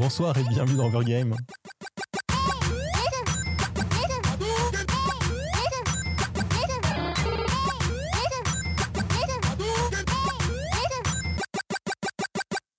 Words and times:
Bonsoir 0.00 0.34
et 0.38 0.44
bienvenue 0.44 0.78
dans 0.78 0.86
Overgame. 0.86 1.36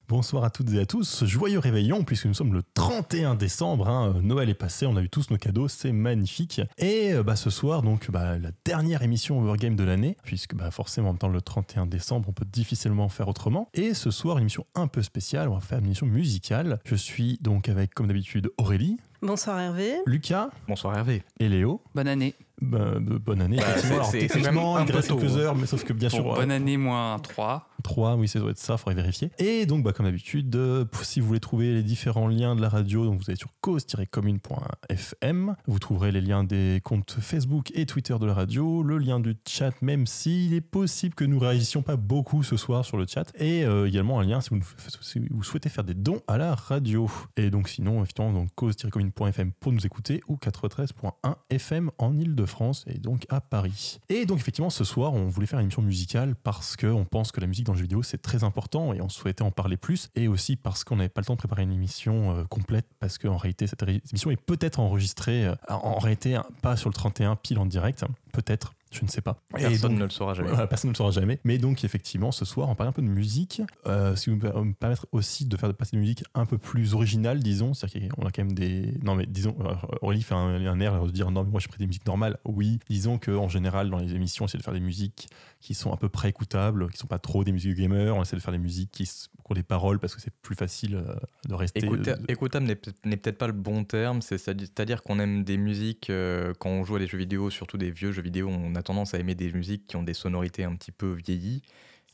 Bonsoir 0.07 0.43
à 0.43 0.49
toutes 0.49 0.73
et 0.73 0.79
à 0.79 0.87
tous, 0.87 1.23
joyeux 1.25 1.59
réveillon 1.59 2.03
puisque 2.03 2.25
nous 2.25 2.33
sommes 2.33 2.55
le 2.55 2.63
31 2.81 3.35
décembre, 3.35 3.87
hein. 3.87 4.15
Noël 4.23 4.49
est 4.49 4.55
passé, 4.55 4.87
on 4.87 4.95
a 4.97 5.03
eu 5.03 5.09
tous 5.09 5.29
nos 5.29 5.37
cadeaux, 5.37 5.67
c'est 5.67 5.91
magnifique. 5.91 6.61
Et 6.79 7.13
euh, 7.13 7.21
bah, 7.21 7.35
ce 7.35 7.51
soir, 7.51 7.83
donc 7.83 8.09
bah, 8.09 8.39
la 8.39 8.49
dernière 8.65 9.03
émission 9.03 9.39
Overgame 9.39 9.75
de 9.75 9.83
l'année, 9.83 10.17
puisque 10.23 10.55
bah, 10.55 10.71
forcément 10.71 11.09
en 11.09 11.11
même 11.11 11.19
temps 11.19 11.27
le 11.27 11.41
31 11.41 11.85
décembre, 11.85 12.29
on 12.29 12.33
peut 12.33 12.45
difficilement 12.51 13.07
faire 13.07 13.27
autrement. 13.27 13.69
Et 13.75 13.93
ce 13.93 14.09
soir, 14.09 14.37
une 14.37 14.45
émission 14.45 14.65
un 14.73 14.87
peu 14.87 15.03
spéciale, 15.03 15.47
on 15.49 15.53
va 15.53 15.59
faire 15.59 15.77
une 15.77 15.85
émission 15.85 16.07
musicale. 16.07 16.79
Je 16.83 16.95
suis 16.95 17.37
donc 17.41 17.69
avec 17.69 17.93
comme 17.93 18.07
d'habitude 18.07 18.49
Aurélie. 18.57 18.97
Bonsoir 19.21 19.59
Hervé. 19.59 19.97
Lucas. 20.07 20.49
Bonsoir 20.67 20.97
Hervé. 20.97 21.21
Et 21.39 21.49
Léo. 21.49 21.83
Bonne 21.93 22.07
année. 22.07 22.33
Bah, 22.59 22.93
bonne 22.99 23.41
année, 23.41 23.57
effectivement. 23.57 23.95
Alors, 23.95 24.11
techniquement, 24.11 24.79
il 24.79 24.91
reste 24.91 25.07
quelques 25.09 25.37
heures, 25.37 25.55
mais 25.55 25.67
sauf 25.67 25.83
que 25.83 25.93
bien 25.93 26.09
sûr. 26.09 26.23
Bonne 26.23 26.49
année 26.49 26.77
moins 26.77 27.19
3. 27.19 27.69
3, 27.81 28.15
oui, 28.15 28.27
ça 28.27 28.39
doit 28.39 28.51
être 28.51 28.57
ça, 28.57 28.73
il 28.73 28.77
faudrait 28.77 28.95
vérifier. 28.95 29.31
Et 29.39 29.65
donc, 29.65 29.83
bah, 29.83 29.93
comme 29.93 30.05
d'habitude, 30.05 30.55
euh, 30.55 30.85
si 31.03 31.19
vous 31.19 31.27
voulez 31.27 31.39
trouver 31.39 31.73
les 31.73 31.83
différents 31.83 32.27
liens 32.27 32.55
de 32.55 32.61
la 32.61 32.69
radio, 32.69 33.05
donc 33.05 33.19
vous 33.19 33.29
allez 33.29 33.37
sur 33.37 33.51
cause-commune.fm. 33.61 35.55
Vous 35.67 35.79
trouverez 35.79 36.11
les 36.11 36.21
liens 36.21 36.43
des 36.43 36.81
comptes 36.83 37.17
Facebook 37.19 37.71
et 37.73 37.85
Twitter 37.85 38.15
de 38.19 38.25
la 38.25 38.33
radio, 38.33 38.83
le 38.83 38.97
lien 38.97 39.19
du 39.19 39.35
chat, 39.47 39.73
même 39.81 40.07
s'il 40.07 40.53
est 40.53 40.61
possible 40.61 41.15
que 41.15 41.25
nous 41.25 41.39
réagissions 41.39 41.81
pas 41.81 41.95
beaucoup 41.95 42.43
ce 42.43 42.57
soir 42.57 42.85
sur 42.85 42.97
le 42.97 43.05
chat. 43.07 43.31
Et 43.35 43.65
euh, 43.65 43.87
également 43.87 44.19
un 44.19 44.23
lien 44.23 44.41
si 44.41 44.49
vous, 44.49 45.43
souhaitez 45.43 45.69
faire 45.69 45.83
des 45.83 45.93
dons 45.93 46.21
à 46.27 46.37
la 46.37 46.55
radio. 46.55 47.09
Et 47.37 47.49
donc, 47.49 47.69
sinon, 47.69 48.01
effectivement, 48.03 48.31
donc 48.31 48.49
cause-commune.fm 48.55 49.51
pour 49.59 49.71
nous 49.71 49.85
écouter 49.85 50.21
ou 50.27 50.35
93.1 50.35 51.35
FM 51.49 51.91
en 51.97 52.17
Ile-de-France 52.17 52.85
et 52.87 52.99
donc 52.99 53.25
à 53.29 53.41
Paris. 53.41 53.99
Et 54.09 54.25
donc, 54.25 54.39
effectivement, 54.39 54.69
ce 54.69 54.83
soir, 54.83 55.13
on 55.13 55.27
voulait 55.27 55.47
faire 55.47 55.59
une 55.59 55.65
émission 55.65 55.81
musicale 55.81 56.35
parce 56.35 56.75
qu'on 56.75 57.05
pense 57.05 57.31
que 57.31 57.41
la 57.41 57.47
musique 57.47 57.65
dans 57.65 57.70
vidéo, 57.79 58.03
c'est 58.03 58.21
très 58.21 58.43
important 58.43 58.93
et 58.93 59.01
on 59.01 59.09
souhaitait 59.09 59.43
en 59.43 59.51
parler 59.51 59.77
plus. 59.77 60.09
Et 60.15 60.27
aussi 60.27 60.55
parce 60.55 60.83
qu'on 60.83 60.97
n'avait 60.97 61.09
pas 61.09 61.21
le 61.21 61.25
temps 61.25 61.33
de 61.33 61.39
préparer 61.39 61.63
une 61.63 61.71
émission 61.71 62.35
euh, 62.37 62.43
complète 62.45 62.87
parce 62.99 63.17
qu'en 63.17 63.37
réalité, 63.37 63.67
cette 63.67 63.83
émission 63.83 64.31
est 64.31 64.41
peut-être 64.41 64.79
enregistrée, 64.79 65.45
euh, 65.45 65.55
en 65.69 65.99
réalité, 65.99 66.39
pas 66.61 66.75
sur 66.75 66.89
le 66.89 66.93
31 66.93 67.35
pile 67.35 67.59
en 67.59 67.65
direct, 67.65 68.05
peut-être 68.33 68.73
je 68.91 69.03
ne 69.03 69.09
sais 69.09 69.21
pas. 69.21 69.41
Personne 69.53 69.95
ne 69.95 70.03
le 70.03 70.09
saura 70.09 70.33
jamais. 70.33 70.49
personne 70.67 70.89
ne 70.89 70.93
le 70.93 70.97
saura 70.97 71.11
jamais. 71.11 71.39
Mais 71.43 71.57
donc, 71.57 71.83
effectivement, 71.83 72.31
ce 72.31 72.43
soir, 72.43 72.67
on 72.69 72.75
parle 72.75 72.89
un 72.89 72.93
peu 72.93 73.01
de 73.01 73.07
musique. 73.07 73.61
Euh, 73.87 74.15
ce 74.15 74.29
qui 74.29 74.37
va 74.37 74.61
me 74.61 74.73
permettre 74.73 75.07
aussi 75.13 75.45
de 75.45 75.55
faire 75.55 75.73
passer 75.73 75.95
une 75.95 76.01
musique 76.01 76.23
un 76.35 76.45
peu 76.45 76.57
plus 76.57 76.93
originale, 76.93 77.39
disons. 77.39 77.73
C'est-à-dire 77.73 78.09
qu'on 78.09 78.25
a 78.25 78.31
quand 78.31 78.43
même 78.43 78.53
des. 78.53 78.93
Non, 79.03 79.15
mais 79.15 79.25
disons, 79.25 79.55
Aurélie 80.01 80.23
fait 80.23 80.35
un, 80.35 80.65
un 80.65 80.79
air 80.81 81.03
de 81.05 81.11
dire 81.11 81.31
non, 81.31 81.43
mais 81.43 81.51
moi, 81.51 81.59
je 81.61 81.67
ferai 81.67 81.77
des 81.77 81.87
musiques 81.87 82.05
normales. 82.05 82.37
Oui, 82.45 82.79
disons 82.89 83.17
qu'en 83.17 83.47
général, 83.47 83.89
dans 83.89 83.97
les 83.97 84.13
émissions, 84.13 84.43
on 84.43 84.47
essaie 84.47 84.57
de 84.57 84.63
faire 84.63 84.73
des 84.73 84.79
musiques 84.81 85.29
qui 85.61 85.73
sont 85.73 85.93
à 85.93 85.97
peu 85.97 86.09
près 86.09 86.29
écoutables, 86.29 86.89
qui 86.89 86.97
sont 86.97 87.07
pas 87.07 87.19
trop 87.19 87.43
des 87.43 87.51
musiques 87.53 87.77
gamers. 87.77 88.15
On 88.15 88.21
essaie 88.21 88.35
de 88.35 88.41
faire 88.41 88.51
des 88.51 88.59
musiques 88.59 88.91
qui 88.91 89.09
ont 89.51 89.55
des 89.55 89.63
paroles 89.63 89.99
parce 89.99 90.15
que 90.15 90.21
c'est 90.21 90.33
plus 90.41 90.55
facile 90.55 90.95
euh, 90.95 91.15
de 91.47 91.53
rester. 91.53 91.81
écoutable 92.27 92.65
n'est 92.65 93.17
peut-être 93.17 93.37
pas 93.37 93.47
le 93.47 93.53
bon 93.53 93.83
terme. 93.83 94.21
C'est-à-dire 94.21 95.03
qu'on 95.03 95.19
aime 95.19 95.43
des 95.43 95.57
musiques 95.57 96.11
quand 96.59 96.69
on 96.69 96.83
joue 96.83 96.95
à 96.95 96.99
des 96.99 97.07
jeux 97.07 97.17
vidéo, 97.17 97.49
surtout 97.49 97.77
des 97.77 97.91
vieux 97.91 98.11
jeux 98.11 98.21
vidéo, 98.21 98.49
on 98.49 98.75
a 98.75 98.83
tendance 98.83 99.13
à 99.13 99.19
aimer 99.19 99.35
des 99.35 99.51
musiques 99.51 99.87
qui 99.87 99.95
ont 99.95 100.03
des 100.03 100.13
sonorités 100.13 100.63
un 100.63 100.75
petit 100.75 100.91
peu 100.91 101.11
vieillies. 101.11 101.61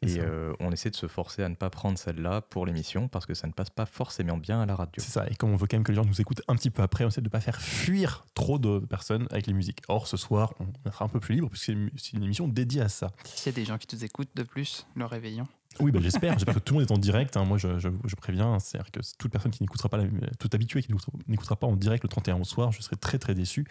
Et 0.03 0.19
euh, 0.19 0.53
on 0.59 0.71
essaie 0.71 0.91
de 0.91 0.95
se 0.95 1.07
forcer 1.07 1.41
à 1.41 1.49
ne 1.49 1.55
pas 1.55 1.71
prendre 1.71 1.97
celle-là 1.97 2.41
pour 2.41 2.67
l'émission 2.67 3.07
parce 3.07 3.25
que 3.25 3.33
ça 3.33 3.47
ne 3.47 3.51
passe 3.51 3.71
pas 3.71 3.87
forcément 3.87 4.37
bien 4.37 4.61
à 4.61 4.65
la 4.67 4.75
radio. 4.75 5.03
C'est 5.03 5.11
ça, 5.11 5.25
et 5.27 5.33
comme 5.33 5.51
on 5.51 5.55
veut 5.55 5.65
quand 5.65 5.77
même 5.77 5.83
que 5.83 5.91
les 5.91 5.95
gens 5.95 6.05
nous 6.05 6.21
écoutent 6.21 6.43
un 6.47 6.55
petit 6.55 6.69
peu 6.69 6.83
après, 6.83 7.03
on 7.03 7.07
essaie 7.07 7.21
de 7.21 7.25
ne 7.25 7.31
pas 7.31 7.41
faire 7.41 7.59
fuir 7.59 8.25
trop 8.35 8.59
de 8.59 8.79
personnes 8.79 9.27
avec 9.31 9.47
les 9.47 9.53
musiques. 9.53 9.81
Or, 9.87 10.07
ce 10.07 10.15
soir, 10.15 10.53
on 10.59 10.91
sera 10.91 11.05
un 11.05 11.09
peu 11.09 11.19
plus 11.19 11.33
libre 11.33 11.49
puisque 11.49 11.65
c'est 11.65 12.13
une 12.13 12.23
émission 12.23 12.47
dédiée 12.47 12.81
à 12.81 12.89
ça. 12.89 13.11
S'il 13.23 13.51
y 13.51 13.55
a 13.55 13.59
des 13.59 13.65
gens 13.65 13.79
qui 13.79 13.87
nous 13.95 14.05
écoutent 14.05 14.35
de 14.35 14.43
plus, 14.43 14.85
le 14.95 15.05
réveillon. 15.05 15.47
Oui, 15.79 15.91
bah, 15.91 15.99
j'espère. 16.01 16.33
J'espère 16.33 16.55
que 16.55 16.59
tout 16.59 16.73
le 16.73 16.79
monde 16.79 16.89
est 16.89 16.93
en 16.93 16.97
direct. 16.97 17.37
Hein. 17.37 17.45
Moi, 17.45 17.57
je, 17.57 17.79
je, 17.79 18.15
préviens. 18.15 18.59
C'est-à-dire 18.59 18.91
que 18.91 18.99
toute 19.17 19.31
personne 19.31 19.51
qui 19.51 19.61
n'écoutera 19.61 19.89
pas, 19.89 19.97
la, 19.97 20.05
tout 20.39 20.49
habitué 20.53 20.81
qui 20.81 20.91
n'écoutera 21.27 21.55
pas 21.55 21.67
en 21.67 21.75
direct 21.75 22.03
le 22.03 22.09
31 22.09 22.39
au 22.39 22.43
soir, 22.43 22.71
je 22.71 22.81
serai 22.81 22.95
très 22.95 23.19
très 23.19 23.35
déçu. 23.35 23.65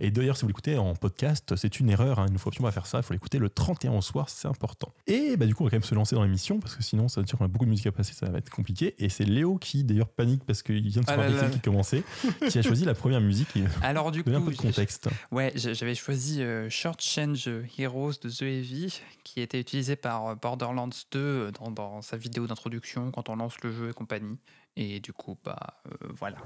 Et 0.00 0.10
d'ailleurs, 0.10 0.36
si 0.36 0.42
vous 0.42 0.48
l'écoutez 0.48 0.78
en 0.78 0.94
podcast, 0.94 1.56
c'est 1.56 1.80
une 1.80 1.90
erreur. 1.90 2.18
Hein. 2.18 2.26
Il 2.28 2.32
ne 2.32 2.38
faut 2.38 2.48
absolument 2.48 2.68
pas 2.68 2.72
faire 2.72 2.86
ça. 2.86 2.98
Il 2.98 3.02
faut 3.02 3.12
l'écouter 3.12 3.38
le 3.38 3.48
31 3.48 3.92
au 3.92 4.02
soir, 4.02 4.28
c'est 4.28 4.48
important. 4.48 4.92
Et 5.06 5.36
bah, 5.36 5.46
du 5.46 5.54
coup, 5.54 5.64
on 5.64 5.66
va 5.66 5.70
quand 5.70 5.76
même 5.76 5.82
se 5.82 5.94
lancer 5.94 6.14
dans 6.14 6.22
l'émission 6.22 6.60
parce 6.60 6.76
que 6.76 6.82
sinon, 6.82 7.08
ça 7.08 7.20
veut 7.20 7.24
dire 7.24 7.36
qu'on 7.36 7.44
a 7.44 7.48
beaucoup 7.48 7.64
de 7.64 7.70
musique 7.70 7.86
à 7.86 7.92
passer, 7.92 8.12
ça 8.12 8.28
va 8.30 8.38
être 8.38 8.50
compliqué. 8.50 8.94
Et 8.98 9.08
c'est 9.08 9.24
Léo 9.24 9.56
qui, 9.56 9.84
d'ailleurs, 9.84 10.08
panique 10.08 10.44
parce 10.44 10.62
qu'il 10.62 10.86
vient 10.86 11.02
de 11.02 11.06
se 11.06 11.12
ah 11.12 11.48
qui 11.50 11.60
commençait, 11.60 12.04
qui 12.48 12.58
a 12.58 12.62
choisi 12.62 12.84
la 12.84 12.94
première 12.94 13.20
musique. 13.20 13.48
Alors, 13.82 14.10
du 14.12 14.22
coup, 14.22 14.30
un 14.30 14.40
peu 14.40 14.52
de 14.52 14.56
contexte. 14.56 15.08
Ouais, 15.32 15.52
j'avais 15.56 15.94
choisi 15.94 16.42
euh, 16.42 16.68
Short 16.70 17.00
Change 17.02 17.50
Heroes 17.78 18.14
de 18.22 18.30
The 18.30 18.42
Heavy 18.42 19.00
qui 19.24 19.40
était 19.40 19.60
utilisé 19.60 19.96
par 19.96 20.26
euh, 20.26 20.34
Borderlands 20.34 20.88
2 21.12 21.18
dans, 21.58 21.70
dans 21.70 22.02
sa 22.02 22.16
vidéo 22.16 22.46
d'introduction 22.46 23.10
quand 23.10 23.28
on 23.28 23.36
lance 23.36 23.60
le 23.62 23.72
jeu 23.72 23.90
et 23.90 23.92
compagnie. 23.92 24.38
Et 24.76 25.00
du 25.00 25.12
coup, 25.12 25.36
bah 25.44 25.80
euh, 25.86 26.08
voilà. 26.10 26.38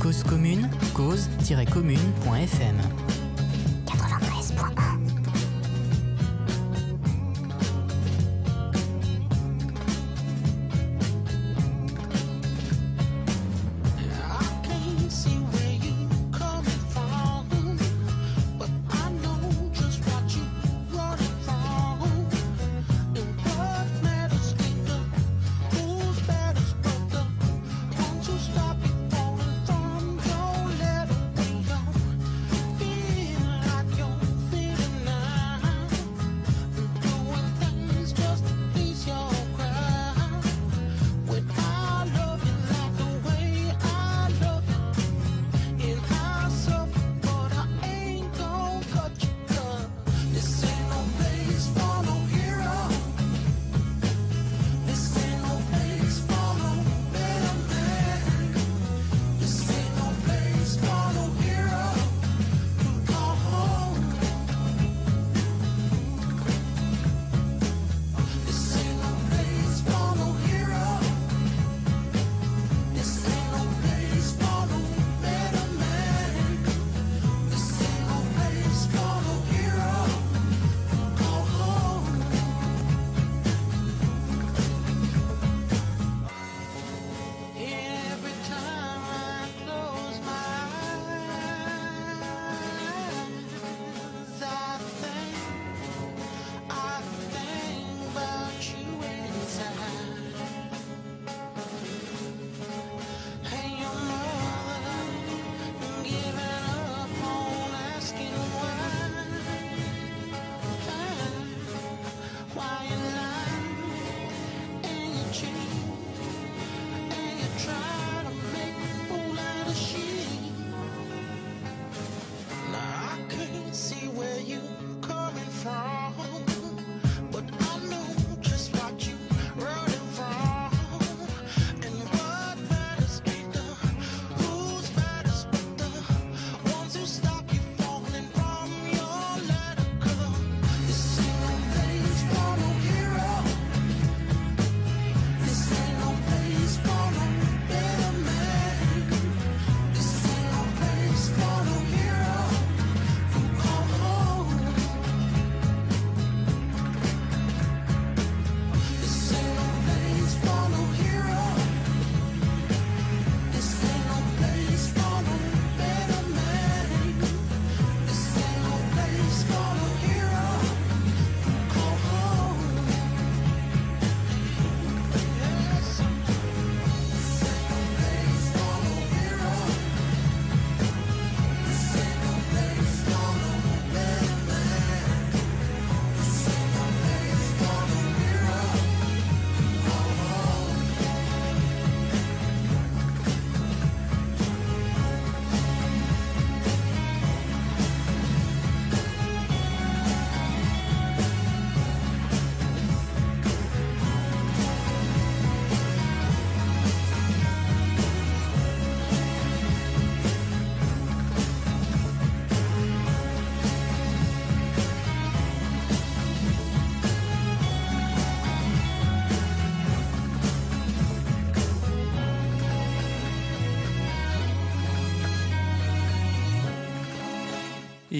Cause 0.00 0.22
commune, 0.22 0.70
cause-commune.fm 0.94 2.76
93.1 3.86 5.17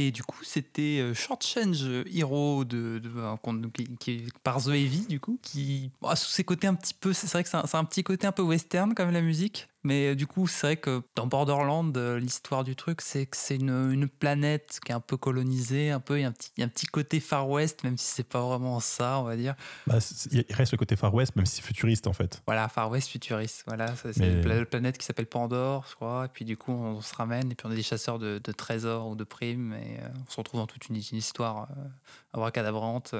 Et 0.07 0.11
du 0.13 0.23
coup, 0.23 0.45
c'était 0.45 0.99
euh, 1.01 1.15
Short 1.15 1.45
Change 1.45 1.85
Hero 2.15 2.65
de, 2.65 2.99
de- 2.99 3.37
qu'on- 3.43 3.63
qui, 3.71 3.89
qui 3.99 4.23
par 4.45 4.63
The 4.63 4.69
Heavy, 4.69 5.07
du 5.09 5.19
coup, 5.19 5.39
qui, 5.43 5.91
ah, 6.05 6.15
sous 6.15 6.29
ses 6.31 6.45
côtés 6.45 6.67
un 6.67 6.75
petit 6.75 6.95
peu, 6.95 7.13
c'est 7.13 7.27
vrai 7.33 7.43
que 7.43 7.49
c'est 7.51 7.57
un, 7.57 7.65
un 7.73 7.85
petit 7.85 8.05
côté 8.05 8.27
un 8.27 8.33
peu 8.33 8.43
western, 8.43 8.95
comme 8.95 9.11
la 9.11 9.23
musique. 9.23 9.67
Mais 9.85 10.09
euh, 10.09 10.15
du 10.17 10.27
coup, 10.27 10.47
c'est 10.49 10.67
vrai 10.67 10.77
que 10.77 11.03
dans 11.15 11.27
Borderland, 11.29 11.97
euh, 11.97 12.19
l'histoire 12.19 12.65
du 12.65 12.75
truc, 12.75 13.01
c'est 13.01 13.27
que 13.27 13.37
c'est 13.37 13.57
une, 13.57 13.93
une 13.93 14.09
planète 14.09 14.81
qui 14.85 14.91
est 14.91 14.95
un 14.95 15.01
peu 15.01 15.17
colonisée, 15.17 15.91
un 15.91 16.01
peu, 16.01 16.19
il 16.19 16.23
y 16.23 16.25
a 16.25 16.29
un 16.29 16.33
petit, 16.33 16.51
un 16.61 16.69
petit 16.69 16.87
côté 16.87 17.21
Far 17.21 17.49
West, 17.49 17.85
même 17.85 17.97
si 17.97 18.07
c'est 18.07 18.29
pas 18.29 18.41
vraiment 18.43 18.81
ça, 18.81 19.21
on 19.21 19.23
va 19.23 19.37
dire. 19.37 19.55
Bah, 19.87 19.99
il 20.33 20.45
reste 20.51 20.73
le 20.73 20.79
côté 20.79 20.97
Far 20.97 21.15
West, 21.15 21.37
même 21.37 21.47
si 21.47 21.57
c'est 21.57 21.63
futuriste 21.63 22.07
en 22.09 22.13
fait. 22.13 22.43
Voilà, 22.47 22.69
Far 22.69 22.91
West 22.91 23.09
futuriste. 23.09 23.63
Voilà, 23.67 23.95
c'est 23.97 24.17
Mais- 24.19 24.33
une 24.35 24.41
pla- 24.43 24.65
planète 24.67 24.99
qui 24.99 25.07
s'appelle 25.07 25.27
Pandore, 25.27 25.87
je 25.89 25.95
crois. 25.95 26.25
Et 26.27 26.29
puis 26.29 26.45
du 26.45 26.57
coup, 26.57 26.73
on, 26.73 27.01
se 27.01 27.15
ramène 27.15 27.51
et 27.53 27.55
puis 27.55 27.67
on 27.67 27.71
est 27.73 27.77
des 27.77 27.83
chasseurs 27.83 28.19
de, 28.19 28.41
de 28.43 28.53
trésors 28.53 29.09
ou 29.09 29.15
de 29.15 29.25
primes 29.25 29.75
et 29.75 30.01
euh, 30.01 30.09
on 30.27 30.31
se 30.31 30.37
retrouve 30.37 30.61
dans 30.61 30.67
toute 30.67 30.89
une, 30.89 30.97
une 30.97 31.19
histoire 31.19 31.69
euh, 31.71 31.85
abracadabrante. 32.35 33.15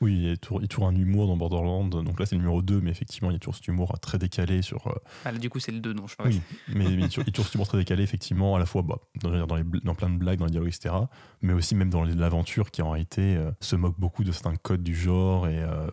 Euh. 0.00 0.04
Oui, 0.04 0.14
il 0.14 0.28
y, 0.28 0.30
a 0.30 0.36
toujours, 0.36 0.60
il 0.60 0.62
y 0.62 0.64
a 0.64 0.68
toujours 0.68 0.86
un 0.88 0.94
humour 0.94 1.26
dans 1.26 1.36
Borderland. 1.36 1.90
Donc 1.90 2.20
là, 2.20 2.26
c'est 2.26 2.34
le 2.36 2.40
numéro 2.40 2.62
2, 2.62 2.80
mais 2.80 2.90
effectivement, 2.90 3.30
il 3.30 3.34
y 3.34 3.36
a 3.36 3.38
toujours 3.38 3.56
cet 3.56 3.66
humour 3.68 3.98
très 4.00 4.18
décalé 4.18 4.62
sur. 4.62 4.86
euh, 4.86 4.92
Ah, 5.24 5.32
là, 5.32 5.38
du 5.38 5.50
coup, 5.50 5.58
c'est 5.60 5.72
le 5.72 5.80
2 5.80 5.94
dont 5.94 6.06
je 6.06 6.16
parlais. 6.16 6.34
Oui, 6.34 6.40
mais, 6.68 6.84
mais 6.84 6.90
il 6.94 7.00
y 7.00 7.04
a 7.04 7.08
toujours 7.08 7.46
cet 7.46 7.54
humour 7.54 7.66
très 7.68 7.78
décalé, 7.78 8.02
effectivement, 8.02 8.54
à 8.56 8.58
la 8.58 8.66
fois 8.66 8.82
bah, 8.82 8.98
dans, 9.22 9.46
dans 9.46 9.56
les 9.56 9.64
dans 9.82 9.94
plein 9.94 10.10
de 10.10 10.16
blagues, 10.18 10.38
dans 10.38 10.44
les 10.46 10.50
dialogues, 10.52 10.68
etc. 10.68 10.94
Mais 11.42 11.52
aussi 11.52 11.74
même 11.74 11.90
dans 11.90 12.04
l'aventure 12.04 12.70
qui 12.70 12.82
en 12.82 12.90
réalité 12.90 13.36
euh, 13.36 13.50
se 13.60 13.76
moque 13.76 13.98
beaucoup 13.98 14.24
de 14.24 14.32
certains 14.32 14.56
codes 14.56 14.82
du 14.82 14.94
genre 14.94 15.48
et 15.48 15.58
euh, 15.58 15.88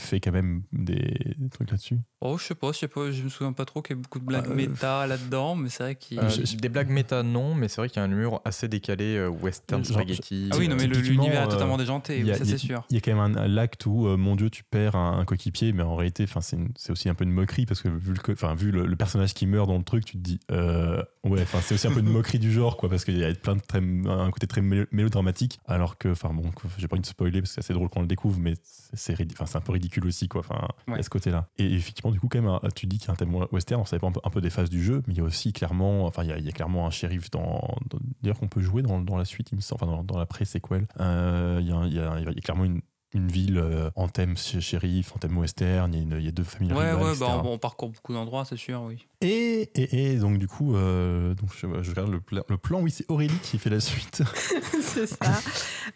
fait 0.00 0.20
quand 0.20 0.32
même 0.32 0.62
des, 0.72 1.36
trucs 1.50 1.70
là-dessus. 1.70 1.98
Oh, 2.20 2.36
je 2.38 2.44
sais 2.44 2.54
pas, 2.54 2.72
je 2.72 2.78
sais 2.78 2.88
pas, 2.88 3.10
je 3.10 3.22
me 3.22 3.28
souviens 3.28 3.52
pas 3.52 3.64
trop 3.64 3.80
qu'il 3.82 3.96
y 3.96 3.98
a 3.98 4.02
beaucoup 4.02 4.18
de 4.18 4.24
blagues 4.24 4.48
Euh, 4.48 4.54
méta 4.54 5.06
là-dedans, 5.06 5.54
mais 5.54 5.68
c'est 5.68 5.82
vrai 5.82 5.94
qu'il. 5.94 6.18
Euh, 6.18 6.28
Des 6.58 6.68
blagues 6.68 6.88
méta, 6.90 7.22
non, 7.22 7.54
mais 7.54 7.68
c'est 7.68 7.80
vrai 7.80 7.88
qu'il 7.88 7.98
y 8.00 8.04
a 8.04 8.08
un 8.08 8.10
humour 8.10 8.42
assez 8.44 8.68
décalé, 8.68 9.16
euh, 9.16 9.28
western, 9.28 9.84
Genre, 9.84 9.94
spaghetti. 10.00 10.50
ah 10.52 10.56
oui, 10.58 10.68
non, 10.68 10.76
mais 10.76 10.86
l'univers 10.86 11.42
est 11.42 11.46
euh, 11.46 11.50
totalement 11.50 11.76
déjanté, 11.76 12.28
a- 12.30 12.34
ça 12.34 12.44
c'est 12.44 12.58
sûr. 12.58 12.84
Il 12.90 12.94
y 12.94 12.98
a 12.98 13.00
quand 13.00 13.14
même 13.14 13.36
un, 13.36 13.40
un 13.40 13.56
acte 13.56 13.86
où, 13.86 14.06
euh, 14.06 14.16
mon 14.16 14.36
Dieu, 14.36 14.50
tu 14.50 14.64
perds 14.64 14.96
un, 14.96 15.18
un 15.18 15.24
coéquipier, 15.24 15.72
mais 15.72 15.82
en 15.82 15.94
réalité, 15.96 16.24
enfin, 16.24 16.40
c'est 16.40 16.90
aussi 16.90 17.08
un 17.08 17.14
peu 17.14 17.24
une 17.24 17.32
moquerie 17.32 17.66
parce 17.66 17.80
que 17.82 17.88
vu 17.88 18.12
le, 18.14 18.18
co- 18.20 18.32
enfin, 18.32 18.54
vu 18.54 18.70
le, 18.70 18.86
le 18.86 18.96
personnage 18.96 19.34
qui 19.34 19.46
meurt 19.46 19.68
dans 19.68 19.78
le 19.78 19.84
truc, 19.84 20.04
tu 20.04 20.12
te 20.16 20.22
dis, 20.22 20.40
euh, 20.50 21.02
ouais, 21.24 21.42
enfin, 21.42 21.60
c'est 21.60 21.74
aussi 21.74 21.86
un 21.86 21.92
peu 21.92 22.00
une 22.00 22.10
moquerie 22.10 22.38
du 22.38 22.52
genre, 22.52 22.76
quoi, 22.76 22.88
parce 22.88 23.04
qu'il 23.04 23.18
y 23.18 23.24
a 23.24 23.32
plein 23.34 23.56
de 23.56 23.60
très, 23.60 23.78
un 23.78 24.30
côté 24.30 24.46
très 24.46 24.60
mélo- 24.60 24.86
mélodramatique, 24.92 25.60
alors 25.66 25.98
que, 25.98 26.08
enfin, 26.08 26.30
bon, 26.32 26.50
j'ai 26.78 26.88
pas 26.88 26.96
envie 26.96 27.02
de 27.02 27.06
spoiler 27.06 27.40
parce 27.40 27.50
que 27.50 27.54
c'est 27.54 27.60
assez 27.60 27.74
drôle 27.74 27.88
quand 27.88 28.00
on 28.00 28.02
le 28.02 28.08
découvre, 28.08 28.38
mais 28.40 28.54
c'est 28.94 29.16
un 29.54 29.60
peu 29.60 29.72
ridicule 29.72 29.87
aussi, 30.06 30.28
quoi, 30.28 30.40
enfin, 30.40 30.68
il 30.86 30.90
y 30.90 30.94
a 30.94 30.96
Ouais. 30.96 31.02
ce 31.02 31.10
côté-là. 31.10 31.48
Et 31.58 31.72
effectivement, 31.74 32.10
du 32.12 32.20
coup, 32.20 32.28
quand 32.28 32.40
même, 32.40 32.50
un- 32.50 32.60
tu 32.74 32.86
dis 32.86 32.98
qu'il 32.98 33.08
y 33.08 33.10
a 33.10 33.14
un 33.14 33.16
thème 33.16 33.34
western, 33.52 33.80
on 33.80 33.84
savait 33.84 34.00
pas 34.00 34.08
un 34.24 34.30
peu, 34.30 34.40
des 34.40 34.50
phases 34.50 34.70
du 34.70 34.82
jeu, 34.82 35.02
mais 35.06 35.14
il 35.14 35.18
y 35.18 35.20
a 35.20 35.24
aussi 35.24 35.52
clairement, 35.52 36.06
enfin, 36.06 36.22
il 36.24 36.28
y 36.30 36.32
a, 36.32 36.38
il 36.38 36.44
y 36.44 36.48
a 36.48 36.52
clairement 36.52 36.86
un 36.86 36.90
shérif 36.90 37.30
dans, 37.30 37.60
dans- 37.90 37.98
d'ailleurs 38.22 38.38
qu'on 38.38 38.48
peut 38.48 38.60
jouer 38.60 38.82
dans, 38.82 39.00
dans 39.00 39.16
la 39.16 39.24
suite, 39.24 39.50
il 39.52 39.56
me 39.56 39.60
semble, 39.60 39.82
enfin, 39.82 39.90
dans, 39.92 40.04
dans 40.04 40.18
la 40.18 40.26
pré-séquelle. 40.26 40.86
Euh, 41.00 41.58
il 41.60 41.68
y 41.94 41.98
a 41.98 42.40
clairement 42.42 42.64
une, 42.64 42.80
une 43.14 43.28
ville 43.28 43.58
euh, 43.58 43.90
en 43.96 44.08
thème 44.08 44.34
sh- 44.36 44.60
shérif, 44.60 45.14
en 45.14 45.18
thème 45.18 45.36
western, 45.38 45.92
il 45.94 45.96
y 45.96 46.00
a, 46.00 46.02
une- 46.04 46.20
il 46.20 46.24
y 46.24 46.28
a 46.28 46.32
deux 46.32 46.44
familles 46.44 46.72
Ouais, 46.72 46.90
rivales, 46.92 47.02
ouais, 47.02 47.10
etc. 47.10 47.24
bah, 47.26 47.42
on, 47.44 47.52
on 47.52 47.58
parcourt 47.58 47.88
beaucoup 47.88 48.12
d'endroits, 48.12 48.44
c'est 48.44 48.56
sûr, 48.56 48.82
oui. 48.82 49.06
Et, 49.20 49.62
et, 49.74 50.12
et 50.12 50.16
donc 50.18 50.38
du 50.38 50.46
coup, 50.46 50.76
euh, 50.76 51.34
donc 51.34 51.50
je, 51.56 51.66
je 51.82 51.90
regarde 51.90 52.10
le, 52.12 52.20
pla- 52.20 52.44
le 52.48 52.56
plan, 52.56 52.80
oui, 52.80 52.90
c'est 52.92 53.04
Aurélie 53.10 53.34
qui 53.42 53.58
fait 53.58 53.70
la 53.70 53.80
suite. 53.80 54.22
c'est 54.80 55.06
ça. 55.06 55.40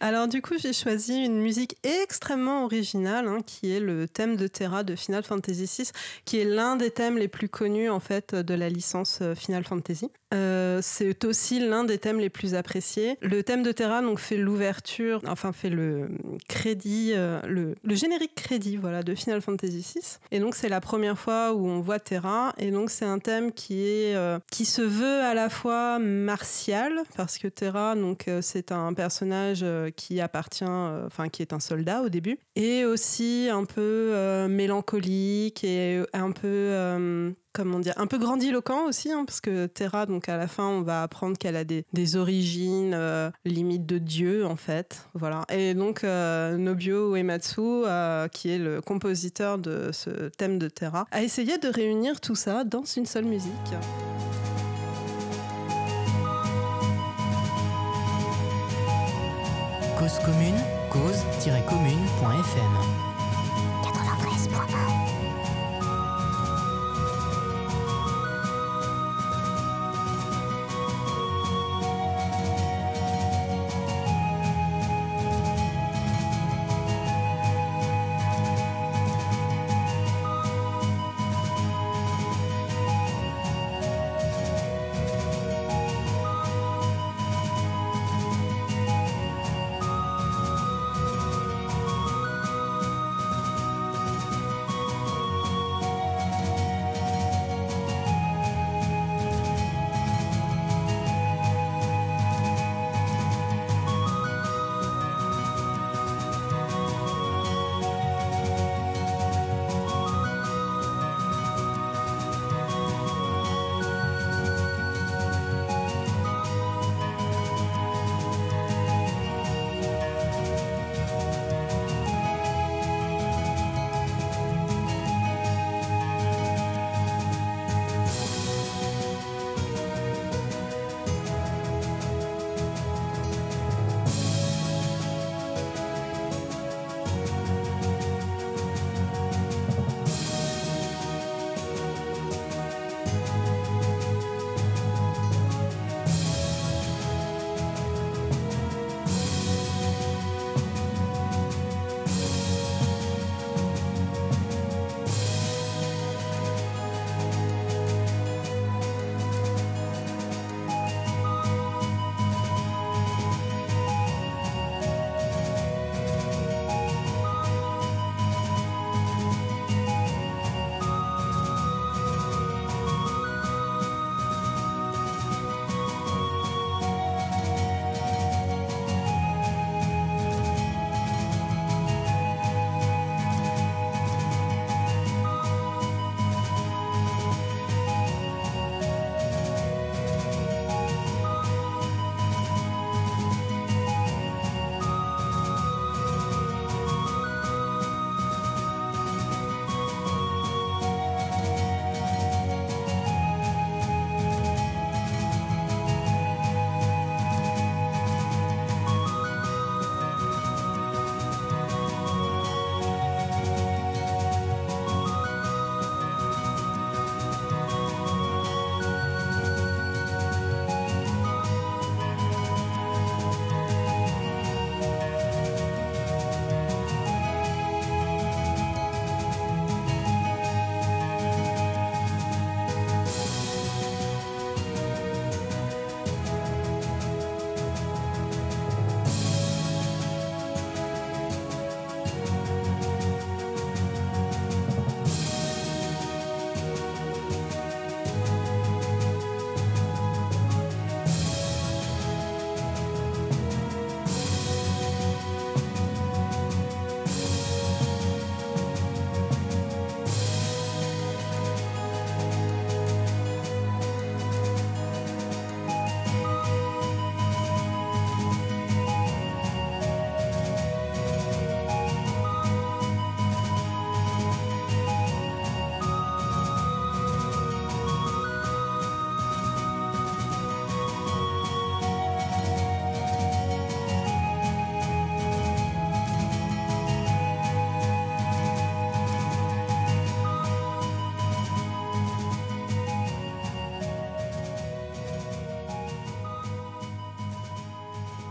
Alors 0.01 0.27
du 0.27 0.43
coup, 0.43 0.55
j'ai 0.59 0.73
choisi 0.73 1.25
une 1.25 1.41
musique 1.41 1.77
extrêmement 1.85 2.65
originale, 2.65 3.29
hein, 3.29 3.39
qui 3.47 3.71
est 3.71 3.79
le 3.81 4.09
thème 4.09 4.37
de 4.37 4.47
Terra 4.49 4.83
de 4.83 4.97
Final 4.97 5.23
Fantasy 5.23 5.67
VI, 5.67 5.91
qui 6.25 6.39
est 6.39 6.45
l'un 6.45 6.75
des 6.77 6.91
thèmes 6.91 7.17
les 7.19 7.29
plus 7.29 7.49
connus 7.49 7.91
en 7.91 8.01
fait 8.01 8.35
de 8.35 8.55
la 8.55 8.69
licence 8.69 9.19
euh, 9.23 9.35
Final 9.37 9.63
Fantasy. 9.65 10.09
Euh, 10.35 10.81
c'est 10.83 11.25
aussi 11.27 11.61
l'un 11.61 11.85
des 11.85 11.99
thèmes 11.99 12.19
les 12.19 12.31
plus 12.31 12.55
appréciés. 12.55 13.19
Le 13.21 13.43
thème 13.43 13.63
de 13.63 13.71
Terra 13.71 14.01
donc 14.01 14.19
fait 14.19 14.39
l'ouverture, 14.39 15.21
enfin 15.29 15.53
fait 15.53 15.69
le 15.71 16.09
crédit, 16.49 17.02
euh, 17.13 17.41
le, 17.47 17.95
générique 17.95 18.35
crédit 18.35 18.77
voilà 18.77 19.03
de 19.03 19.15
Final 19.15 19.41
Fantasy 19.41 19.85
VI. 19.95 20.19
Et 20.31 20.41
donc 20.41 20.55
c'est 20.55 20.69
la 20.69 20.81
première 20.81 21.19
fois 21.19 21.53
où 21.53 21.67
on 21.67 21.81
voit 21.81 21.99
Terra. 21.99 22.55
Et 22.59 22.71
donc 22.71 22.91
c'est 22.91 23.05
un 23.05 23.19
thème 23.19 23.53
qui 23.53 23.85
est 23.85 24.15
euh, 24.15 24.39
qui 24.51 24.65
se 24.65 24.83
veut 24.83 25.21
à 25.21 25.35
la 25.35 25.49
fois 25.49 25.99
martial 25.99 27.01
parce 27.17 27.39
que 27.39 27.49
Terra 27.49 27.95
donc 27.95 28.29
euh, 28.29 28.41
c'est 28.43 28.73
un 28.73 28.95
personnage 28.95 29.65
qui 29.97 30.21
appartient, 30.21 30.65
enfin 30.65 31.29
qui 31.29 31.43
est 31.43 31.53
un 31.53 31.61
soldat 31.61 32.03
au 32.03 32.09
début, 32.09 32.39
et 32.57 32.85
aussi 32.85 33.49
un 33.51 33.65
peu 33.65 34.47
mélancolique 34.49 35.65
et 35.65 36.03
un 36.13 36.33
peu 36.33 37.33
comment 37.53 37.79
dire, 37.79 37.95
un 37.97 38.07
peu 38.07 38.19
grandiloquent 38.19 38.87
aussi, 38.87 39.13
hein, 39.13 39.25
parce 39.27 39.41
que 39.41 39.67
Terra, 39.67 40.07
donc 40.07 40.29
à 40.29 40.37
la 40.37 40.47
fin, 40.47 40.67
on 40.67 40.83
va 40.83 41.03
apprendre 41.03 41.37
qu'elle 41.37 41.57
a 41.57 41.65
des, 41.65 41.85
des 41.93 42.17
origines 42.17 42.93
euh, 42.95 43.31
limite 43.45 43.87
de 43.87 43.99
Dieu, 43.99 44.47
en 44.47 44.57
fait. 44.57 45.07
Voilà. 45.15 45.45
Et 45.51 45.75
donc, 45.75 46.05
euh, 46.05 46.57
Nobio 46.57 47.17
Uematsu, 47.17 47.61
euh, 47.61 48.29
qui 48.29 48.51
est 48.51 48.59
le 48.59 48.81
compositeur 48.81 49.59
de 49.59 49.91
ce 49.93 50.29
thème 50.29 50.59
de 50.59 50.69
Terra, 50.69 51.07
a 51.11 51.23
essayé 51.23 51.59
de 51.59 51.69
réunir 51.69 52.21
tout 52.21 52.35
ça 52.35 52.65
dans 52.65 52.85
une 52.85 53.07
seule 53.07 53.27
musique. 53.27 53.53
Cause 59.99 60.19
commune, 60.25 60.57
cause-commune.fm. 60.91 63.03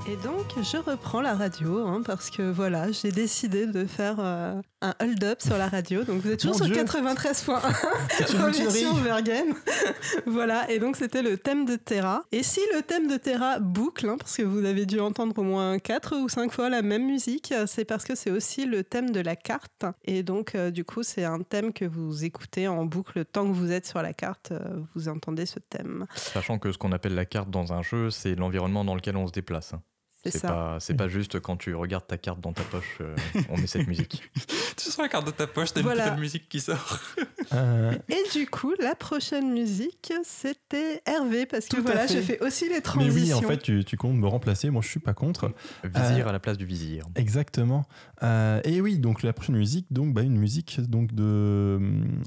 Et 0.08 0.15
donc, 0.17 0.46
je 0.62 0.77
reprends 0.77 1.22
la 1.22 1.36
radio 1.36 1.86
hein, 1.88 2.01
parce 2.03 2.29
que 2.31 2.41
voilà, 2.41 2.91
j'ai 2.91 3.12
décidé 3.12 3.65
de 3.67 3.86
faire 3.86 4.15
euh, 4.20 4.60
un 4.81 4.93
hold-up 5.00 5.41
sur 5.41 5.58
la 5.58 5.67
radio. 5.70 6.03
Donc, 6.03 6.22
vous 6.22 6.31
êtes 6.31 6.39
toujours 6.41 6.58
Mon 6.60 6.65
sur 6.65 6.74
Dieu. 6.74 6.84
93.1 6.84 7.60
C'est 8.10 8.34
une 8.34 8.41
en 8.41 8.48
mutinerie. 8.48 8.84
version 8.84 8.93
Bergen. 8.96 9.53
voilà, 10.25 10.70
et 10.70 10.79
donc 10.79 10.98
c'était 10.98 11.22
le 11.22 11.38
thème 11.38 11.65
de 11.65 11.75
Terra. 11.75 12.24
Et 12.31 12.41
si 12.43 12.60
le 12.75 12.81
thème 12.81 13.08
de 13.08 13.15
Terra 13.15 13.60
boucle, 13.60 14.10
hein, 14.10 14.17
parce 14.17 14.36
que 14.36 14.41
vous 14.41 14.65
avez 14.65 14.86
dû 14.86 15.00
entendre 15.00 15.38
au 15.38 15.43
moins 15.43 15.77
4 15.79 16.17
ou 16.17 16.27
5 16.27 16.51
fois 16.51 16.70
la 16.70 16.81
même 16.81 17.05
musique, 17.05 17.53
c'est 17.67 17.86
parce 17.86 18.03
que 18.03 18.15
c'est 18.15 18.31
aussi 18.31 18.65
le 18.65 18.84
thème 18.84 19.12
de 19.12 19.22
la 19.22 19.36
carte. 19.38 19.86
Et 20.03 20.24
donc, 20.24 20.55
euh, 20.55 20.72
du 20.72 20.84
coup, 20.84 21.03
c'est 21.03 21.24
un 21.25 21.41
thème 21.41 21.72
que 21.72 21.86
vous 21.86 22.25
écoutez 22.25 22.67
en 22.67 22.86
boucle 22.86 23.24
tant 23.24 23.48
que 23.48 23.53
vous 23.53 23.72
êtes 23.72 23.86
sur 23.86 24.01
la 24.01 24.13
carte, 24.13 24.51
euh, 24.51 24.60
vous 24.96 25.08
entendez 25.08 25.46
ce 25.46 25.60
thème. 25.60 26.05
Sachant 26.15 26.58
que 26.60 26.72
ce 26.72 26.77
qu'on 26.79 26.91
appelle 26.91 27.13
la 27.15 27.25
carte 27.25 27.50
dans 27.51 27.72
un 27.72 27.84
jeu, 27.84 28.10
c'est 28.10 28.36
l'environnement 28.36 28.84
dans 28.84 28.96
lequel 28.96 29.15
on 29.15 29.27
se 29.27 29.31
déplace. 29.31 29.74
hein. 29.74 29.81
C'est 30.23 30.37
ça. 30.39 30.47
pas, 30.49 30.77
c'est 30.79 30.93
pas 30.93 31.07
juste 31.07 31.39
quand 31.39 31.57
tu 31.57 31.73
regardes 31.73 32.05
ta 32.05 32.17
carte 32.17 32.39
dans 32.41 32.53
ta 32.53 32.61
poche, 32.63 32.97
euh, 33.01 33.15
on 33.49 33.57
met 33.57 33.67
cette 33.67 33.87
musique. 33.87 34.21
Tu 34.77 34.89
sors 34.89 35.03
la 35.03 35.09
carte 35.09 35.25
de 35.27 35.31
ta 35.31 35.45
poche, 35.47 35.73
t'as 35.73 35.81
Voilà. 35.81 36.03
une 36.03 36.09
petite 36.11 36.21
musique 36.21 36.49
qui 36.49 36.59
sort. 36.59 36.99
Euh, 37.53 37.93
Et 38.09 38.23
du 38.33 38.47
coup, 38.47 38.73
la 38.79 38.95
prochaine 38.95 39.51
musique, 39.51 40.11
c'était 40.23 41.01
Hervé, 41.05 41.45
parce 41.45 41.65
que 41.67 41.75
Tout 41.75 41.83
voilà, 41.83 42.07
j'ai 42.07 42.21
fait 42.21 42.39
aussi 42.41 42.65
les 42.65 42.75
mais 42.75 42.81
transitions. 42.81 43.37
oui, 43.39 43.45
en 43.45 43.47
fait, 43.47 43.57
tu, 43.57 43.83
tu 43.83 43.97
comptes 43.97 44.15
me 44.15 44.27
remplacer. 44.27 44.69
Moi, 44.69 44.81
je 44.81 44.87
suis 44.87 44.99
pas 44.99 45.13
contre. 45.13 45.51
Vizir 45.83 46.25
Euh, 46.25 46.29
à 46.29 46.31
la 46.31 46.39
place 46.39 46.57
du 46.57 46.65
vizir. 46.65 47.03
Exactement. 47.15 47.83
Euh, 48.23 48.61
et 48.63 48.79
oui, 48.81 48.97
donc 48.97 49.21
la 49.23 49.33
prochaine 49.33 49.55
musique, 49.57 49.85
donc 49.91 50.13
bah, 50.13 50.21
une 50.21 50.37
musique 50.37 50.79
donc 50.81 51.13
de 51.13 51.79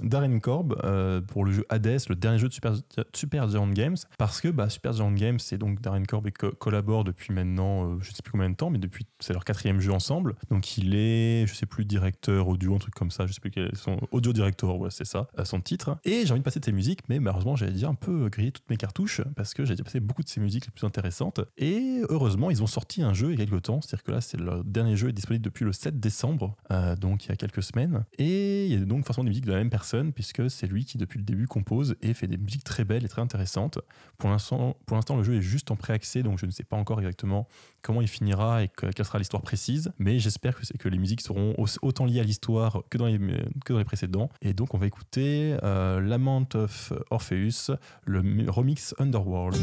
Darren 0.03 0.39
Korb 0.41 0.77
euh, 0.85 1.21
pour 1.23 1.45
le 1.45 1.53
jeu 1.53 1.65
Hades, 1.71 2.01
le 2.09 2.15
dernier 2.15 2.39
jeu 2.39 2.49
de 2.49 2.53
Super, 2.53 2.75
Super 3.15 3.49
Giant 3.49 3.69
Games, 3.69 3.97
parce 4.19 4.41
que 4.41 4.49
bah, 4.49 4.69
Super 4.69 4.93
Giant 4.93 5.13
Games, 5.13 5.39
c'est 5.39 5.59
donc 5.59 5.81
Darren 5.81 6.05
Korb 6.05 6.27
et 6.27 6.33
co- 6.33 6.53
collabore 6.53 7.05
depuis 7.05 7.33
maintenant, 7.33 7.84
euh, 7.85 7.99
je 8.01 8.11
sais 8.11 8.23
plus 8.23 8.33
combien 8.33 8.51
de 8.51 8.57
temps, 8.57 8.71
mais 8.71 8.79
depuis 8.79 9.07
c'est 9.21 9.33
leur 9.33 9.45
quatrième 9.45 9.81
jeu 9.81 9.93
ensemble. 9.93 10.35
Donc 10.51 10.79
il 10.79 10.95
est, 10.95 11.47
je 11.47 11.55
sais 11.55 11.67
plus 11.67 11.85
directeur 11.85 12.49
audio, 12.49 12.75
un 12.75 12.79
truc 12.79 12.95
comme 12.95 13.11
ça, 13.11 13.27
je 13.27 13.33
sais 13.33 13.41
plus 13.41 13.51
quel 13.51 13.67
est 13.67 13.77
son 13.77 13.99
audio 14.11 14.33
director, 14.33 14.79
ouais, 14.79 14.91
c'est 14.91 15.07
ça, 15.07 15.29
son 15.45 15.61
titre. 15.61 15.99
Et 16.05 16.27
j'ai 16.27 16.33
envie 16.33 16.41
de 16.41 16.45
passer 16.45 16.61
de 16.61 16.65
ses 16.65 16.73
musiques, 16.73 17.09
mais 17.09 17.21
malheureusement 17.21 17.57
j'avais 17.57 17.73
déjà 17.73 17.89
un 17.89 17.95
peu 17.95 18.29
grillé 18.29 18.53
toutes 18.53 18.69
mes 18.71 18.77
cartouches 18.77 19.21
parce 19.37 19.55
que 19.55 19.65
j'ai 19.65 19.75
déjà 19.75 19.85
passé 19.85 20.01
beaucoup 20.01 20.23
de 20.23 20.29
ses 20.29 20.41
musiques 20.41 20.67
les 20.67 20.73
plus 20.73 20.87
intéressantes. 20.87 21.41
Et 21.57 22.03
heureusement, 22.09 22.51
ils 22.51 22.63
ont 22.63 22.67
sorti 22.67 23.03
un 23.03 23.15
jeu 23.15 23.33
il 23.33 23.39
y 23.39 23.43
a 23.43 23.47
quelques 23.47 23.63
temps, 23.63 23.81
c'est-à-dire 23.81 24.05
que 24.05 24.13
là, 24.13 24.21
c'est 24.21 24.39
leur 24.39 24.65
dernier 24.65 24.97
jeu 24.97 25.09
est 25.09 25.13
disponible 25.13 25.45
depuis 25.45 25.65
le 25.65 25.73
7 25.73 26.01
décembre, 26.01 26.57
euh, 26.71 26.97
donc 26.97 27.25
il 27.25 27.29
y 27.29 27.33
a 27.33 27.37
quelques 27.37 27.63
semaines. 27.63 28.05
Et 28.19 28.67
il 28.67 28.73
y 28.73 28.77
a 28.77 28.85
donc 28.85 29.05
forcément 29.05 29.25
des 29.25 29.31
musiques 29.31 29.47
de 29.47 29.53
la 29.53 29.59
même 29.59 29.71
personne, 29.71 30.13
puisque 30.13 30.51
c'est 30.51 30.67
lui 30.67 30.85
qui 30.85 30.99
depuis 30.99 31.19
le 31.19 31.25
début 31.25 31.47
compose 31.47 31.97
et 32.03 32.15
fait 32.15 32.27
des 32.27 32.37
musiques 32.37 32.65
très 32.65 32.85
belles 32.85 33.05
et 33.05 33.09
très 33.09 33.23
intéressantes. 33.23 33.79
Pour 34.19 34.31
l'instant, 34.31 34.77
pour 34.87 34.97
l'instant, 34.97 35.17
le 35.17 35.23
jeu 35.23 35.37
est 35.37 35.43
juste 35.43 35.71
en 35.71 35.77
préaccès, 35.77 36.23
donc 36.23 36.39
je 36.39 36.47
ne 36.47 36.51
sais 36.51 36.65
pas 36.65 36.77
encore 36.77 36.99
exactement 37.01 37.49
comment 37.85 38.01
il 38.01 38.09
finira 38.09 38.63
et 38.65 38.69
que- 38.69 38.87
quelle 38.87 39.07
sera 39.07 39.19
l'histoire 39.19 39.43
précise, 39.43 39.93
mais 39.99 40.19
j'espère 40.19 40.57
que, 40.79 40.89
les 40.89 40.99
musiques 40.99 41.21
seront 41.21 41.55
au- 41.59 41.67
autant 41.83 42.07
liées 42.07 42.21
à 42.21 42.25
l'histoire 42.25 42.83
que 42.91 42.99
dans 42.99 43.07
les, 43.07 43.19
que 43.65 43.73
dans 43.73 43.79
les 43.79 43.85
précédents. 43.85 44.31
Et 44.43 44.53
donc 44.55 44.75
on 44.75 44.79
va 44.79 44.87
écouter 44.87 45.57
euh, 45.63 46.01
Lament 46.01 46.49
of 46.55 46.93
Orpheus, 47.11 47.71
le 48.07 48.23
mi- 48.23 48.49
remix 48.49 48.95
Underworld. 48.99 49.57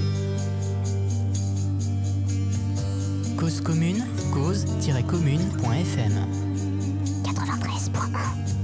Cause 3.38 3.60
commune, 3.62 4.04
cause-commune.fm. 4.32 6.13
93.1 7.24 8.61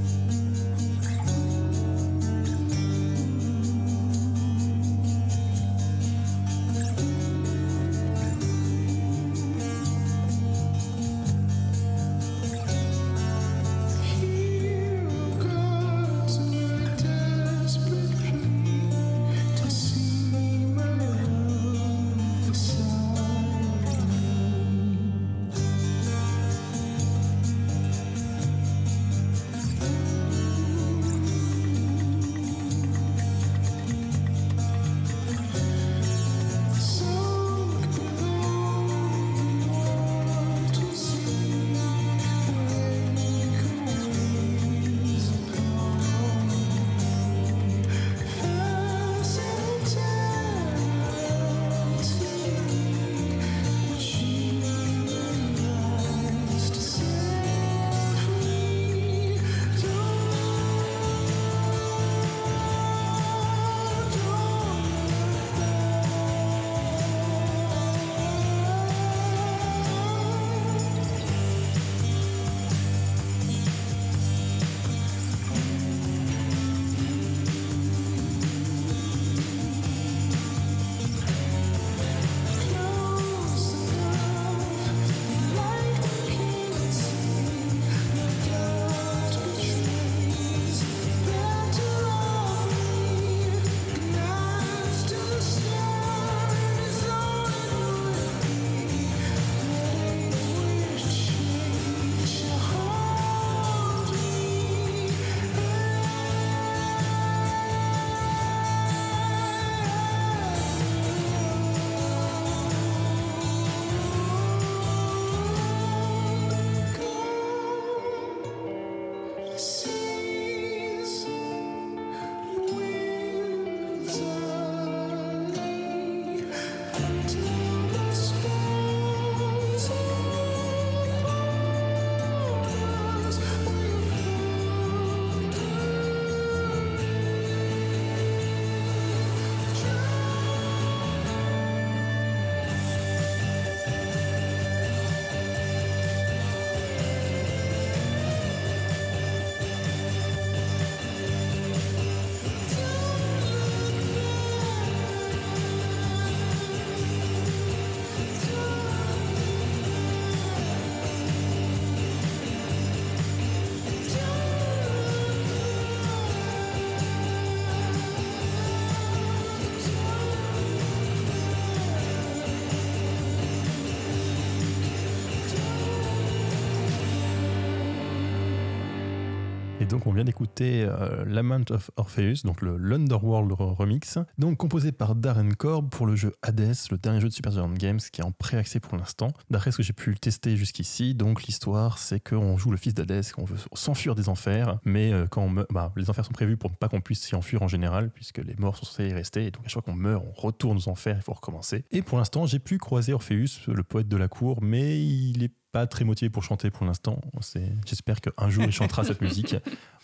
donc 179.89 180.06
on 180.06 180.12
vient 180.12 180.23
d'écouter 180.23 180.84
euh, 180.84 181.23
Lament 181.26 181.63
of 181.69 181.91
Orpheus, 181.95 182.43
donc 182.43 182.62
le 182.62 182.78
l'Underworld 182.78 183.52
remix, 183.54 184.17
donc 184.38 184.58
composé 184.58 184.91
par 184.91 185.15
Darren 185.15 185.50
Korb 185.50 185.89
pour 185.89 186.06
le 186.06 186.15
jeu 186.15 186.34
Hades, 186.41 186.76
le 186.91 186.97
dernier 186.97 187.21
jeu 187.21 187.30
de 187.30 187.34
Supergiant 187.34 187.69
Games 187.69 188.00
qui 188.12 188.21
est 188.21 188.23
en 188.23 188.32
pré-accès 188.32 188.80
pour 188.80 188.97
l'instant. 188.97 189.30
D'après 189.50 189.71
ce 189.71 189.78
que 189.78 189.84
j'ai 189.84 189.93
pu 189.93 190.15
tester 190.15 190.58
jusqu'ici, 190.58 191.15
donc 191.15 191.43
l'histoire 191.43 191.97
c'est 191.97 192.19
qu'on 192.19 192.58
joue 192.58 192.71
le 192.71 192.78
fils 192.78 192.93
d'Hadès, 192.93 193.21
qu'on 193.34 193.45
veut 193.45 193.58
s'enfuir 193.73 194.15
des 194.15 194.30
enfers, 194.30 194.80
mais 194.84 195.13
euh, 195.13 195.26
quand 195.28 195.41
on 195.41 195.50
meurt, 195.50 195.71
bah, 195.71 195.93
les 195.95 196.10
enfers 196.10 196.26
sont 196.26 196.34
prévus 196.34 196.58
pour 196.58 196.69
ne 196.69 196.76
pas 196.76 196.89
qu'on 196.89 197.02
puisse 197.02 197.21
s'y 197.21 197.36
enfuir 197.36 197.62
en 197.62 197.67
général, 197.67 198.10
puisque 198.10 198.39
les 198.39 198.56
morts 198.58 198.76
sont 198.76 198.86
censés 198.86 199.08
y 199.08 199.13
rester, 199.13 199.45
et 199.45 199.52
donc 199.52 199.65
à 199.65 199.69
chaque 199.69 199.84
fois 199.84 199.93
qu'on 199.93 199.97
meurt, 199.97 200.23
on 200.26 200.41
retourne 200.41 200.78
aux 200.78 200.89
enfers, 200.89 201.15
il 201.17 201.23
faut 201.23 201.34
recommencer. 201.34 201.86
Et 201.91 202.02
pour 202.02 202.17
l'instant, 202.17 202.45
j'ai 202.45 202.60
pu 202.60 202.78
croiser 202.78 203.13
Orpheus, 203.13 203.62
le 203.67 203.84
poète 203.84 204.08
de 204.08 204.17
la 204.17 204.28
cour, 204.28 204.62
mais 204.62 205.02
il 205.02 205.43
est 205.43 205.52
pas 205.78 205.88
très 205.88 206.06
motivé 206.06 206.30
pour 206.30 206.44
chanter 206.44 206.72
pour 206.72 206.86
l'instant. 206.86 207.22
C'est- 207.42 207.72
J'espère 207.86 208.20
qu'un 208.22 208.50
jour 208.50 208.63
il 208.66 208.72
chantera 208.72 209.04
cette 209.04 209.22
musique. 209.28 209.56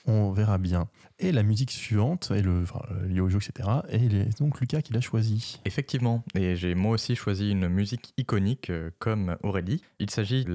On 0.06 0.32
verra 0.34 0.58
bien. 0.58 0.90
Et 1.20 1.32
la 1.32 1.44
musique 1.44 1.72
suivante, 1.72 2.32
et 2.36 2.42
le, 2.42 2.64
enfin, 2.64 2.82
liée 3.08 3.22
au 3.22 3.30
jeu, 3.30 3.38
etc. 3.38 3.70
Et 3.90 3.98
il 3.98 4.16
est 4.16 4.38
donc 4.40 4.60
Lucas 4.60 4.82
qui 4.82 4.92
l'a 4.94 5.00
choisi. 5.02 5.60
Effectivement, 5.66 6.24
et 6.36 6.56
j'ai 6.58 6.76
moi 6.76 6.92
aussi 6.92 7.16
choisi 7.16 7.52
une 7.52 7.70
musique 7.70 8.14
iconique 8.18 8.70
euh, 8.70 8.90
comme 9.00 9.38
Aurélie. 9.44 9.82
Il 10.00 10.10
s'agit 10.10 10.46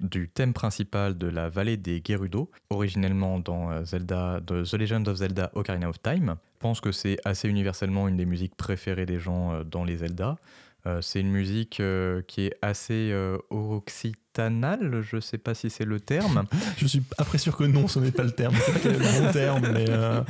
du 0.00 0.28
thème 0.28 0.52
principal 0.52 1.16
de 1.16 1.28
la 1.28 1.48
vallée 1.48 1.76
des 1.76 2.02
Gerudo, 2.06 2.50
originellement 2.70 3.38
dans 3.38 3.70
euh, 3.70 3.84
Zelda, 3.84 4.40
de 4.40 4.64
The 4.64 4.74
Legend 4.74 5.06
of 5.08 5.16
Zelda 5.18 5.50
Ocarina 5.54 5.88
of 5.88 6.02
Time. 6.02 6.34
Je 6.56 6.58
pense 6.58 6.80
que 6.80 6.90
c'est 6.92 7.18
assez 7.24 7.48
universellement 7.48 8.08
une 8.08 8.16
des 8.16 8.26
musiques 8.26 8.56
préférées 8.56 9.06
des 9.06 9.20
gens 9.20 9.52
euh, 9.52 9.62
dans 9.64 9.84
les 9.84 9.98
Zelda. 9.98 10.38
Euh, 10.86 11.00
c'est 11.00 11.20
une 11.20 11.30
musique 11.30 11.78
euh, 11.80 12.22
qui 12.26 12.46
est 12.46 12.54
assez 12.60 13.10
euh, 13.12 13.38
occitanale, 13.50 15.00
je 15.02 15.20
sais 15.20 15.38
pas 15.38 15.54
si 15.54 15.70
c'est 15.70 15.84
le 15.84 16.00
terme. 16.00 16.44
Je 16.76 16.86
suis 16.86 17.02
après 17.18 17.38
sûr 17.38 17.56
que 17.56 17.64
non, 17.64 17.86
ce 17.86 17.98
n'est 18.00 18.10
pas 18.10 18.24
le 18.24 18.32
terme. 18.32 18.54
C'est 18.58 18.72
pas 18.72 18.78
quel 18.82 18.94
est 18.94 18.98
le 18.98 19.20
bon 19.26 19.32
terme, 19.32 19.68
mais 19.72 19.84
euh, 19.88 20.20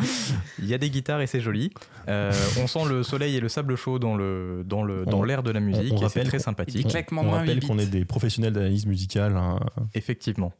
Il 0.58 0.66
y 0.66 0.74
a 0.74 0.78
des 0.78 0.90
guitares 0.90 1.20
et 1.20 1.26
c'est 1.26 1.40
joli. 1.40 1.72
Euh, 2.08 2.32
on 2.60 2.66
sent 2.66 2.84
le 2.88 3.02
soleil 3.02 3.36
et 3.36 3.40
le 3.40 3.48
sable 3.48 3.76
chaud 3.76 3.98
dans 3.98 4.14
le 4.16 4.62
dans 4.66 4.82
le 4.82 5.04
dans 5.06 5.20
On- 5.20 5.22
l'air 5.22 5.42
de 5.42 5.50
la 5.50 5.60
musique 5.60 5.92
on 5.94 6.04
et 6.06 6.08
c'est 6.10 6.24
très 6.24 6.38
sympathique. 6.38 6.86
On 7.12 7.22
main 7.22 7.30
rappelle 7.30 7.58
8 7.60 7.66
qu'on 7.66 7.78
est 7.78 7.86
des 7.86 8.04
professionnels 8.04 8.52
d'analyse 8.52 8.86
musicale. 8.86 9.36
hein. 9.36 9.58
Effectivement. 9.94 10.52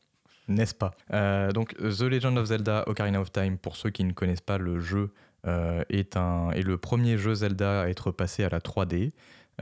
N'est-ce 0.49 0.75
pas? 0.75 0.91
Euh, 1.13 1.51
Donc, 1.53 1.75
The 1.77 2.03
Legend 2.03 2.37
of 2.39 2.47
Zelda 2.47 2.85
Ocarina 2.89 3.21
of 3.21 3.31
Time, 3.31 3.59
pour 3.59 3.77
ceux 3.77 3.91
qui 3.91 4.03
ne 4.05 4.13
connaissent 4.13 4.41
pas 4.41 4.59
le 4.59 4.81
jeu, 4.81 5.11
euh, 5.47 5.83
est, 5.89 6.17
un, 6.17 6.51
est 6.51 6.63
le 6.63 6.79
premier 6.79 7.17
jeu 7.19 7.35
Zelda 7.35 7.83
à 7.83 7.89
être 7.89 8.11
passé 8.11 8.43
à 8.45 8.49
la 8.49 8.59
3D. 8.61 9.13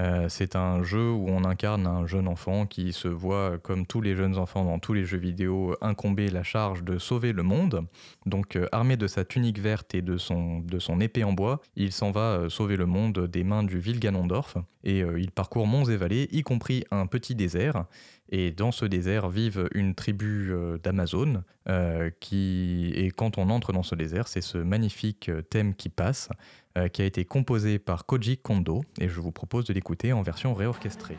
Euh, 0.00 0.28
c'est 0.30 0.56
un 0.56 0.82
jeu 0.82 1.10
où 1.10 1.28
on 1.28 1.44
incarne 1.44 1.86
un 1.86 2.06
jeune 2.06 2.26
enfant 2.26 2.64
qui 2.64 2.92
se 2.92 3.08
voit, 3.08 3.58
comme 3.58 3.84
tous 3.86 4.00
les 4.00 4.16
jeunes 4.16 4.38
enfants 4.38 4.64
dans 4.64 4.78
tous 4.78 4.94
les 4.94 5.04
jeux 5.04 5.18
vidéo, 5.18 5.76
incomber 5.82 6.30
la 6.30 6.42
charge 6.42 6.82
de 6.84 6.98
sauver 6.98 7.32
le 7.32 7.42
monde. 7.42 7.84
Donc, 8.24 8.56
euh, 8.56 8.66
armé 8.72 8.96
de 8.96 9.06
sa 9.06 9.24
tunique 9.24 9.58
verte 9.58 9.94
et 9.94 10.00
de 10.00 10.16
son, 10.16 10.64
épée 11.00 11.24
en 11.24 11.32
bois, 11.32 11.60
il 11.76 11.92
s'en 11.92 12.12
va 12.12 12.20
euh, 12.20 12.48
sauver 12.48 12.76
le 12.76 12.86
monde 12.86 13.26
des 13.26 13.44
mains 13.44 13.62
du 13.62 13.78
vil 13.78 14.00
Ganondorf. 14.00 14.56
Et 14.84 15.02
euh, 15.02 15.20
il 15.20 15.30
parcourt 15.30 15.66
monts 15.66 15.84
et 15.84 15.96
vallées, 15.96 16.28
y 16.32 16.42
compris 16.42 16.84
un 16.90 17.06
petit 17.06 17.34
désert. 17.34 17.84
Et 18.30 18.52
dans 18.52 18.70
ce 18.70 18.84
désert 18.84 19.28
vivent 19.28 19.68
une 19.74 19.94
tribu 19.94 20.52
euh, 20.52 20.78
d'Amazones 20.78 21.42
euh, 21.68 22.10
qui 22.20 22.92
et 22.94 23.10
quand 23.10 23.38
on 23.38 23.50
entre 23.50 23.72
dans 23.72 23.82
ce 23.82 23.96
désert, 23.96 24.28
c'est 24.28 24.40
ce 24.40 24.56
magnifique 24.58 25.28
euh, 25.28 25.42
thème 25.42 25.74
qui 25.74 25.88
passe, 25.88 26.28
euh, 26.78 26.88
qui 26.88 27.02
a 27.02 27.04
été 27.04 27.24
composé 27.24 27.78
par 27.78 28.06
Koji 28.06 28.38
Kondo, 28.38 28.84
et 29.00 29.08
je 29.08 29.20
vous 29.20 29.32
propose 29.32 29.64
de 29.64 29.72
l'écouter 29.72 30.12
en 30.12 30.22
version 30.22 30.54
réorchestrée. 30.54 31.18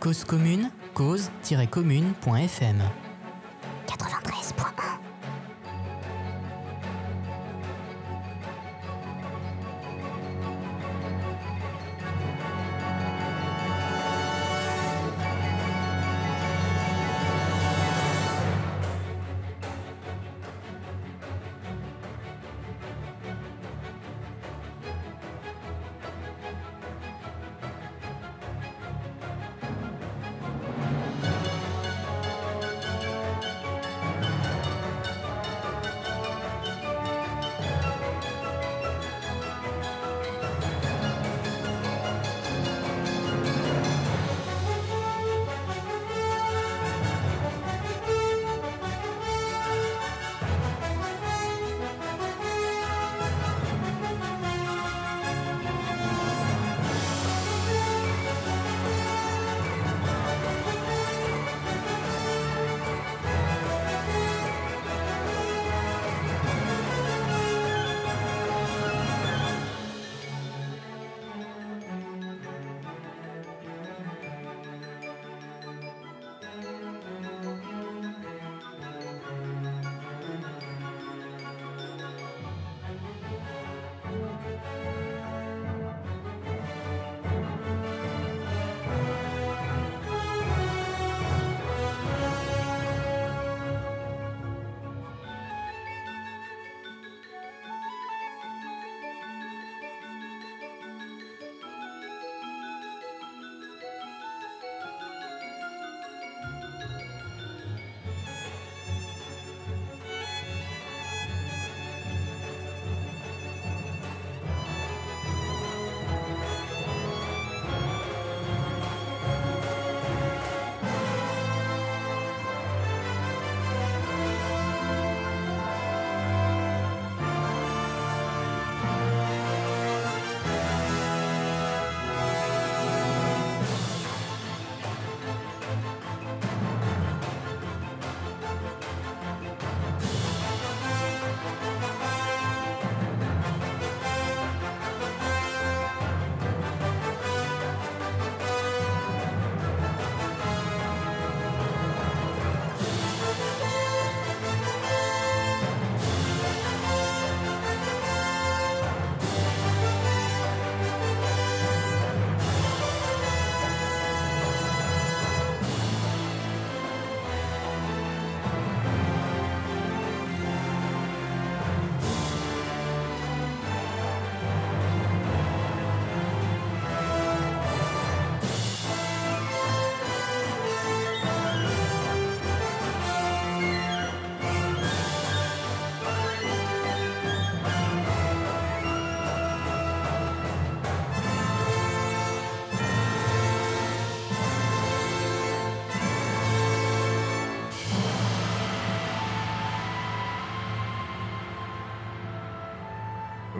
Cause 0.00 0.24
commune, 0.24 0.70
cause-commune.fm. 0.94 2.82
93.1「 3.86 5.07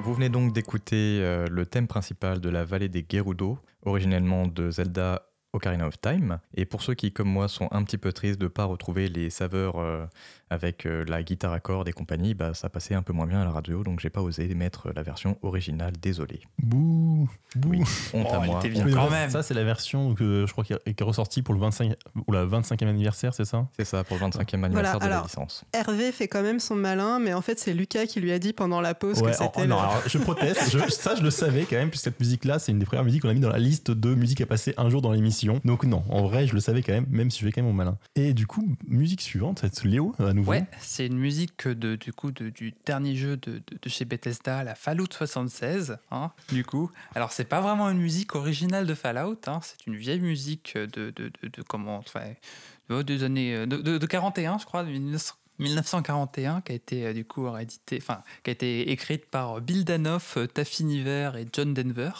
Vous 0.08 0.14
venez 0.14 0.30
donc 0.30 0.54
d'écouter 0.54 1.20
euh, 1.20 1.46
le 1.50 1.66
thème 1.66 1.86
principal 1.86 2.40
de 2.40 2.48
la 2.48 2.64
vallée 2.64 2.88
des 2.88 3.04
Gerudo, 3.06 3.58
originellement 3.84 4.46
de 4.46 4.70
Zelda 4.70 5.28
Ocarina 5.52 5.86
of 5.86 6.00
Time. 6.00 6.38
Et 6.54 6.64
pour 6.64 6.80
ceux 6.80 6.94
qui, 6.94 7.12
comme 7.12 7.28
moi, 7.28 7.46
sont 7.46 7.68
un 7.72 7.84
petit 7.84 7.98
peu 7.98 8.10
tristes 8.10 8.40
de 8.40 8.44
ne 8.44 8.48
pas 8.48 8.64
retrouver 8.64 9.08
les 9.08 9.28
saveurs 9.28 9.78
euh, 9.78 10.06
avec 10.48 10.86
euh, 10.86 11.04
la 11.06 11.22
guitare 11.22 11.52
à 11.52 11.60
cordes 11.60 11.90
et 11.90 11.92
compagnie, 11.92 12.32
bah, 12.32 12.54
ça 12.54 12.70
passait 12.70 12.94
un 12.94 13.02
peu 13.02 13.12
moins 13.12 13.26
bien 13.26 13.42
à 13.42 13.44
la 13.44 13.50
radio, 13.50 13.84
donc 13.84 14.00
j'ai 14.00 14.08
pas 14.08 14.22
osé 14.22 14.48
mettre 14.54 14.90
la 14.94 15.02
version 15.02 15.38
originale, 15.42 15.92
désolé. 16.00 16.40
Bouh, 16.68 17.28
bouh. 17.56 17.70
Oui, 17.70 17.80
honte 18.12 18.26
Oh, 18.30 18.34
à 18.34 18.40
moi. 18.46 18.58
était 18.58 18.68
bien. 18.68 18.84
Oui, 18.84 18.92
quand 18.92 19.08
même. 19.10 19.30
Ça, 19.30 19.42
c'est 19.42 19.54
la 19.54 19.64
version 19.64 20.14
que 20.14 20.44
je 20.46 20.52
crois 20.52 20.64
qui 20.64 20.74
est 20.74 20.94
qui 20.94 21.02
est 21.02 21.06
ressortie 21.06 21.40
pour 21.42 21.54
le 21.54 21.60
25, 21.60 21.94
ou 22.26 22.32
la 22.32 22.44
25e 22.44 22.86
anniversaire, 22.88 23.32
c'est 23.32 23.44
ça? 23.46 23.66
C'est 23.78 23.84
ça, 23.86 24.04
pour 24.04 24.18
le 24.18 24.26
25e 24.26 24.64
anniversaire 24.64 24.98
de 24.98 25.04
la 25.06 25.12
alors, 25.12 25.24
licence. 25.24 25.64
Hervé 25.72 26.12
fait 26.12 26.28
quand 26.28 26.42
même 26.42 26.60
son 26.60 26.74
malin, 26.74 27.18
mais 27.18 27.32
en 27.32 27.40
fait, 27.40 27.58
c'est 27.58 27.72
Lucas 27.72 28.06
qui 28.06 28.20
lui 28.20 28.32
a 28.32 28.38
dit 28.38 28.52
pendant 28.52 28.80
la 28.82 28.94
pause 28.94 29.20
Ouais, 29.22 29.30
que 29.32 29.36
oh, 29.40 29.44
c'était. 29.54 29.66
non, 29.66 29.76
le- 29.76 29.80
alors, 29.82 30.02
je 30.06 30.18
proteste. 30.18 30.70
Je- 30.70 30.90
ça, 30.90 31.14
je 31.14 31.22
le 31.22 31.30
savais 31.30 31.64
quand 31.64 31.76
même, 31.76 31.88
puisque 31.90 32.04
cette 32.04 32.20
musique-là, 32.20 32.58
c'est 32.58 32.72
une 32.72 32.78
des 32.78 32.86
premières 32.86 33.04
musiques 33.04 33.22
qu'on 33.22 33.28
a 33.30 33.34
mis 33.34 33.40
dans 33.40 33.48
la 33.50 33.58
liste 33.58 33.90
de 33.90 34.14
musiques 34.14 34.40
à 34.42 34.46
passer 34.46 34.74
un 34.76 34.90
jour 34.90 35.00
dans 35.00 35.12
l'émission. 35.12 35.60
Donc, 35.64 35.84
non, 35.84 36.04
en 36.10 36.22
vrai, 36.26 36.46
je 36.46 36.54
le 36.54 36.60
savais 36.60 36.82
quand 36.82 36.92
même, 36.92 37.06
même 37.08 37.30
si 37.30 37.40
je 37.40 37.46
fais 37.46 37.52
quand 37.52 37.62
même 37.62 37.70
mon 37.70 37.76
malin. 37.76 37.96
Et 38.14 38.34
du 38.34 38.46
coup, 38.46 38.68
musique 38.86 39.22
suivante, 39.22 39.60
c'est 39.72 39.84
Léo, 39.84 40.14
à 40.18 40.32
nouveau. 40.34 40.50
Ouais, 40.50 40.66
c'est 40.80 41.06
une 41.06 41.18
musique 41.18 41.66
de, 41.66 41.96
du 41.96 42.12
coup 42.12 42.30
de- 42.30 42.50
du 42.50 42.74
dernier 42.84 43.14
jeu 43.16 43.36
de, 43.36 43.52
de- 43.52 43.62
de 43.80 43.88
chez 43.88 44.04
Bethesda, 44.04 44.64
la 44.64 44.74
Fallout 44.74 45.06
76. 45.10 45.96
hein, 46.10 46.30
du 46.52 46.57
coup, 46.64 46.90
alors 47.14 47.32
c'est 47.32 47.44
pas 47.44 47.60
vraiment 47.60 47.88
une 47.90 47.98
musique 47.98 48.34
originale 48.34 48.86
de 48.86 48.94
Fallout, 48.94 49.38
hein, 49.46 49.60
c'est 49.62 49.86
une 49.86 49.96
vieille 49.96 50.20
musique 50.20 50.76
de, 50.76 50.86
de, 51.10 51.30
de- 51.42 51.48
de 51.48 51.62
comment, 51.62 52.02
des 53.02 53.22
années 53.24 53.54
euh, 53.54 53.66
de, 53.66 53.76
de- 53.78 53.98
de 53.98 54.06
41, 54.06 54.58
je 54.58 54.64
crois, 54.66 54.82
de 54.84 54.90
1900 54.90 55.34
1941, 55.60 56.60
qui 56.60 56.70
a 56.72 56.74
été 56.76 57.06
euh, 57.06 57.12
du 57.12 57.24
coup 57.24 57.50
réédité, 57.50 57.98
enfin, 58.00 58.22
qui 58.44 58.50
a 58.50 58.52
été 58.52 58.90
écrite 58.92 59.26
par 59.26 59.60
Bill 59.60 59.84
Danoff, 59.84 60.36
euh, 60.36 60.46
Taffy 60.46 60.84
Niver 60.84 61.32
et 61.36 61.46
John 61.52 61.74
Denver 61.74 62.10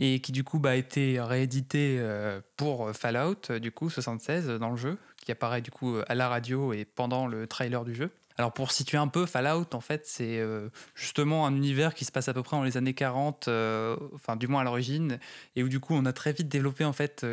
et 0.00 0.20
qui 0.20 0.32
du 0.32 0.42
coup 0.42 0.58
bah, 0.58 0.70
a 0.70 0.74
été 0.76 1.20
réédité 1.20 1.96
euh, 2.00 2.40
pour 2.56 2.90
Fallout 2.92 3.36
euh, 3.50 3.58
du 3.58 3.70
coup 3.72 3.90
76 3.90 4.48
euh, 4.48 4.58
dans 4.58 4.70
le 4.70 4.76
jeu, 4.78 4.96
qui 5.22 5.30
apparaît 5.32 5.60
du 5.60 5.70
coup 5.70 5.94
euh, 5.96 6.04
à 6.08 6.14
la 6.14 6.28
radio 6.30 6.72
et 6.72 6.84
pendant 6.86 7.26
le 7.26 7.46
trailer 7.46 7.84
du 7.84 7.94
jeu. 7.94 8.10
Alors 8.38 8.52
pour 8.52 8.72
situer 8.72 8.98
un 8.98 9.08
peu, 9.08 9.26
Fallout 9.26 9.74
en 9.74 9.80
fait 9.80 10.02
c'est 10.06 10.38
euh, 10.38 10.68
justement 10.94 11.46
un 11.46 11.54
univers 11.54 11.94
qui 11.94 12.04
se 12.04 12.12
passe 12.12 12.28
à 12.28 12.34
peu 12.34 12.42
près 12.42 12.56
dans 12.56 12.62
les 12.62 12.76
années 12.76 12.94
40, 12.94 13.48
euh, 13.48 13.96
enfin 14.14 14.36
du 14.36 14.48
moins 14.48 14.62
à 14.62 14.64
l'origine, 14.64 15.18
et 15.56 15.62
où 15.62 15.68
du 15.68 15.80
coup 15.80 15.94
on 15.94 16.04
a 16.06 16.12
très 16.12 16.32
vite 16.32 16.48
développé 16.48 16.84
en 16.84 16.92
fait 16.92 17.24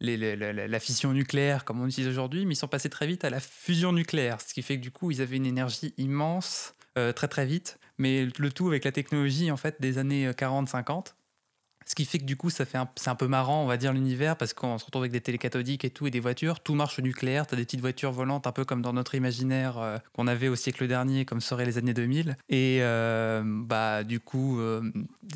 la, 0.00 0.80
fission 0.80 1.12
nucléaire 1.12 1.64
comme 1.64 1.80
on 1.80 1.86
utilise 1.86 2.08
aujourd'hui, 2.08 2.46
mais 2.46 2.54
ils 2.54 2.58
sont 2.58 2.68
passés 2.68 2.90
très 2.90 3.06
vite 3.06 3.24
à 3.24 3.30
la 3.30 3.40
fusion 3.40 3.92
nucléaire, 3.92 4.40
ce 4.40 4.54
qui 4.54 4.62
fait 4.62 4.76
que 4.76 4.82
du 4.82 4.90
coup 4.90 5.10
ils 5.10 5.20
avaient 5.20 5.36
une 5.36 5.46
énergie 5.46 5.94
immense 5.98 6.74
euh, 6.98 7.12
très 7.12 7.28
très 7.28 7.46
vite, 7.46 7.78
mais 7.98 8.28
le 8.38 8.52
tout 8.52 8.68
avec 8.68 8.84
la 8.84 8.92
technologie 8.92 9.50
en 9.50 9.56
fait 9.56 9.80
des 9.80 9.98
années 9.98 10.30
40-50. 10.30 11.14
Ce 11.86 11.94
qui 11.94 12.04
fait 12.04 12.18
que 12.18 12.24
du 12.24 12.36
coup, 12.36 12.50
ça 12.50 12.64
fait 12.64 12.78
c'est 12.96 13.10
un 13.10 13.14
peu 13.14 13.28
marrant, 13.28 13.62
on 13.62 13.66
va 13.66 13.76
dire, 13.76 13.92
l'univers, 13.92 14.36
parce 14.36 14.52
qu'on 14.52 14.78
se 14.78 14.84
retrouve 14.84 15.02
avec 15.02 15.12
des 15.12 15.20
télécathodiques 15.20 15.84
et 15.84 15.90
tout, 15.90 16.06
et 16.06 16.10
des 16.10 16.20
voitures. 16.20 16.60
Tout 16.60 16.74
marche 16.74 16.98
au 16.98 17.02
nucléaire. 17.02 17.46
Tu 17.46 17.54
as 17.54 17.56
des 17.56 17.64
petites 17.64 17.80
voitures 17.80 18.12
volantes, 18.12 18.46
un 18.46 18.52
peu 18.52 18.64
comme 18.64 18.82
dans 18.82 18.92
notre 18.92 19.14
imaginaire 19.14 19.78
euh, 19.78 19.98
qu'on 20.12 20.26
avait 20.26 20.48
au 20.48 20.56
siècle 20.56 20.86
dernier, 20.86 21.24
comme 21.24 21.40
seraient 21.40 21.66
les 21.66 21.78
années 21.78 21.94
2000. 21.94 22.36
Et 22.48 22.78
euh, 22.80 23.42
bah, 23.44 24.04
du 24.04 24.20
coup, 24.20 24.60
euh, 24.60 24.82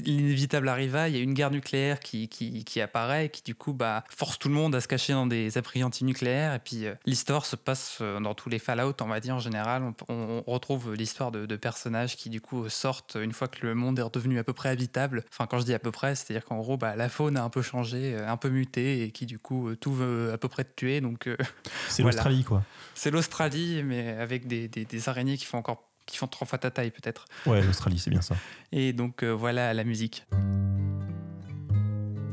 l'inévitable 0.04 0.68
arriva. 0.68 1.08
Il 1.08 1.16
y 1.16 1.18
a 1.18 1.22
une 1.22 1.34
guerre 1.34 1.50
nucléaire 1.50 2.00
qui, 2.00 2.28
qui, 2.28 2.64
qui 2.64 2.80
apparaît, 2.80 3.28
qui 3.28 3.42
du 3.42 3.54
coup 3.54 3.72
bah, 3.72 4.04
force 4.08 4.38
tout 4.38 4.48
le 4.48 4.54
monde 4.54 4.74
à 4.74 4.80
se 4.80 4.88
cacher 4.88 5.12
dans 5.12 5.26
des 5.26 5.58
abris 5.58 5.84
antinucléaires. 5.84 6.54
Et 6.54 6.58
puis, 6.58 6.84
l'histoire 7.04 7.46
se 7.46 7.56
passe 7.56 8.00
dans 8.00 8.34
tous 8.34 8.48
les 8.48 8.58
Fallout, 8.58 8.94
on 9.00 9.06
va 9.06 9.20
dire, 9.20 9.34
en 9.34 9.40
général. 9.40 9.82
On, 10.08 10.42
retrouve 10.48 10.94
l'histoire 10.94 11.30
de, 11.30 11.46
de 11.46 11.56
personnages 11.56 12.16
qui, 12.16 12.30
du 12.30 12.40
coup, 12.40 12.68
sortent 12.68 13.16
une 13.20 13.32
fois 13.32 13.48
que 13.48 13.66
le 13.66 13.74
monde 13.74 13.98
est 13.98 14.02
redevenu 14.02 14.38
à 14.38 14.44
peu 14.44 14.52
près 14.52 14.70
habitable. 14.70 15.24
Enfin, 15.30 15.46
quand 15.46 15.58
je 15.58 15.64
dis 15.64 15.74
à 15.74 15.78
peu 15.78 15.90
près, 15.90 16.14
c'est-à-dire 16.40 16.48
qu'en 16.48 16.58
gros, 16.58 16.76
bah, 16.76 16.94
la 16.96 17.08
faune 17.08 17.36
a 17.36 17.42
un 17.42 17.48
peu 17.50 17.62
changé, 17.62 18.14
euh, 18.14 18.28
un 18.30 18.36
peu 18.36 18.48
muté, 18.48 19.02
et 19.02 19.10
qui, 19.10 19.26
du 19.26 19.38
coup, 19.38 19.68
euh, 19.68 19.76
tout 19.76 19.92
veut 19.92 20.30
à 20.32 20.38
peu 20.38 20.48
près 20.48 20.62
te 20.64 20.74
tuer. 20.76 21.00
Donc, 21.00 21.26
euh, 21.26 21.36
C'est 21.88 22.02
Voilà. 22.02 22.16
l'Australie, 22.16 22.44
quoi. 22.44 22.62
c'est 22.94 23.10
l'Australie, 23.10 23.82
mais 23.84 24.10
avec 24.10 24.46
des, 24.46 24.68
des- 24.68 24.84
des 24.84 25.08
araignées 25.08 25.36
qui 25.36 25.44
font 25.46 25.58
encore 25.58 25.84
qui 26.06 26.16
font 26.16 26.26
trois 26.26 26.46
fois 26.46 26.56
ta 26.58 26.70
taille 26.70 26.90
peut-être. 26.90 27.26
Ouais, 27.44 27.60
l'Australie, 27.62 27.98
c'est 27.98 28.08
bien 28.10 28.22
ça. 28.22 28.34
Et 28.72 28.94
donc 28.94 29.22
euh, 29.22 29.30
voilà 29.30 29.74
la 29.74 29.84
musique. 29.84 30.24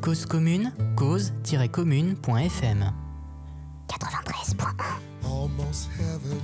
Cause 0.02 0.26
commune, 0.26 0.72
cause-commune.fm 0.96 2.94
93.1 3.90 5.26
almost 5.26 5.90
heaven. 6.00 6.40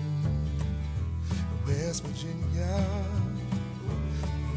West 1.65 2.04
Virginia, 2.06 2.78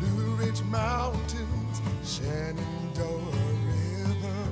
Blue 0.01 0.35
Ridge 0.40 0.62
Mountains, 0.62 1.81
Shenandoah 2.05 2.84
River. 3.03 4.49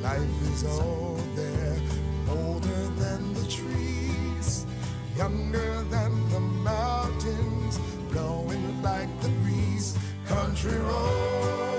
Life 0.00 0.42
is 0.52 0.64
all 0.64 1.18
there, 1.34 1.76
older 2.28 2.86
than 2.96 3.34
the 3.34 3.46
trees, 3.46 4.66
younger 5.16 5.82
than 5.90 6.28
the 6.30 6.40
mountains, 6.40 7.78
blowing 8.10 8.82
like 8.82 9.20
the 9.20 9.28
breeze. 9.28 9.96
Country 10.26 10.78
roads, 10.78 11.71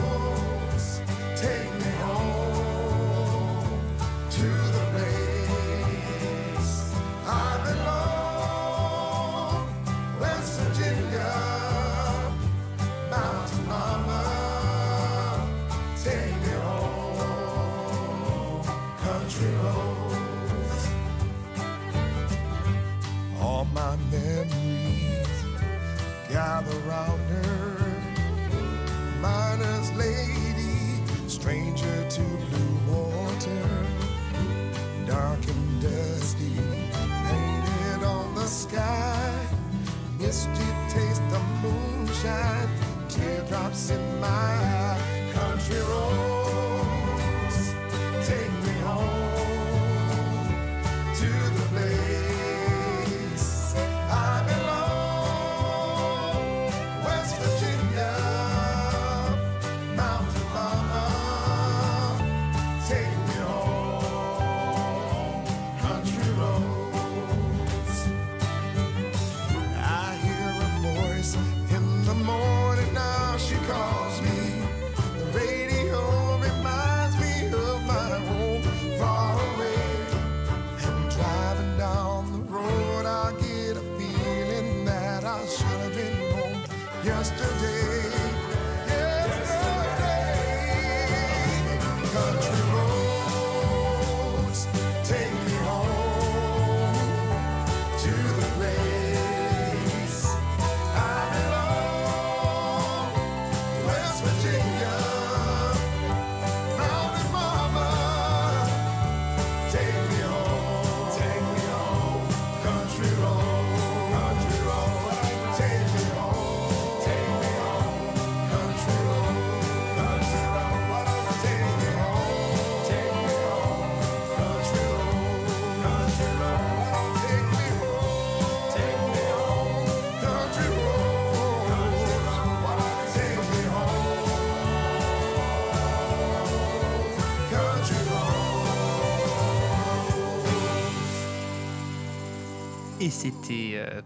c'était 143.13 143.73
euh, 143.75 144.01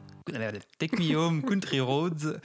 Take 0.78 0.98
Me 0.98 1.16
Home, 1.16 1.42
Country 1.42 1.80
Roads, 1.80 2.38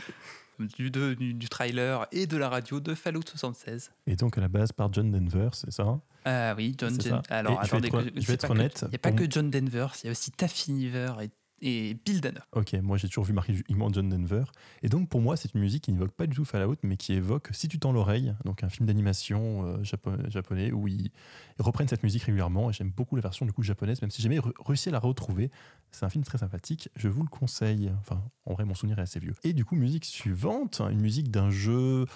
du, 0.59 0.90
de- 0.90 1.14
du, 1.14 1.35
du 1.35 1.48
trailer 1.48 2.07
et 2.12 2.27
de 2.27 2.37
la 2.37 2.48
radio 2.48 2.81
de 2.81 2.94
Fallout 2.94 3.22
76. 3.27 3.90
Et 4.07 4.16
donc 4.16 4.38
à 4.38 4.40
la 4.40 4.48
base 4.48 4.72
par 4.72 4.92
John 4.92 5.11
Denver, 5.11 5.48
c'est 5.53 5.72
ça? 5.72 6.01
Ah 6.25 6.55
oui, 6.57 6.75
John 6.79 6.90
C'est 6.94 7.11
Den- 7.11 7.20
ça. 7.29 7.35
Alors, 7.35 7.61
Et 7.62 7.66
je 7.66 7.70
vais 7.77 7.87
être- 7.88 8.05
je 8.16 8.27
vais 8.33 8.51
honnête, 8.51 8.81
Il 8.87 8.90
n'y 8.90 8.94
a 8.94 8.98
pas 8.98 9.11
que 9.12 9.25
John 9.29 9.51
Denver, 9.51 9.88
il 10.03 10.07
y 10.07 10.09
a 10.09 10.12
aussi 10.12 10.31
Taffy 10.31 10.70
Niver 10.72 11.12
et, 11.22 11.31
et 11.62 11.94
Bill 12.05 12.20
Dana. 12.20 12.44
Ok, 12.53 12.75
moi 12.75 12.98
j'ai 12.98 13.09
toujours 13.09 13.25
vu 13.25 13.33
marqué 13.33 13.53
uniquement 13.53 13.90
John 13.92 14.09
Denver. 14.09 14.44
Et 14.83 14.88
donc 14.88 15.09
pour 15.09 15.20
moi, 15.20 15.37
c'est 15.37 15.55
une 15.55 15.61
musique 15.61 15.85
qui 15.85 15.92
n'évoque 15.92 16.12
pas 16.12 16.27
du 16.27 16.37
tout 16.37 16.44
Fallout, 16.44 16.77
mais 16.83 16.96
qui 16.96 17.12
évoque 17.14 17.48
Si 17.53 17.68
tu 17.68 17.79
tends 17.79 17.92
l'oreille, 17.92 18.35
donc 18.44 18.64
un 18.64 18.68
film 18.68 18.87
d'animation 18.87 19.66
euh, 19.66 19.83
japo- 19.83 20.29
japonais 20.29 20.72
où 20.72 20.88
ils, 20.88 21.11
reprennent 21.59 21.88
cette 21.88 22.03
musique 22.03 22.25
régulièrement. 22.25 22.70
Et 22.70 22.72
j'aime 22.72 22.90
beaucoup 22.90 23.16
la 23.16 23.22
version 23.22 23.46
du 23.46 23.53
coup 23.53 23.62
japonaise, 23.62 24.03
même 24.03 24.11
si 24.11 24.20
j'ai 24.20 24.29
jamais 24.29 24.40
réussi 24.66 24.88
à 24.88 24.92
la 24.92 24.98
retrouver. 24.98 25.51
C'est 25.92 26.05
un 26.05 26.09
film 26.09 26.25
très 26.25 26.38
sympathique, 26.38 26.88
je 26.96 27.09
vous 27.09 27.22
le 27.22 27.29
conseille. 27.29 27.92
Enfin, 28.01 28.22
en 28.46 28.55
vrai, 28.55 28.64
mon 28.64 28.75
souvenir 28.75 28.98
est 28.98 29.03
assez 29.03 29.20
vieux. 29.20 29.35
Et 29.44 29.53
du 29.53 29.64
coup, 29.64 29.77
musique 29.77 30.05
suivante, 30.05 30.81
une 30.81 31.01
musique 31.01 31.31
d'un 31.31 31.51
jeu 31.51 32.07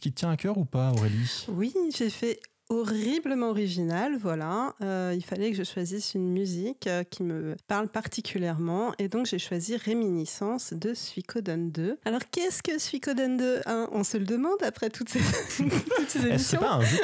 qui 0.00 0.12
te 0.12 0.18
tient 0.18 0.30
à 0.30 0.36
cœur 0.36 0.56
ou 0.56 0.64
pas, 0.64 0.92
Aurélie? 0.92 1.46
Oui, 1.48 1.74
j'ai 1.94 2.10
fait 2.10 2.40
horriblement 2.70 3.50
original, 3.50 4.16
voilà. 4.20 4.74
Euh, 4.82 5.12
il 5.16 5.24
fallait 5.24 5.50
que 5.50 5.56
je 5.56 5.62
choisisse 5.64 6.14
une 6.14 6.28
musique 6.30 6.86
euh, 6.86 7.02
qui 7.02 7.22
me 7.22 7.56
parle 7.66 7.88
particulièrement 7.88 8.92
et 8.98 9.08
donc 9.08 9.26
j'ai 9.26 9.38
choisi 9.38 9.76
Réminiscence 9.76 10.72
de 10.74 10.92
Suikoden 10.94 11.70
2. 11.70 11.98
Alors 12.04 12.20
qu'est-ce 12.30 12.62
que 12.62 12.78
Suikoden 12.78 13.36
2 13.36 13.60
hein? 13.66 13.88
On 13.92 14.04
se 14.04 14.16
le 14.18 14.24
demande 14.24 14.62
après 14.62 14.90
toutes 14.90 15.08
ces, 15.08 15.18
toutes 15.56 16.08
ces 16.08 16.18
Eh, 16.18 16.22
C'est 16.22 16.28
émissions. 16.28 16.60
pas 16.60 16.72
un 16.74 16.82
jeu 16.82 16.98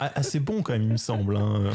assez 0.00 0.40
bon 0.40 0.62
quand 0.62 0.72
même, 0.72 0.82
il 0.82 0.92
me 0.92 0.96
semble. 0.96 1.36
hein. 1.36 1.70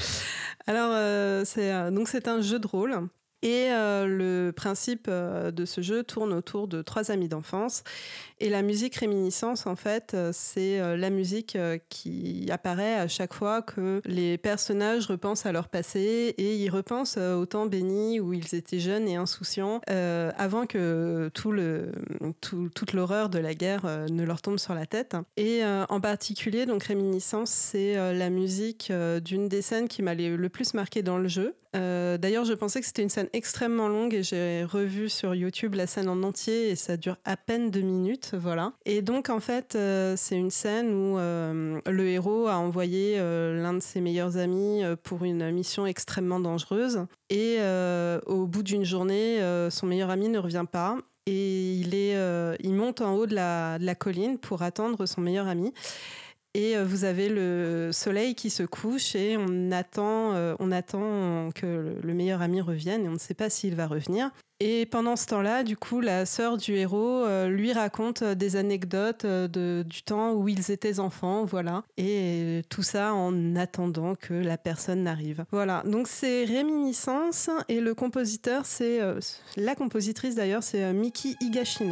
Alors, 0.67 0.91
euh, 0.93 1.43
c'est 1.45 1.91
donc 1.91 2.07
c'est 2.07 2.27
un 2.27 2.41
jeu 2.41 2.57
de 2.59 2.67
rôle. 2.67 3.07
Et 3.45 3.67
euh, 3.69 4.07
le 4.07 4.51
principe 4.51 5.05
euh, 5.07 5.51
de 5.51 5.65
ce 5.65 5.81
jeu 5.81 6.01
tourne 6.03 6.33
autour 6.33 6.67
de 6.67 6.81
trois 6.81 7.11
amis 7.11 7.27
d'enfance. 7.27 7.83
Et 8.39 8.49
la 8.49 8.63
musique 8.63 8.95
réminiscence, 8.95 9.67
en 9.67 9.75
fait, 9.75 10.13
euh, 10.15 10.31
c'est 10.33 10.79
la 10.97 11.11
musique 11.11 11.55
qui 11.89 12.47
apparaît 12.51 12.95
à 12.95 13.07
chaque 13.07 13.35
fois 13.35 13.61
que 13.61 14.01
les 14.05 14.39
personnages 14.39 15.05
repensent 15.05 15.45
à 15.45 15.51
leur 15.51 15.69
passé 15.69 16.33
et 16.35 16.55
ils 16.55 16.69
repensent 16.69 17.19
au 17.19 17.45
temps 17.45 17.67
béni 17.67 18.19
où 18.19 18.33
ils 18.33 18.55
étaient 18.55 18.79
jeunes 18.79 19.07
et 19.07 19.15
insouciants 19.15 19.79
avant 19.87 20.65
que 20.65 21.29
toute 21.31 22.93
l'horreur 22.93 23.29
de 23.29 23.37
la 23.37 23.53
guerre 23.53 23.85
ne 24.09 24.23
leur 24.23 24.41
tombe 24.41 24.57
sur 24.57 24.73
la 24.73 24.85
tête. 24.85 25.15
Et 25.37 25.61
en 25.63 26.01
particulier, 26.01 26.65
donc 26.65 26.83
réminiscence, 26.83 27.51
c'est 27.51 27.95
la 27.95 28.29
musique 28.29 28.91
d'une 29.23 29.47
des 29.47 29.61
scènes 29.61 29.87
qui 29.87 30.01
m'a 30.01 30.15
le 30.15 30.49
plus 30.49 30.73
marqué 30.73 31.03
dans 31.03 31.17
le 31.17 31.27
jeu. 31.27 31.55
Euh, 31.75 32.17
D'ailleurs, 32.17 32.45
je 32.45 32.53
pensais 32.53 32.79
que 32.79 32.85
c'était 32.85 33.01
une 33.01 33.09
scène 33.09 33.27
extrêmement 33.33 33.87
longue 33.87 34.13
et 34.13 34.23
j'ai 34.23 34.63
revu 34.63 35.09
sur 35.09 35.35
YouTube 35.35 35.75
la 35.75 35.87
scène 35.87 36.07
en 36.07 36.23
entier 36.23 36.69
et 36.69 36.75
ça 36.75 36.97
dure 36.97 37.17
à 37.25 37.37
peine 37.37 37.71
deux 37.71 37.81
minutes, 37.81 38.31
voilà. 38.33 38.73
Et 38.85 39.01
donc, 39.01 39.29
en 39.29 39.39
fait, 39.39 39.75
euh, 39.75 40.15
c'est 40.17 40.35
une 40.35 40.51
scène 40.51 40.93
où 40.93 41.17
euh, 41.17 41.79
le 41.85 42.07
héros 42.07 42.47
a 42.47 42.57
envoyé 42.57 43.17
l'un 43.17 43.73
de 43.73 43.79
ses 43.79 44.01
meilleurs 44.01 44.37
amis 44.37 44.83
pour 45.03 45.23
une 45.23 45.51
mission 45.51 45.85
extrêmement 45.85 46.39
dangereuse 46.39 47.05
et 47.29 47.57
au 48.25 48.45
bout 48.45 48.63
d'une 48.63 48.85
journée, 48.85 49.39
son 49.69 49.87
meilleur 49.87 50.09
ami 50.09 50.29
ne 50.29 50.39
revient 50.39 50.65
pas. 50.71 50.97
Et 51.27 51.73
il, 51.73 51.95
est, 51.95 52.15
il 52.59 52.73
monte 52.73 53.01
en 53.01 53.15
haut 53.15 53.25
de 53.25 53.35
la 53.35 53.95
colline 53.95 54.37
pour 54.37 54.61
attendre 54.61 55.05
son 55.05 55.21
meilleur 55.21 55.47
ami. 55.47 55.73
Et 56.57 56.77
euh, 56.77 56.85
vous 56.85 57.03
avez 57.03 57.27
le 57.27 57.89
soleil 57.91 58.33
qui 58.33 58.49
se 58.49 58.63
couche 58.63 59.13
et 59.13 59.35
on 59.37 59.71
attend, 59.73 60.33
euh, 60.35 60.55
on 60.59 60.71
attend 60.71 61.49
que 61.53 61.65
le- 61.65 61.97
le 62.01 62.13
meilleur 62.13 62.41
ami 62.41 62.61
revienne 62.61 63.03
et 63.03 63.09
on 63.09 63.13
ne 63.13 63.17
sait 63.19 63.33
pas 63.33 63.49
s'il 63.49 63.75
va 63.75 63.87
revenir. 63.87 64.31
Et 64.61 64.85
pendant 64.85 65.17
ce 65.17 65.25
temps-là, 65.25 65.65
du 65.65 65.75
coup, 65.75 65.99
la 65.99 66.25
sœur 66.25 66.55
du 66.55 66.75
héros 66.75 67.25
euh, 67.25 67.49
lui 67.49 67.73
raconte 67.73 68.23
des 68.23 68.55
anecdotes 68.55 69.25
du 69.25 70.01
temps 70.03 70.31
où 70.31 70.47
ils 70.47 70.71
étaient 70.71 70.99
enfants, 71.01 71.43
voilà. 71.43 71.83
Et 71.97 72.61
tout 72.69 72.83
ça 72.83 73.13
en 73.13 73.57
attendant 73.57 74.15
que 74.15 74.33
la 74.33 74.57
personne 74.57 75.03
n'arrive. 75.03 75.43
Voilà. 75.51 75.83
Donc 75.85 76.07
c'est 76.07 76.45
réminiscence 76.45 77.49
et 77.67 77.81
le 77.81 77.93
compositeur, 77.93 78.65
c'est 78.65 79.01
la 79.57 79.75
compositrice 79.75 80.35
d'ailleurs, 80.35 80.63
c'est 80.63 80.93
Miki 80.93 81.35
Higashino. 81.41 81.91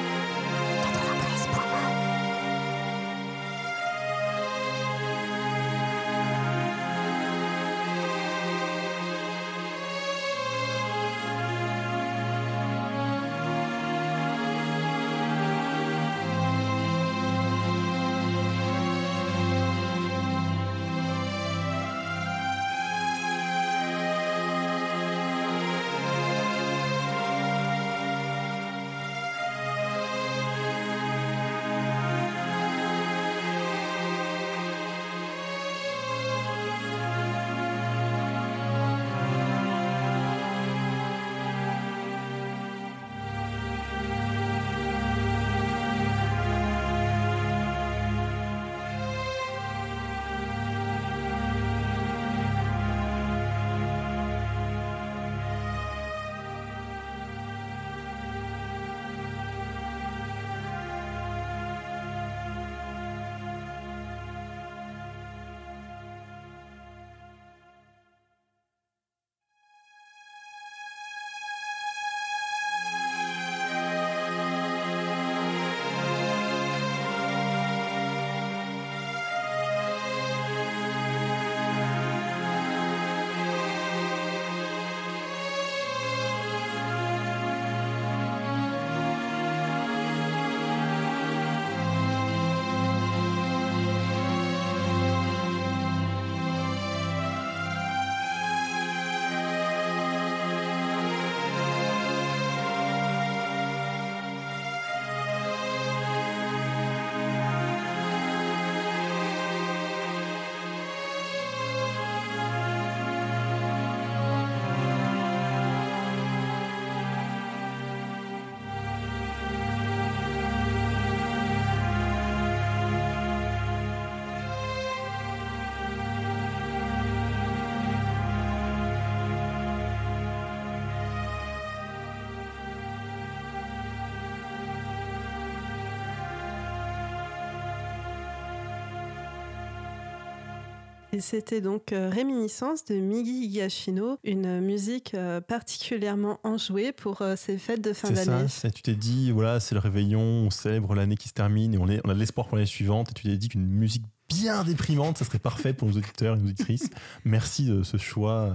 Et 141.13 141.19
c'était 141.19 141.59
donc 141.59 141.91
euh, 141.91 142.09
Réminiscence 142.09 142.85
de 142.85 142.95
Migi 142.95 143.45
Higashino, 143.45 144.17
une 144.23 144.61
musique 144.61 145.13
euh, 145.13 145.41
particulièrement 145.41 146.39
enjouée 146.43 146.93
pour 146.93 147.21
euh, 147.21 147.35
ces 147.35 147.57
fêtes 147.57 147.81
de 147.81 147.91
fin 147.91 148.07
C'est 148.07 148.15
ça, 148.15 148.25
d'année. 148.25 148.47
c'est- 148.47 148.71
tu 148.71 148.81
t'es 148.81 148.95
dit, 148.95 149.29
voilà, 149.31 149.59
c'est 149.59 149.75
le 149.75 149.81
réveillon, 149.81 150.21
on 150.21 150.49
célèbre 150.49 150.95
l'année 150.95 151.17
qui 151.17 151.27
se 151.27 151.33
termine 151.33 151.73
et 151.73 151.77
on, 151.77 151.89
est, 151.89 151.99
on 152.05 152.09
a 152.09 152.13
de 152.13 152.19
l'espoir 152.19 152.47
pour 152.47 152.55
l'année 152.55 152.65
suivante. 152.67 153.09
Et 153.11 153.13
tu 153.13 153.23
t'es 153.27 153.35
dit 153.35 153.49
qu'une 153.49 153.67
musique 153.67 154.03
bien 154.41 154.63
déprimante, 154.63 155.17
ça 155.19 155.25
serait 155.25 155.39
parfait 155.39 155.73
pour 155.73 155.87
nos 155.87 155.95
auditeurs 155.97 156.35
et 156.35 156.39
nos 156.39 156.45
auditrices. 156.49 156.89
Merci 157.25 157.65
de 157.65 157.83
ce 157.83 157.97
choix 157.97 158.31
euh, 158.31 158.53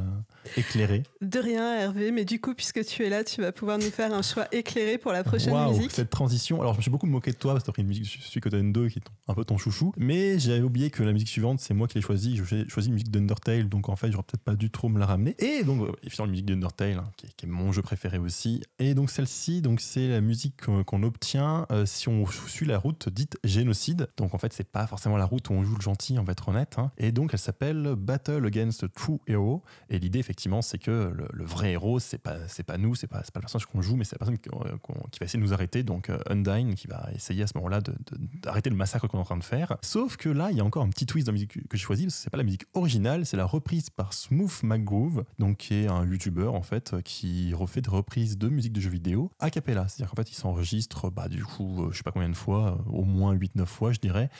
éclairé. 0.57 1.05
De 1.20 1.38
rien, 1.38 1.77
Hervé, 1.79 2.11
mais 2.11 2.25
du 2.25 2.40
coup, 2.40 2.55
puisque 2.55 2.85
tu 2.85 3.05
es 3.05 3.09
là, 3.09 3.22
tu 3.22 3.40
vas 3.40 3.53
pouvoir 3.53 3.79
nous 3.79 3.90
faire 3.90 4.12
un 4.12 4.22
choix 4.22 4.46
éclairé 4.51 4.99
pour 4.99 5.12
la 5.12 5.22
prochaine 5.22 5.53
Waouh, 5.53 5.77
musique. 5.77 5.92
cette 5.92 6.11
transition. 6.11 6.61
Alors, 6.61 6.72
je 6.75 6.79
me 6.79 6.83
suis 6.83 6.90
beaucoup 6.90 7.07
moqué 7.07 7.31
de 7.31 7.37
toi 7.37 7.53
parce 7.53 7.62
que 7.62 7.66
tu 7.66 7.70
as 7.70 7.75
pris 7.75 7.83
une 7.83 7.88
musique 7.88 8.05
de 8.05 8.09
Suikoden 8.22 8.72
2 8.72 8.88
qui 8.88 8.99
est 8.99 9.03
un 9.29 9.35
peu 9.35 9.44
ton 9.44 9.59
chouchou. 9.59 9.92
Mais 9.96 10.38
j'avais 10.40 10.62
oublié 10.62 10.90
que 10.90 11.05
la 11.05 11.12
musique 11.12 11.29
suivante, 11.29 11.61
c'est 11.61 11.75
moi 11.75 11.87
qui 11.87 11.94
l'ai 11.99 12.03
choisie. 12.03 12.40
J'ai 12.44 12.68
choisi 12.68 12.88
une 12.88 12.94
musique 12.94 13.11
d'Undertale, 13.11 13.68
donc 13.68 13.89
en 13.89 13.95
fait, 13.97 14.11
j'aurais 14.11 14.24
peut-être 14.24 14.43
pas 14.43 14.57
dû 14.57 14.70
trop 14.70 14.89
me 14.89 14.99
la 14.99 15.07
ramener. 15.07 15.37
Et 15.39 15.62
donc, 15.62 15.82
euh, 15.82 15.93
évidemment, 16.03 16.26
la 16.26 16.30
musique 16.32 16.47
d'Undertale, 16.47 16.99
hein, 16.99 17.11
qui, 17.16 17.26
est, 17.26 17.30
qui 17.37 17.47
est 17.47 17.49
mon 17.49 17.70
jeu 17.70 17.82
préféré 17.82 18.18
aussi. 18.18 18.62
Et 18.80 18.95
donc, 18.95 19.11
celle-ci, 19.11 19.62
donc 19.62 19.80
c'est 19.80 20.09
la 20.09 20.20
musique 20.20 20.64
qu'on 20.64 20.82
qu'on 20.82 21.03
obtient 21.05 21.66
euh, 21.70 21.87
si 21.87 22.09
on 22.09 22.26
suit 22.26 22.66
la 22.66 22.78
route 22.78 23.09
dite 23.09 23.39
génocide. 23.45 24.09
Donc, 24.16 24.34
en 24.34 24.39
fait, 24.39 24.53
c'est 24.53 24.68
pas 24.68 24.87
forcément 24.87 25.16
la 25.16 25.24
route 25.26 25.49
où 25.51 25.53
on 25.53 25.62
joue 25.62 25.76
gentil, 25.81 26.18
on 26.18 26.24
va 26.24 26.33
être 26.33 26.49
honnête. 26.49 26.77
hein. 26.79 26.91
Et 26.99 27.12
donc, 27.12 27.31
elle 27.33 27.39
s'appelle 27.39 27.95
Battle 27.97 28.45
Against 28.47 28.85
a 28.85 28.89
True 28.89 29.18
Hero. 29.27 29.62
Et 29.91 29.99
l'idée, 29.99 30.18
effectivement, 30.18 30.62
c'est 30.62 30.79
que 30.79 31.12
le, 31.33 31.45
vrai 31.45 31.72
héros, 31.72 31.99
c'est 31.99 32.18
pas, 32.18 32.37
c'est 32.49 32.62
pas 32.64 32.79
nous, 32.79 32.95
c'est 32.95 33.07
pas, 33.07 33.18
pas 33.20 33.31
le 33.37 33.41
personnage 33.41 33.66
qu'on 33.66 33.83
joue, 33.83 33.97
mais 33.97 34.05
c'est 34.05 34.14
la 34.14 34.18
personne 34.18 34.39
qui, 34.39 34.49
va 34.49 35.24
essayer 35.24 35.39
de 35.41 35.45
nous 35.45 35.53
arrêter. 35.55 35.83
Donc, 35.83 36.11
euh, 36.11 36.18
Undyne, 36.29 36.74
qui 36.74 36.87
va 36.87 37.09
essayer 37.14 37.43
à 37.43 37.47
ce 37.47 37.57
moment-là 37.59 37.81
de- 37.81 37.93
de- 37.93 38.18
d'arrêter 38.43 38.70
le 38.70 38.77
massacre 38.77 39.07
qu'on 39.09 39.18
est 39.18 39.20
en 39.20 39.24
train 39.24 39.37
de 39.37 39.45
faire. 39.45 39.77
Sauf 39.83 40.16
que 40.16 40.29
là, 40.29 40.51
il 40.51 40.57
y 40.57 40.61
a 40.61 40.64
encore 40.64 40.83
un 40.83 40.89
petit 40.91 41.07
twist 41.07 41.27
dans 41.27 41.33
la 41.33 41.35
musique 41.35 41.53
que- 41.53 41.61
j'ai 41.77 41.79
choisi, 41.79 42.05
parce 42.05 42.16
que 42.16 42.22
c'est 42.22 42.31
pas 42.31 42.37
la 42.39 42.43
musique 42.45 42.64
originale, 42.74 43.27
c'est 43.27 43.37
la 43.37 43.45
reprise 43.45 43.91
par 43.91 44.12
Smooth 44.12 44.62
McGroove, 44.62 45.24
donc 45.39 45.59
qui 45.59 45.74
est 45.74 45.89
un 45.89 46.05
YouTuber, 46.05 46.47
en 46.49 46.62
fait, 46.62 46.95
qui 47.05 47.53
refait 47.55 47.81
des 47.81 47.91
reprises 47.91 48.39
de 48.39 48.49
musique 48.49 48.72
de 48.72 48.81
jeux 48.81 48.91
vidéo 48.91 49.31
a 49.41 49.51
cappella. 49.51 49.87
C'est-à-dire 49.89 50.11
qu'en 50.11 50.16
fait, 50.16 50.31
il 50.31 50.35
s'enregistre, 50.35 51.11
bah, 51.11 51.29
du 51.29 51.45
coup, 51.45 51.85
euh, 51.85 51.89
je 51.93 51.99
sais 51.99 52.03
pas 52.03 52.12
combien 52.12 52.29
de 52.29 52.35
fois, 52.35 52.79
euh, 52.87 52.91
au 52.91 53.05
moins 53.05 53.33
8-9 53.33 53.68
fois, 53.68 53.93
je 53.93 53.99
dirais, 53.99 54.31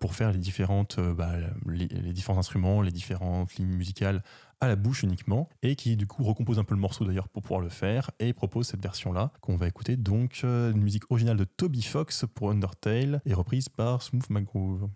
pour 0.00 0.14
faire 0.14 0.32
les 0.32 0.38
différentes, 0.60 0.98
euh, 0.98 1.14
bah, 1.14 1.32
les, 1.66 1.88
les 1.88 2.12
différents 2.12 2.38
instruments, 2.38 2.82
les 2.82 2.92
différentes 2.92 3.54
lignes 3.54 3.68
musicales 3.68 4.22
à 4.60 4.68
la 4.68 4.76
bouche 4.76 5.02
uniquement 5.02 5.48
et 5.62 5.74
qui 5.74 5.96
du 5.96 6.06
coup 6.06 6.22
recompose 6.22 6.58
un 6.58 6.64
peu 6.64 6.74
le 6.74 6.80
morceau 6.80 7.06
d'ailleurs 7.06 7.28
pour 7.28 7.42
pouvoir 7.42 7.60
le 7.60 7.70
faire 7.70 8.10
et 8.18 8.34
propose 8.34 8.66
cette 8.66 8.82
version 8.82 9.10
là 9.10 9.32
qu'on 9.40 9.56
va 9.56 9.66
écouter 9.66 9.96
donc 9.96 10.42
euh, 10.44 10.70
une 10.72 10.82
musique 10.82 11.10
originale 11.10 11.38
de 11.38 11.44
Toby 11.44 11.80
Fox 11.82 12.26
pour 12.34 12.50
Undertale 12.50 13.22
et 13.24 13.32
reprise 13.32 13.70
par 13.70 14.02
Smooth 14.02 14.28
McGroove. 14.28 14.90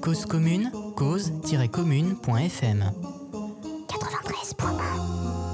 Cause 0.00 0.26
commune, 0.26 0.70
cause-commune.fm 0.96 2.92
93.1 3.88 5.51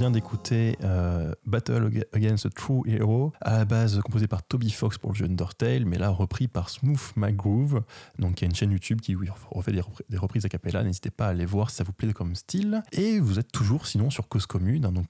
vient 0.00 0.10
d'écouter 0.10 0.78
euh, 0.82 1.34
Battle 1.50 1.90
Against 2.12 2.46
a 2.46 2.50
True 2.50 2.82
Hero, 2.86 3.32
à 3.40 3.58
la 3.58 3.64
base 3.64 4.00
composé 4.00 4.26
par 4.26 4.42
Toby 4.42 4.70
Fox 4.70 4.96
pour 4.98 5.10
le 5.12 5.16
jeu 5.16 5.24
Undertale, 5.26 5.84
mais 5.84 5.98
là 5.98 6.08
repris 6.10 6.48
par 6.48 6.70
Smooth 6.70 7.12
McGroove, 7.16 7.82
donc 8.18 8.36
qui 8.36 8.44
a 8.44 8.46
une 8.46 8.54
chaîne 8.54 8.70
YouTube 8.72 9.00
qui 9.00 9.16
refait 9.50 9.72
des, 9.72 9.82
des 10.08 10.16
reprises 10.16 10.44
a 10.44 10.48
cappella. 10.48 10.82
N'hésitez 10.82 11.10
pas 11.10 11.26
à 11.26 11.30
aller 11.30 11.44
voir 11.46 11.70
si 11.70 11.76
ça 11.76 11.84
vous 11.84 11.92
plaît 11.92 12.12
comme 12.12 12.34
style. 12.34 12.82
Et 12.92 13.18
vous 13.20 13.38
êtes 13.38 13.52
toujours 13.52 13.86
sinon 13.86 14.10
sur 14.10 14.28
Cause 14.28 14.46
Commune, 14.46 14.84
hein, 14.86 14.92
donc 14.92 15.06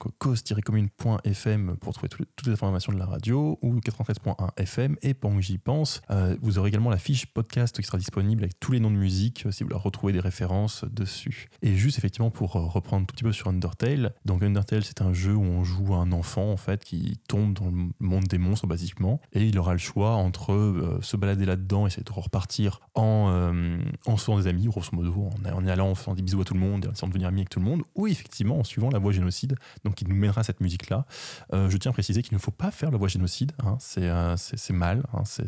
cause-commune.fm 0.71 1.75
pour 1.77 1.93
trouver 1.93 2.09
tout- 2.09 2.25
toutes 2.35 2.47
les 2.47 2.53
informations 2.53 2.93
de 2.93 2.97
la 2.99 3.05
radio, 3.05 3.57
ou 3.61 3.79
93.1 3.79 4.49
FM, 4.57 4.95
et 5.01 5.13
pendant 5.13 5.35
que 5.37 5.41
j'y 5.41 5.57
pense, 5.57 6.01
euh, 6.11 6.35
vous 6.41 6.57
aurez 6.57 6.69
également 6.69 6.89
la 6.89 6.97
fiche 6.97 7.25
podcast 7.27 7.75
qui 7.79 7.83
sera 7.85 7.97
disponible 7.97 8.43
avec 8.43 8.59
tous 8.59 8.71
les 8.71 8.79
noms 8.79 8.91
de 8.91 8.95
musique 8.95 9.45
euh, 9.45 9.51
si 9.51 9.63
vous 9.63 9.69
voulez 9.69 9.79
retrouver 9.81 10.13
des 10.13 10.19
références 10.19 10.85
dessus. 10.91 11.49
Et 11.61 11.75
juste 11.75 11.97
effectivement 11.97 12.31
pour 12.31 12.55
euh, 12.55 12.61
reprendre 12.65 13.03
un 13.03 13.05
tout 13.05 13.13
petit 13.13 13.23
peu 13.23 13.31
sur 13.31 13.47
Undertale, 13.47 14.13
donc 14.25 14.43
Undertale 14.43 14.83
c'est 14.83 15.01
un 15.01 15.13
jeu 15.13 15.33
où 15.35 15.43
on 15.43 15.63
joue 15.63 15.93
un 15.95 16.11
enfant 16.11 16.30
en 16.39 16.57
fait 16.57 16.83
qui 16.83 17.19
tombe 17.27 17.53
dans 17.53 17.65
le 17.65 17.89
monde 17.99 18.23
des 18.25 18.37
monstres 18.37 18.67
basiquement. 18.67 19.19
Et 19.33 19.45
il 19.45 19.57
aura 19.59 19.73
le 19.73 19.79
choix 19.79 20.13
entre 20.15 20.53
euh, 20.53 20.99
se 21.01 21.17
balader 21.17 21.45
là-dedans, 21.45 21.87
essayer 21.87 22.03
de 22.03 22.11
repartir 22.11 22.79
en, 22.95 23.27
euh, 23.29 23.77
en 24.05 24.17
des 24.37 24.47
amis, 24.47 24.65
grosso 24.65 24.89
modo, 24.93 25.29
en, 25.45 25.49
en 25.53 25.67
allant, 25.67 25.89
en 25.89 25.95
faisant 25.95 26.13
des 26.13 26.21
bisous 26.21 26.41
à 26.41 26.45
tout 26.45 26.53
le 26.53 26.59
monde 26.59 26.85
et 26.85 26.87
en 26.87 26.91
essayant 26.91 27.07
de 27.07 27.13
devenir 27.13 27.27
ami 27.27 27.41
avec 27.41 27.49
tout 27.49 27.59
le 27.59 27.65
monde, 27.65 27.81
ou 27.95 28.07
effectivement 28.07 28.59
en 28.59 28.63
suivant 28.63 28.89
la 28.89 28.99
voie 28.99 29.11
génocide, 29.11 29.55
donc 29.83 29.95
qui 29.95 30.05
nous 30.05 30.15
mènera 30.15 30.41
à 30.41 30.43
cette 30.43 30.61
musique-là. 30.61 31.05
Euh, 31.53 31.69
je 31.69 31.77
tiens 31.77 31.91
à 31.91 31.93
préciser 31.93 32.21
qu'il 32.21 32.33
ne 32.35 32.39
faut 32.39 32.51
pas 32.51 32.71
faire 32.71 32.91
la 32.91 32.97
voie 32.97 33.07
génocide, 33.07 33.51
hein, 33.63 33.77
c'est 33.79 34.07
euh, 34.07 34.35
c'est- 34.37 34.57
mal, 34.73 35.03
hein, 35.13 35.23
c'est- 35.25 35.47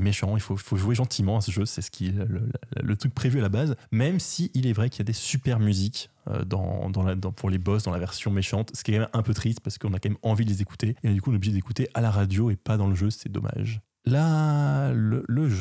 méchant, 0.00 0.36
il 0.36 0.40
faut, 0.40 0.56
il 0.56 0.58
jouer 0.76 0.94
gentiment 0.94 1.38
à 1.38 1.40
ce 1.40 1.50
jeu, 1.50 1.64
c'est 1.64 1.82
ce 1.82 1.90
qui 1.90 2.08
est 2.08 2.12
le, 2.12 2.48
le- 2.80 2.96
truc 2.96 3.14
prévu 3.14 3.38
à 3.38 3.42
la 3.42 3.48
base, 3.48 3.74
même 3.90 4.20
si 4.20 4.50
il 4.54 4.66
est 4.66 4.72
vrai 4.72 4.90
qu'il 4.90 5.00
y 5.00 5.02
a 5.02 5.04
des 5.04 5.12
super 5.12 5.58
musiques 5.58 6.10
dans, 6.46 6.90
dans 6.90 7.02
la, 7.02 7.16
pour 7.16 7.50
les 7.50 7.58
boss 7.58 7.84
dans 7.84 7.92
la 7.92 7.98
version 7.98 8.30
méchante, 8.30 8.70
ce 8.74 8.82
qui 8.82 8.92
est 8.92 8.94
quand 8.94 9.00
même 9.00 9.10
un 9.12 9.22
peu 9.22 9.34
triste 9.34 9.60
parce 9.60 9.78
qu'on 9.78 9.92
a 9.92 9.98
quand 9.98 10.08
même 10.08 10.18
envie 10.22 10.44
de 10.44 10.50
les 10.50 10.62
écouter 10.62 10.96
et 11.02 11.12
du 11.12 11.20
coup 11.20 11.30
on 11.30 11.34
est 11.34 11.36
obligé 11.36 11.52
d'écouter 11.52 11.88
à 11.94 12.00
la 12.00 12.10
radio 12.10 12.50
et 12.50 12.56
pas 12.56 12.76
dans 12.76 12.88
le 12.88 12.94
jeu, 12.94 13.10
c'est 13.10 13.30
dommage. 13.30 13.80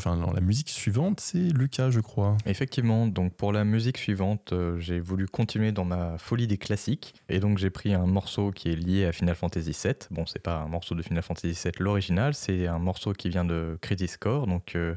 Non, 0.05 0.31
la 0.33 0.41
musique 0.41 0.69
suivante, 0.69 1.21
c'est 1.21 1.37
Lucas, 1.37 1.91
je 1.91 2.01
crois. 2.01 2.37
Effectivement, 2.45 3.07
donc 3.07 3.33
pour 3.35 3.53
la 3.53 3.63
musique 3.63 3.97
suivante, 3.97 4.51
euh, 4.51 4.77
j'ai 4.79 4.99
voulu 4.99 5.27
continuer 5.27 5.71
dans 5.71 5.85
ma 5.85 6.17
folie 6.17 6.45
des 6.45 6.57
classiques 6.57 7.13
et 7.29 7.39
donc 7.39 7.57
j'ai 7.57 7.69
pris 7.69 7.93
un 7.93 8.05
morceau 8.05 8.51
qui 8.51 8.69
est 8.69 8.75
lié 8.75 9.05
à 9.05 9.13
Final 9.13 9.35
Fantasy 9.35 9.71
VII. 9.71 9.95
Bon, 10.11 10.25
c'est 10.25 10.41
pas 10.41 10.57
un 10.57 10.67
morceau 10.67 10.93
de 10.93 11.01
Final 11.01 11.23
Fantasy 11.23 11.57
VII 11.63 11.71
l'original, 11.79 12.33
c'est 12.33 12.67
un 12.67 12.79
morceau 12.79 13.13
qui 13.13 13.29
vient 13.29 13.45
de 13.45 13.77
Crisis 13.81 14.17
Core, 14.17 14.45
donc 14.45 14.75
euh, 14.75 14.93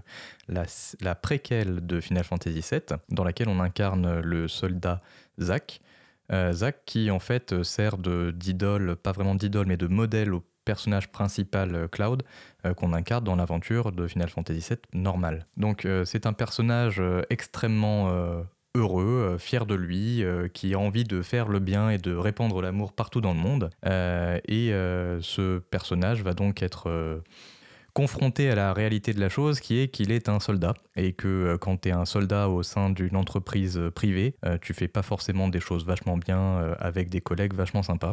la, 0.49 0.65
la 1.01 1.15
préquelle 1.15 1.87
de 1.87 2.01
Final 2.01 2.25
Fantasy 2.25 2.65
VII, 2.69 2.99
dans 3.11 3.23
laquelle 3.23 3.49
on 3.49 3.61
incarne 3.61 4.21
le 4.21 4.49
soldat 4.49 5.01
Euh, 6.33 6.53
Zack 6.53 6.85
qui 6.87 7.11
en 7.11 7.21
fait 7.21 7.53
euh, 7.53 7.63
sert 7.63 7.99
d'idole, 7.99 8.97
pas 8.97 9.13
vraiment 9.13 9.35
d'idole, 9.35 9.67
mais 9.67 9.77
de 9.77 9.87
modèle 9.87 10.35
au 10.35 10.43
personnage 10.65 11.09
principal 11.13 11.75
euh, 11.75 11.89
Cloud 11.89 12.25
qu'on 12.77 12.93
incarne 12.93 13.23
dans 13.23 13.37
l'aventure 13.37 13.93
de 13.93 14.09
Final 14.09 14.29
Fantasy 14.29 14.59
VII 14.71 14.79
normal. 14.93 15.47
Donc 15.57 15.87
c'est 16.05 16.27
un 16.27 16.33
personnage 16.33 17.01
extrêmement 17.31 18.11
heureux, 18.75 19.37
fier 19.39 19.67
de 19.67 19.77
lui, 19.77 20.25
qui 20.53 20.75
a 20.75 20.79
envie 20.81 21.05
de 21.05 21.23
faire 21.23 21.47
le 21.47 21.61
bien 21.61 21.91
et 21.91 21.99
de 21.99 22.13
répandre 22.13 22.61
l'amour 22.61 22.93
partout 22.93 23.21
dans 23.21 23.35
le 23.35 23.39
monde. 23.39 23.71
Et 23.85 24.71
ce 25.23 25.59
personnage 25.59 26.25
va 26.25 26.35
donc 26.35 26.61
être 26.61 27.23
confronté 27.97 28.51
à 28.51 28.55
la 28.55 28.75
réalité 28.75 29.15
de 29.15 29.21
la 29.21 29.31
chose 29.31 29.59
qui 29.59 29.79
est 29.79 29.89
qu'il 29.89 30.13
est 30.13 30.29
un 30.29 30.39
soldat 30.39 30.75
et 30.97 31.15
que 31.15 31.29
euh, 31.29 31.57
quand 31.57 31.81
tu 31.81 31.89
es 31.89 31.93
un 31.93 32.05
soldat 32.05 32.51
au 32.51 32.63
sein 32.63 32.91
d'une 32.91 33.17
entreprise 33.17 33.79
euh, 33.79 33.91
privée, 33.91 34.35
euh, 34.45 34.59
tu 34.61 34.75
fais 34.75 34.87
pas 34.87 35.01
forcément 35.01 35.49
des 35.49 35.61
choses 35.61 35.87
vachement 35.87 36.19
bien 36.19 36.77
avec 36.79 37.09
des 37.09 37.23
collègues 37.23 37.55
vachement 37.55 37.83
sympas. 37.83 38.13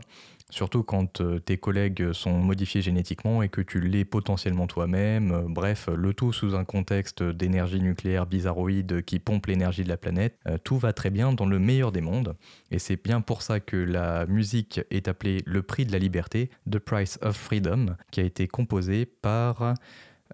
Surtout 0.50 0.84
quand 0.84 1.20
euh, 1.22 1.40
tes 1.40 1.58
collègues 1.58 2.14
sont 2.14 2.38
modifiés 2.38 2.82
génétiquement 2.82 3.42
et 3.42 3.50
que 3.50 3.62
tu 3.62 3.80
l'es 3.80 4.06
potentiellement 4.06 4.68
toi-même. 4.68 5.32
Euh, 5.32 5.42
bref, 5.48 5.90
le 5.96 6.14
tout 6.14 6.32
sous 6.32 6.54
un 6.56 6.64
contexte 6.64 7.24
d'énergie 7.24 7.82
nucléaire 7.82 8.28
bizarroïde 8.28 9.04
qui 9.04 9.18
pompe 9.18 9.48
l'énergie 9.48 9.84
de 9.84 9.90
la 9.90 9.98
planète. 9.98 10.38
Euh, 10.48 10.58
tout 10.64 10.78
va 10.78 10.94
très 10.94 11.10
bien 11.10 11.34
dans 11.34 11.48
le 11.48 11.58
meilleur 11.58 11.92
des 11.92 12.02
mondes. 12.02 12.36
Et 12.70 12.78
c'est 12.78 13.04
bien 13.04 13.22
pour 13.22 13.42
ça 13.42 13.60
que 13.60 13.78
la 13.78 14.28
musique 14.28 14.82
est 14.92 15.08
appelée 15.08 15.42
le 15.46 15.64
prix 15.64 15.86
de 15.86 15.92
la 15.92 16.00
liberté, 16.00 16.52
The 16.70 16.78
Price 16.78 17.18
of 17.24 17.36
Freedom, 17.36 17.96
qui 18.12 18.20
a 18.20 18.24
été 18.24 18.48
composée 18.48 19.06
par, 19.06 19.74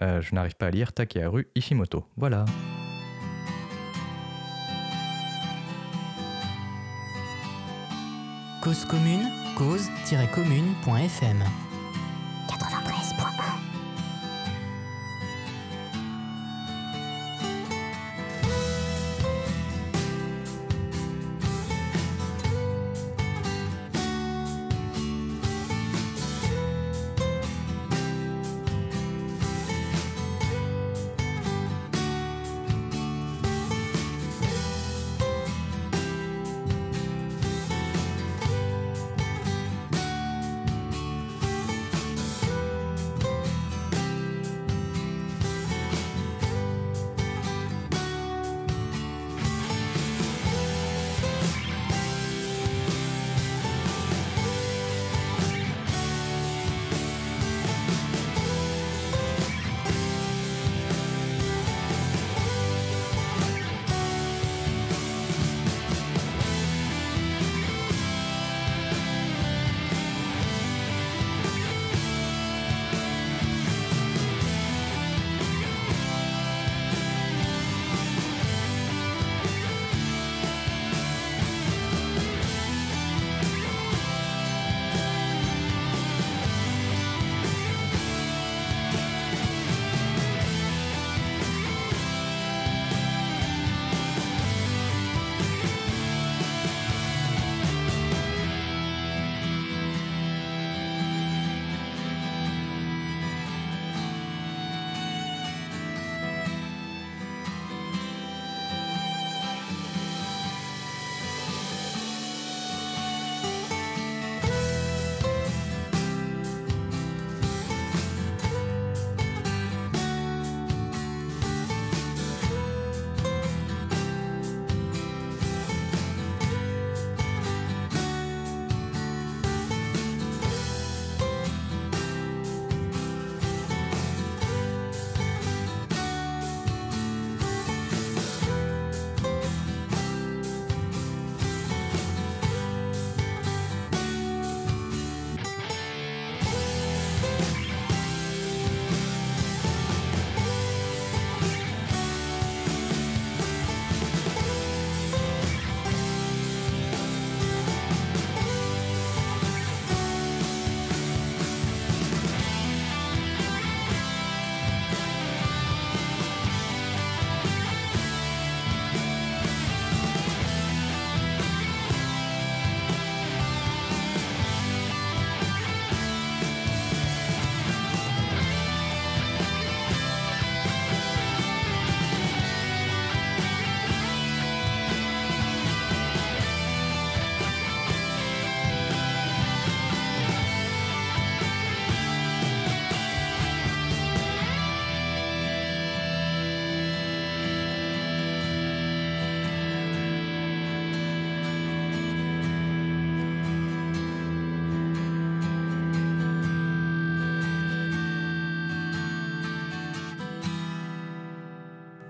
je 0.01 0.35
n'arrive 0.35 0.55
pas 0.55 0.67
à 0.67 0.71
lire, 0.71 0.91
Takeharu 0.91 1.47
Ishimoto. 1.55 2.05
Voilà. 2.17 2.45
Cause 8.61 8.83
commune, 8.83 9.38
cause-commune.fm. 9.59 11.68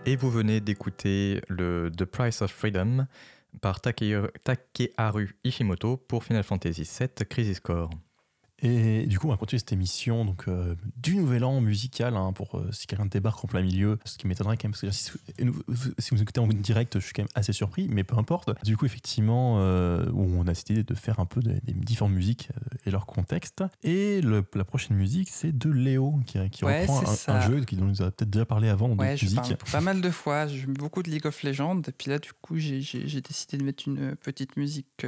Et 0.09 0.15
vous 0.15 0.31
venez 0.31 0.59
d'écouter 0.59 1.39
le 1.49 1.91
The 1.95 2.03
Price 2.03 2.41
of 2.41 2.49
Freedom 2.51 3.05
par 3.61 3.79
Take- 3.79 4.31
Takeharu 4.43 5.35
Ishimoto 5.43 5.97
pour 5.97 6.23
Final 6.23 6.41
Fantasy 6.41 6.81
VII 6.81 7.27
Crisis 7.27 7.59
Core. 7.59 7.91
Et 8.61 9.05
du 9.07 9.19
coup, 9.19 9.27
on 9.27 9.31
va 9.31 9.37
continuer 9.37 9.59
cette 9.59 9.71
émission 9.71 10.25
donc, 10.25 10.47
euh, 10.47 10.75
du 10.97 11.15
nouvel 11.15 11.43
an 11.43 11.61
musical 11.61 12.15
hein, 12.17 12.33
pour 12.33 12.57
euh, 12.57 12.69
si 12.71 12.87
quelqu'un 12.87 13.05
débarque 13.05 13.43
en 13.43 13.47
plein 13.47 13.61
milieu, 13.61 13.97
ce 14.05 14.17
qui 14.17 14.27
m'étonnerait 14.27 14.57
quand 14.57 14.65
même, 14.65 14.71
parce 14.73 14.81
que 14.81 14.91
si, 14.91 15.11
si 15.97 16.09
vous 16.15 16.21
écoutez 16.21 16.39
en 16.41 16.47
direct, 16.47 16.99
je 16.99 17.03
suis 17.05 17.13
quand 17.13 17.21
même 17.23 17.29
assez 17.35 17.53
surpris, 17.53 17.87
mais 17.89 18.03
peu 18.03 18.17
importe. 18.17 18.51
Du 18.65 18.75
coup, 18.75 18.85
effectivement, 18.85 19.57
euh, 19.59 20.09
on 20.13 20.41
a 20.43 20.51
décidé 20.51 20.83
de 20.83 20.93
faire 20.93 21.19
un 21.19 21.25
peu 21.25 21.41
des, 21.41 21.59
des 21.61 21.73
différentes 21.73 22.13
musiques 22.13 22.49
euh, 22.55 22.77
et 22.85 22.91
leur 22.91 23.05
contexte. 23.05 23.63
Et 23.83 24.21
le- 24.21 24.43
la 24.55 24.63
prochaine 24.65 24.97
musique, 24.97 25.29
c'est 25.29 25.57
de 25.57 25.69
Léo, 25.69 26.19
qui, 26.25 26.37
qui 26.49 26.65
Ouais, 26.65 26.81
reprend 26.81 27.01
un, 27.29 27.33
un 27.35 27.41
jeu 27.41 27.61
dont 27.61 27.85
nous 27.85 28.01
a 28.01 28.11
peut-être 28.11 28.29
déjà 28.29 28.45
parlé 28.45 28.67
avant 28.69 28.89
dans 28.89 28.97
Ouais, 29.03 29.15
je 29.15 29.25
musiques. 29.25 29.37
parle 29.41 29.57
pas 29.71 29.81
mal 29.81 30.01
de 30.01 30.09
fois. 30.09 30.47
J'ai 30.47 30.65
beaucoup 30.65 31.01
de 31.03 31.09
League 31.09 31.25
of 31.25 31.43
Legends. 31.43 31.81
Et 31.87 31.91
puis 31.91 32.09
là, 32.11 32.19
du 32.19 32.31
coup, 32.41 32.57
j'ai- 32.57 32.79
décidé 33.21 33.57
de 33.57 33.63
mettre 33.63 33.87
une 33.87 34.15
petite 34.15 34.57
musique 34.57 35.05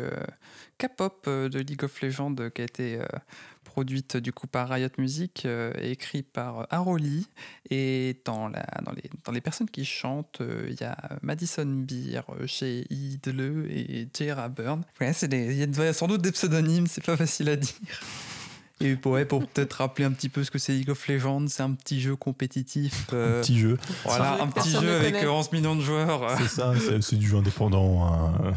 K-pop 0.77 1.27
de 1.27 1.59
League 1.59 1.83
of 1.83 2.01
Legends 2.01 2.35
qui 2.53 2.61
a 2.61 2.65
été 2.65 2.99
produite 3.71 4.17
du 4.17 4.33
coup 4.33 4.47
par 4.47 4.67
Riot 4.69 4.89
Music 4.97 5.43
euh, 5.45 5.71
écrite 5.81 6.29
par 6.31 6.67
Aroli. 6.69 7.27
Et 7.69 8.17
dans, 8.25 8.49
la, 8.49 8.65
dans, 8.83 8.91
les, 8.91 9.09
dans 9.23 9.31
les 9.31 9.41
personnes 9.41 9.69
qui 9.69 9.85
chantent, 9.85 10.41
euh, 10.41 10.67
il 10.69 10.79
y 10.79 10.83
a 10.83 10.97
Madison 11.21 11.65
Beer, 11.65 12.21
euh, 12.29 12.47
chez 12.47 12.85
Idle 12.89 13.65
et 13.69 14.09
J.R. 14.13 14.49
Burn. 14.49 14.83
Ouais, 14.99 15.11
il 15.11 15.53
y 15.53 15.81
a 15.81 15.93
sans 15.93 16.07
doute 16.07 16.21
des 16.21 16.31
pseudonymes, 16.31 16.87
c'est 16.87 17.03
pas 17.03 17.15
facile 17.15 17.49
à 17.49 17.55
dire. 17.55 18.01
Et 18.81 18.95
pour, 18.95 19.13
ouais, 19.13 19.25
pour 19.25 19.45
peut-être 19.45 19.73
rappeler 19.73 20.05
un 20.05 20.11
petit 20.11 20.29
peu 20.29 20.43
ce 20.43 20.51
que 20.51 20.57
c'est 20.59 20.73
League 20.73 20.89
of 20.89 21.07
Legends, 21.07 21.47
c'est 21.47 21.63
un 21.63 21.71
petit 21.71 22.01
jeu 22.01 22.15
compétitif. 22.15 23.07
euh, 23.13 23.39
Un 23.39 23.41
petit 23.41 23.59
jeu. 23.59 23.77
voilà, 24.05 24.41
un 24.41 24.47
petit 24.47 24.71
jeu 24.71 24.95
avec 24.95 25.13
connaît. 25.13 25.25
euh, 25.25 25.31
11 25.31 25.51
millions 25.51 25.75
de 25.75 25.81
joueurs. 25.81 26.23
euh. 26.23 26.35
C'est 26.37 26.47
ça, 26.47 26.73
c'est 27.01 27.15
du 27.17 27.27
jeu 27.27 27.37
indépendant. 27.37 28.05
hein. 28.05 28.53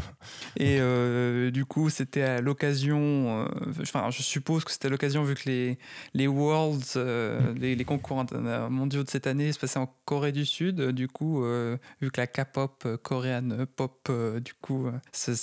Et 0.57 0.77
euh, 0.79 1.51
du 1.51 1.65
coup, 1.65 1.89
c'était 1.89 2.21
à 2.23 2.41
l'occasion, 2.41 3.43
euh, 3.43 3.47
enfin, 3.81 4.09
je 4.09 4.21
suppose 4.23 4.63
que 4.63 4.71
c'était 4.71 4.87
à 4.87 4.89
l'occasion 4.89 5.23
vu 5.23 5.35
que 5.35 5.47
les, 5.49 5.77
les 6.13 6.27
Worlds, 6.27 6.93
euh, 6.95 7.53
les, 7.57 7.75
les 7.75 7.85
concours 7.85 8.25
mondiaux 8.69 9.03
de 9.03 9.09
cette 9.09 9.27
année 9.27 9.51
se 9.51 9.59
passaient 9.59 9.79
en 9.79 9.93
Corée 10.05 10.31
du 10.31 10.45
Sud. 10.45 10.79
euh, 10.79 10.91
Du 10.91 11.07
coup, 11.07 11.43
euh, 11.43 11.77
vu 12.01 12.09
que 12.11 12.21
la 12.21 12.27
K-pop 12.27 12.83
euh, 12.85 12.97
coréenne 12.97 13.55
euh, 13.59 13.65
pop, 13.75 14.07
euh, 14.09 14.39
du 14.39 14.53
coup, 14.53 14.87
euh, 14.87 14.91
c'est- 15.11 15.35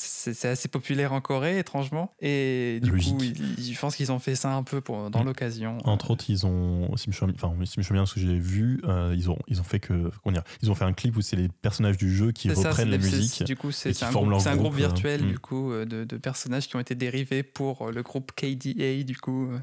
assez 0.48 0.68
populaire 0.68 1.12
en 1.12 1.20
Corée, 1.20 1.58
étrangement. 1.58 2.12
Et 2.20 2.80
du 2.82 2.90
Logique. 2.90 3.16
coup, 3.16 3.42
je 3.58 3.78
pense 3.78 3.94
qu'ils 3.96 4.10
ont 4.12 4.18
fait 4.18 4.34
ça 4.34 4.54
un 4.54 4.62
peu 4.62 4.71
pour, 4.80 5.10
dans 5.10 5.22
Mm. 5.22 5.26
l'occasion. 5.26 5.78
Entre 5.84 6.10
autres, 6.10 6.24
ils 6.28 6.46
ont, 6.46 6.96
si 6.96 7.04
je 7.04 7.10
me 7.10 7.14
souviens, 7.14 7.34
enfin, 7.34 7.52
si 7.64 7.74
je 7.74 7.80
me 7.80 7.84
souviens 7.84 8.02
de 8.04 8.08
ce 8.08 8.14
que 8.14 8.20
j'ai 8.20 8.38
vu, 8.38 8.80
euh, 8.84 9.14
ils 9.16 9.30
ont, 9.30 9.38
ils 9.48 9.60
ont 9.60 9.64
fait 9.64 9.80
que, 9.80 10.10
comment 10.22 10.32
dire, 10.34 10.42
ils 10.62 10.70
ont 10.70 10.74
fait 10.74 10.84
un 10.84 10.92
clip 10.92 11.16
où 11.16 11.20
c'est 11.20 11.36
les 11.36 11.48
personnages 11.48 11.96
du 11.98 12.12
jeu 12.14 12.32
qui 12.32 12.48
ça, 12.54 12.68
reprennent 12.70 12.86
c'est- 12.86 12.90
la 12.90 12.98
musique. 12.98 13.44
Du 13.44 13.56
coup, 13.56 13.70
c'est 13.70 13.90
un, 14.02 14.10
groupe- 14.10 14.40
c'est 14.40 14.48
un 14.48 14.52
groupe 14.56 14.66
groupe, 14.68 14.76
virtuel 14.76 15.22
euh, 15.22 15.28
du 15.28 15.38
coup 15.38 15.70
euh, 15.72 15.84
de, 15.84 16.04
de 16.04 16.16
personnages 16.16 16.68
qui 16.68 16.76
ont 16.76 16.80
été 16.80 16.94
dérivés 16.94 17.42
pour 17.42 17.88
euh, 17.88 17.92
le 17.92 18.02
groupe 18.02 18.32
KDA 18.34 19.02
du 19.04 19.16
coup 19.16 19.50
euh, 19.50 19.58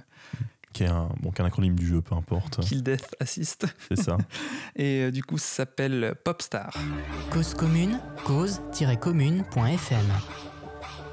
qui 0.74 0.84
est 0.84 0.88
un, 0.88 1.10
bon, 1.22 1.32
qui 1.32 1.41
est 1.41 1.43
un 1.43 1.47
acronyme 1.47 1.76
du 1.76 1.88
jeu, 1.88 2.01
peu 2.01 2.14
importe. 2.16 2.60
Kill 2.62 2.84
Death 2.84 3.16
Assist. 3.20 3.66
C'est 3.89 3.99
ça. 3.99 4.18
Et 4.76 5.01
euh, 5.05 5.12
du 5.12 5.24
coup, 5.24 5.38
ça 5.39 5.47
s'appelle 5.66 6.14
Popstar. 6.24 6.72
Cause 7.32 7.55
commune, 7.55 7.99
cause-commune.fm. 8.24 10.05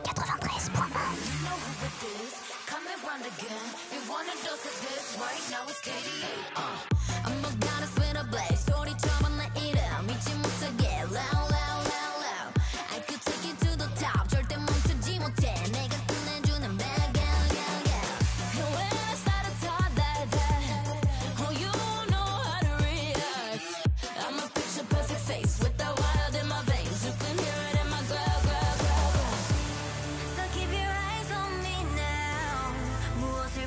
93.1 0.04 1.35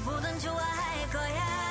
전부는 0.10 0.40
좋아할 0.40 1.10
거야. 1.12 1.69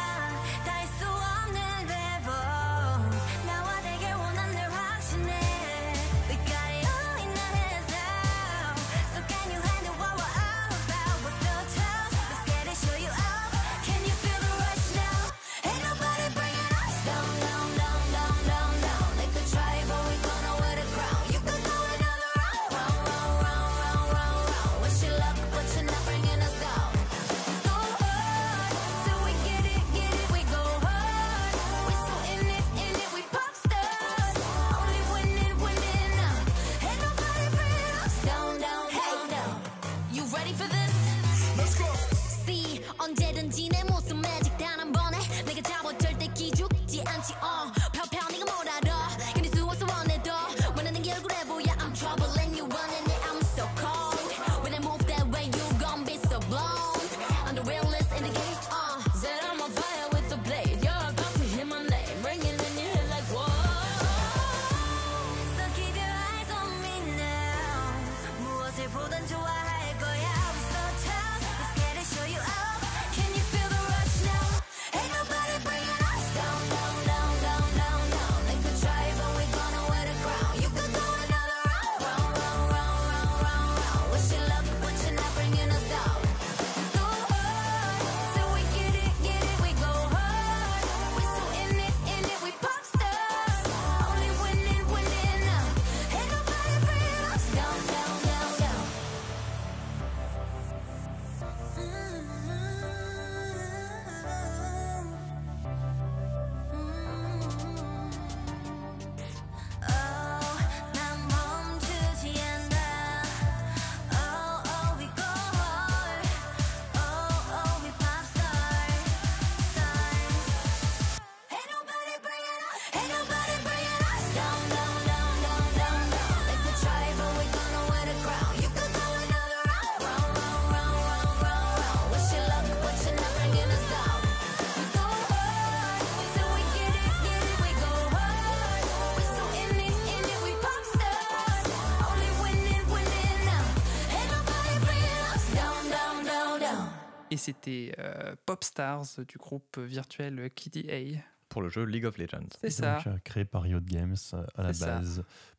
C'était 147.49 147.95
euh, 147.99 148.35
Popstars 148.45 149.07
du 149.27 149.39
groupe 149.39 149.79
virtuel 149.79 150.51
KDA. 150.55 151.21
Pour 151.49 151.63
le 151.63 151.71
jeu 151.71 151.85
League 151.85 152.05
of 152.05 152.19
Legends. 152.19 152.49
C'est 152.61 152.71
ça. 152.71 152.97
Donc, 152.97 153.07
euh, 153.07 153.19
créé 153.25 153.47
par 153.47 153.63
Riot 153.63 153.81
Games 153.81 154.17
euh, 154.35 154.45
à 154.55 154.65
la 154.65 154.75
ça. 154.75 155.01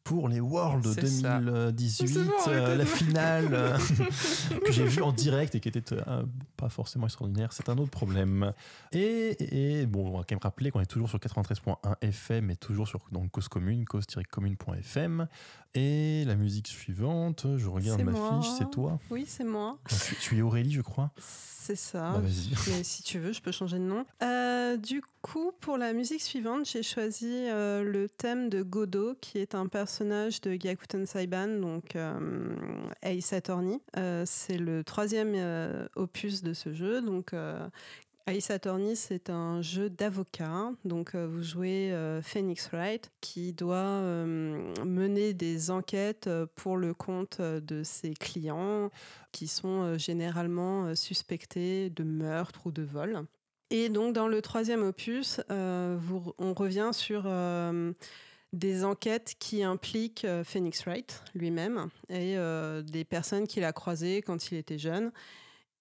Pour 0.10 0.28
les 0.28 0.40
Worlds 0.40 0.92
C'est 0.96 1.06
ça. 1.06 1.40
2018, 1.40 2.08
C'est 2.08 2.24
bon, 2.24 2.32
euh, 2.48 2.76
la 2.76 2.86
finale 2.86 3.50
euh, 3.52 3.78
que 4.66 4.72
j'ai 4.72 4.84
vue 4.84 5.04
en 5.04 5.12
direct 5.12 5.54
et 5.54 5.60
qui 5.60 5.70
était 5.70 5.94
euh, 5.94 6.24
pas 6.58 6.70
forcément 6.70 7.06
extraordinaire, 7.06 7.54
c'est 7.54 7.70
un 7.70 7.78
autre 7.78 7.92
problème. 7.92 8.52
Et, 8.92 9.82
et 9.82 9.86
bon, 9.86 10.08
on 10.08 10.18
va 10.18 10.24
quand 10.28 10.32
même 10.32 10.40
rappeler 10.42 10.72
qu'on 10.72 10.80
est 10.80 10.88
toujours 10.88 11.10
sur 11.10 11.20
93.1 11.20 11.76
FM 12.02 12.50
et 12.50 12.56
toujours 12.56 12.88
sur 12.88 13.02
donc, 13.12 13.30
Cause 13.30 13.50
Commune, 13.50 13.86
cause-commune.fm. 13.86 15.28
Et 15.76 16.24
la 16.26 16.34
musique 16.34 16.68
suivante, 16.68 17.46
je 17.58 17.68
regarde 17.68 18.02
ma 18.02 18.12
moi. 18.12 18.42
fiche, 18.42 18.52
c'est 18.58 18.72
toi. 18.72 19.00
Oui, 19.12 19.26
c'est 19.28 19.44
moi. 19.44 19.78
Donc, 19.92 20.00
tu, 20.02 20.16
tu 20.16 20.38
es 20.40 20.42
Aurélie, 20.42 20.72
je 20.72 20.82
crois. 20.82 21.12
C'est 21.18 21.76
ça. 21.76 22.14
Bah. 22.14 22.22
Mais 22.24 22.84
si 22.84 23.04
tu 23.04 23.20
veux, 23.20 23.32
je 23.32 23.42
peux 23.42 23.52
changer 23.52 23.78
de 23.78 23.84
nom. 23.84 24.04
Euh, 24.24 24.76
du 24.78 25.04
coup, 25.22 25.52
pour 25.62 25.78
la 25.78 25.94
musique 25.94 26.22
suivante, 26.24 26.66
j'ai 26.66 26.82
choisi 26.82 27.46
le 27.46 28.08
thème 28.08 28.50
de 28.50 28.64
Godot, 28.64 29.14
qui 29.22 29.38
est 29.38 29.54
un 29.54 29.68
personnage 29.68 29.99
de 30.04 30.54
Gyakuten 30.54 31.06
Saiban, 31.06 31.60
donc 31.60 31.96
euh, 31.96 32.56
Ace 33.02 33.34
Attorney. 33.34 33.82
Euh, 33.98 34.24
c'est 34.26 34.58
le 34.58 34.84
troisième 34.84 35.34
euh, 35.36 35.88
opus 35.96 36.42
de 36.42 36.54
ce 36.54 36.74
jeu. 36.74 37.02
Donc, 37.02 37.34
euh, 37.34 37.68
Ace 38.28 38.50
Attorney, 38.50 38.96
c'est 38.96 39.30
un 39.30 39.62
jeu 39.62 39.90
d'avocat. 39.90 40.72
Donc, 40.86 41.16
vous 41.16 41.44
jouez 41.44 41.92
Phoenix 42.22 42.70
Wright, 42.72 43.12
qui 43.22 43.54
doit 43.54 44.02
mener 44.02 45.34
des 45.34 45.72
enquêtes 45.72 46.30
pour 46.54 46.78
le 46.78 46.94
compte 46.94 47.42
de 47.42 47.82
ses 47.84 48.14
clients, 48.14 48.92
qui 49.32 49.48
sont 49.48 49.98
généralement 49.98 50.94
suspectés 50.96 51.90
de 51.90 52.04
meurtre 52.04 52.68
ou 52.68 52.72
de 52.72 52.84
vol. 52.84 53.26
Et 53.72 53.90
donc, 53.90 54.14
dans 54.14 54.28
le 54.28 54.44
troisième 54.44 54.84
opus, 54.84 55.42
on 55.50 56.54
revient 56.54 56.92
sur 56.94 57.24
des 58.54 58.84
enquêtes 58.84 59.36
qui 59.40 59.64
impliquent 59.64 60.26
euh, 60.26 60.44
Phoenix 60.44 60.84
Wright 60.86 61.22
lui-même 61.36 61.90
et 62.10 62.38
euh, 62.38 62.82
des 62.82 63.04
personnes 63.04 63.48
qu'il 63.48 63.64
a 63.64 63.74
croisées 63.74 64.22
quand 64.22 64.52
il 64.52 64.58
était 64.58 64.80
jeune. 64.80 65.12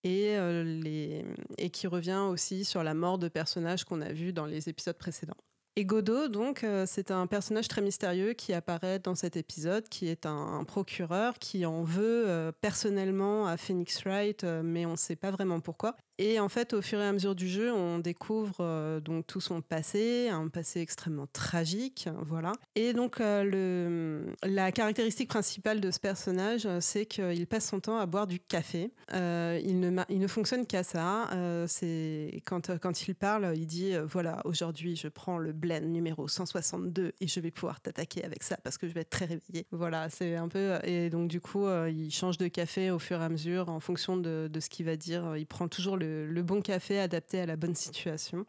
Et, 0.05 0.37
euh, 0.39 0.63
les, 0.63 1.25
et 1.59 1.71
qui 1.71 1.89
revient 1.89 2.25
aussi 2.31 2.65
sur 2.65 2.85
la 2.85 2.95
mort 2.95 3.19
de 3.19 3.29
personnages 3.29 3.85
qu'on 3.85 4.01
a 4.01 4.13
vus 4.13 4.33
dans 4.33 4.47
les 4.47 4.69
épisodes 4.69 4.97
précédents. 4.97 5.37
Et 5.75 5.85
Godot, 5.85 6.29
donc, 6.29 6.67
c'est 6.87 7.13
un 7.13 7.29
personnage 7.29 7.69
très 7.69 7.83
mystérieux 7.83 8.33
qui 8.33 8.53
apparaît 8.53 8.99
dans 8.99 9.15
cet 9.15 9.37
épisode, 9.37 9.89
qui 9.89 10.09
est 10.09 10.27
un, 10.27 10.65
procureur 10.65 11.39
qui 11.39 11.67
en 11.67 11.85
veut 11.85 12.53
personnellement 12.61 13.47
à 13.47 13.57
Phoenix 13.57 14.03
Wright, 14.03 14.43
mais 14.43 14.87
on 14.87 14.93
ne 14.93 14.97
sait 14.97 15.15
pas 15.15 15.31
vraiment 15.31 15.61
pourquoi. 15.61 15.97
Et 16.21 16.41
en 16.41 16.49
fait, 16.49 16.75
au 16.75 16.83
fur 16.83 16.99
et 16.99 17.07
à 17.07 17.13
mesure 17.13 17.37
du 17.37 17.49
jeu, 17.49 17.73
on 17.73 18.01
découvre 18.01 18.57
euh, 18.59 18.99
donc 18.99 19.25
tout 19.29 19.41
son 19.41 19.61
passé, 19.61 20.29
un 20.29 20.49
passé 20.49 20.81
extrêmement 20.81 21.29
tragique, 21.33 22.09
voilà. 22.23 22.53
Et 22.75 22.93
donc, 22.93 23.21
euh, 23.21 24.25
la 24.43 24.73
caractéristique 24.73 25.29
principale 25.29 25.81
de 25.81 25.93
ce 25.93 26.01
personnage, 26.01 26.67
euh, 26.67 26.81
c'est 26.81 27.07
qu'il 27.07 27.47
passe 27.47 27.69
son 27.69 27.79
temps 27.79 27.99
à 27.99 28.07
boire 28.07 28.27
du 28.27 28.41
café. 28.41 28.91
Il, 29.13 29.79
ne, 29.79 30.03
il 30.09 30.19
ne 30.19 30.27
fonctionne 30.27 30.67
qu'à 30.67 30.83
ça. 30.83 31.31
C'est 31.69 32.43
quand, 32.45 32.77
quand 32.79 33.07
il 33.07 33.15
parle, 33.15 33.53
il 33.57 33.67
dit 33.67 33.93
voilà, 34.05 34.41
aujourd'hui, 34.45 34.97
je 34.97 35.09
prends 35.09 35.39
le 35.39 35.53
blend 35.53 35.83
numéro 35.83 36.27
162 36.27 37.13
et 37.21 37.29
je 37.29 37.41
vais 37.41 37.51
pouvoir 37.51 37.81
t'attaquer 37.81 38.25
avec 38.25 38.43
ça 38.43 38.57
parce 38.63 38.77
que 38.77 38.89
je 38.89 38.93
vais 38.93 39.01
être 39.01 39.11
très 39.11 39.25
réveillé. 39.25 39.67
Voilà, 39.71 40.11
c'est 40.11 40.37
un 40.37 40.49
peu. 40.49 40.79
Et 40.85 41.11
donc, 41.11 41.29
du 41.29 41.41
coup, 41.41 41.67
il 41.89 42.11
change 42.11 42.39
de 42.39 42.49
café 42.49 42.91
au 42.91 42.99
fur 42.99 43.21
et 43.21 43.25
à 43.25 43.29
mesure 43.29 43.69
en 43.69 43.81
fonction 43.81 44.17
de, 44.17 44.49
de 44.53 44.61
ce 44.61 44.69
qu'il 44.69 44.87
va 44.87 44.97
dire. 44.97 45.37
Il 45.37 45.47
prend 45.47 45.69
toujours 45.69 45.97
le, 45.97 46.08
le 46.29 46.43
bon 46.43 46.61
café 46.61 46.99
adapté 46.99 47.41
à 47.41 47.47
la 47.47 47.57
bonne 47.57 47.75
situation. 47.75 48.47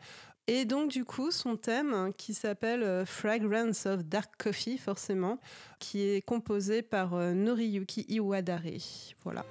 Et 0.52 0.66
donc, 0.66 0.90
du 0.90 1.06
coup, 1.06 1.30
son 1.30 1.58
thème, 1.58 1.94
hein, 1.94 2.10
qui 2.18 2.34
s'appelle 2.34 2.82
euh, 2.82 3.06
Fragrance 3.06 3.86
of 3.86 4.04
Dark 4.04 4.32
Coffee, 4.36 4.80
forcément, 4.80 5.38
qui 5.78 6.02
est 6.02 6.26
composé 6.26 6.82
par 6.82 7.14
euh, 7.14 7.34
Noriyuki 7.34 8.04
Iwadare. 8.10 8.62
Voilà. 9.24 9.46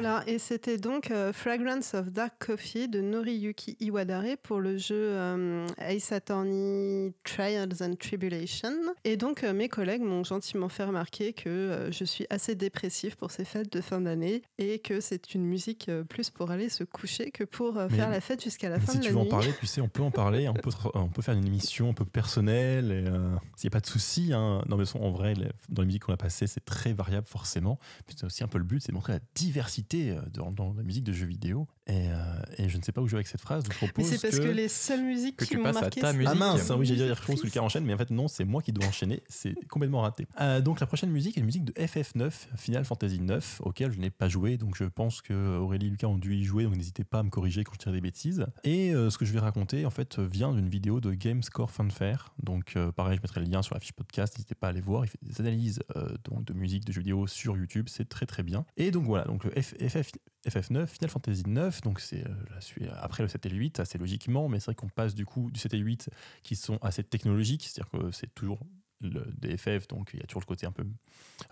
Voilà, 0.05 0.23
et 0.27 0.37
c'était 0.37 0.77
donc 0.77 1.09
euh, 1.09 1.33
Fragrance 1.33 1.95
of 1.95 2.11
Dark 2.11 2.35
Coffee 2.37 2.87
de 2.87 3.01
Noriyuki 3.01 3.75
Iwadare 3.79 4.37
pour 4.43 4.59
le 4.59 4.77
jeu 4.77 4.93
euh, 4.95 5.65
Ace 5.79 6.11
Attorney 6.11 7.11
Trials 7.23 7.81
and 7.81 7.95
Tribulation. 7.95 8.69
Et 9.03 9.17
donc 9.17 9.43
euh, 9.43 9.51
mes 9.51 9.67
collègues 9.67 10.03
m'ont 10.03 10.23
gentiment 10.23 10.69
fait 10.69 10.83
remarquer 10.83 11.33
que 11.33 11.49
euh, 11.49 11.91
je 11.91 12.03
suis 12.03 12.27
assez 12.29 12.53
dépressif 12.53 13.15
pour 13.15 13.31
ces 13.31 13.45
fêtes 13.45 13.73
de 13.73 13.81
fin 13.81 13.99
d'année 13.99 14.43
et 14.59 14.77
que 14.77 14.99
c'est 15.01 15.33
une 15.33 15.43
musique 15.43 15.89
euh, 15.89 16.03
plus 16.03 16.29
pour 16.29 16.51
aller 16.51 16.69
se 16.69 16.83
coucher 16.83 17.31
que 17.31 17.43
pour 17.43 17.77
euh, 17.79 17.89
faire 17.89 18.11
la 18.11 18.21
fête 18.21 18.43
jusqu'à 18.43 18.69
la 18.69 18.79
fin 18.79 18.91
si 18.91 18.99
de 18.99 19.03
tu 19.05 19.09
la 19.09 19.13
veux 19.13 19.19
en 19.21 19.23
nuit. 19.23 19.29
parler, 19.31 19.49
tu 19.59 19.65
sais, 19.65 19.81
on 19.81 19.89
peut 19.89 20.03
en 20.03 20.11
parler, 20.11 20.47
on 20.47 20.53
peut, 20.53 20.69
on 20.93 21.07
peut 21.09 21.23
faire 21.23 21.33
une 21.35 21.47
émission 21.47 21.89
un 21.89 21.93
peu 21.93 22.05
personnelle, 22.05 23.11
s'il 23.55 23.67
n'y 23.67 23.71
a 23.71 23.75
pas 23.75 23.79
de 23.79 23.87
souci. 23.87 24.33
Hein. 24.33 24.61
Non, 24.69 24.77
mais 24.77 24.83
en 24.95 25.09
vrai, 25.09 25.33
les- 25.33 25.47
dans 25.69 25.81
les 25.81 25.87
musiques 25.87 26.03
qu'on 26.03 26.13
a 26.13 26.17
passées, 26.17 26.45
c'est 26.45 26.63
très 26.63 26.93
variable 26.93 27.25
forcément. 27.25 27.79
C'est 28.07 28.23
aussi 28.23 28.43
un 28.43 28.47
peu 28.47 28.59
le 28.59 28.65
but, 28.65 28.81
c'est 28.81 28.89
de 28.91 28.95
montrer 28.95 29.13
la 29.13 29.19
diversité 29.33 29.94
euh, 29.95 30.21
dans, 30.33 30.51
dans 30.51 30.73
la 30.73 30.83
musique 30.83 31.03
de 31.03 31.13
jeux 31.13 31.25
vidéo. 31.27 31.67
Et, 31.87 32.09
euh, 32.09 32.15
et 32.57 32.67
je 32.67 32.77
ne 32.77 32.81
sais 32.81 32.91
pas 32.91 33.01
où 33.01 33.05
je 33.07 33.11
vais 33.11 33.17
avec 33.17 33.27
cette 33.27 33.41
phrase, 33.41 33.63
je 33.63 33.69
Mais 33.69 33.75
propose 33.75 34.05
c'est 34.09 34.19
parce 34.19 34.39
que... 34.39 34.47
les 34.47 34.67
seules 34.69 35.03
musiques 35.03 35.37
que 35.37 35.45
qui 35.45 35.51
tu 35.51 35.57
m'ont 35.57 35.63
passes 35.65 35.77
à 35.77 35.81
marqué, 35.81 36.01
ta 36.01 36.13
musique. 36.13 36.29
Ah 36.31 36.35
mince, 36.35 36.71
oui, 36.75 36.85
j'ai 36.85 36.95
dit 36.95 37.01
Musique 37.01 37.15
quelque 37.15 37.15
chose, 37.17 37.25
triste. 37.25 37.41
quelqu'un 37.43 37.61
enchaîne, 37.61 37.85
mais 37.85 37.93
en 37.93 37.97
fait 37.97 38.09
non, 38.09 38.27
c'est 38.27 38.43
moi 38.43 38.63
qui 38.63 38.71
dois 38.73 38.87
enchaîner, 38.87 39.21
c'est 39.29 39.53
complètement 39.67 40.01
raté. 40.01 40.25
Euh, 40.41 40.61
donc 40.61 40.79
la 40.79 40.87
prochaine 40.87 41.11
musique 41.11 41.37
est 41.37 41.41
une 41.41 41.45
musique 41.45 41.63
de 41.65 41.73
FF9, 41.73 42.31
Final 42.57 42.85
Fantasy 42.85 43.19
9, 43.19 43.61
auquel 43.63 43.91
je 43.91 43.99
n'ai 43.99 44.09
pas 44.09 44.27
joué, 44.27 44.57
donc 44.57 44.75
je 44.75 44.85
pense 44.85 45.21
que 45.21 45.57
Aurélie 45.59 45.85
et 45.85 45.89
Lucas 45.91 46.07
ont 46.07 46.17
dû 46.17 46.33
y 46.35 46.43
jouer, 46.43 46.63
donc 46.63 46.75
n'hésitez 46.75 47.03
pas 47.03 47.19
à 47.19 47.23
me 47.23 47.29
corriger 47.29 47.63
quand 47.63 47.73
je 47.75 47.79
dirai 47.79 47.91
des 47.91 48.01
bêtises. 48.01 48.47
Et 48.63 48.91
euh, 48.95 49.11
ce 49.11 49.17
que 49.19 49.25
je 49.25 49.33
vais 49.33 49.39
raconter, 49.39 49.85
en 49.85 49.91
fait, 49.91 50.17
vient 50.17 50.53
d'une 50.53 50.69
vidéo 50.69 50.99
de 51.01 51.13
Gamescore 51.13 51.69
Fanfare, 51.69 52.33
donc 52.41 52.73
euh, 52.77 52.91
pareil, 52.91 53.17
je 53.17 53.21
mettrai 53.21 53.41
le 53.41 53.45
lien 53.47 53.61
sur 53.61 53.75
la 53.75 53.79
fiche 53.79 53.93
podcast, 53.93 54.33
n'hésitez 54.37 54.55
pas 54.55 54.67
à 54.67 54.69
aller 54.71 54.81
voir, 54.81 55.05
il 55.05 55.07
fait 55.09 55.19
des 55.21 55.39
analyses 55.39 55.81
euh, 55.97 56.07
donc, 56.23 56.45
de 56.45 56.53
musique, 56.53 56.83
de 56.85 56.91
jeux 56.91 57.01
vidéo 57.01 57.27
sur 57.27 57.55
YouTube, 57.55 57.89
c'est 57.89 58.09
très 58.09 58.25
très 58.25 58.41
bien. 58.41 58.65
Et 58.77 58.89
donc 58.89 59.05
voilà, 59.05 59.25
donc 59.25 59.43
le 59.43 59.51
F- 59.51 59.87
FF, 59.87 60.11
FF9, 60.47 60.87
Final 60.87 61.09
Fantasy 61.09 61.43
9, 61.47 61.81
donc 61.81 61.99
c'est 61.99 62.25
euh, 62.25 62.89
après 63.01 63.23
le 63.23 63.29
7 63.29 63.45
et 63.45 63.49
le 63.49 63.57
8, 63.57 63.79
assez 63.79 63.97
logiquement, 63.97 64.47
mais 64.47 64.59
c'est 64.59 64.65
vrai 64.65 64.75
qu'on 64.75 64.89
passe 64.89 65.15
du 65.15 65.25
coup 65.25 65.49
du 65.51 65.59
7 65.59 65.73
et 65.73 65.77
8 65.77 66.09
qui 66.43 66.55
sont 66.55 66.77
assez 66.81 67.03
technologiques, 67.03 67.63
c'est-à-dire 67.63 67.89
que 67.91 68.11
c'est 68.11 68.33
toujours 68.33 68.59
le, 69.01 69.25
des 69.37 69.57
FF, 69.57 69.87
donc 69.87 70.11
il 70.13 70.19
y 70.19 70.23
a 70.23 70.25
toujours 70.25 70.41
le 70.41 70.47
côté 70.47 70.65
un 70.65 70.71
peu 70.71 70.85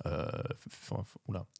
euh, 0.06 0.28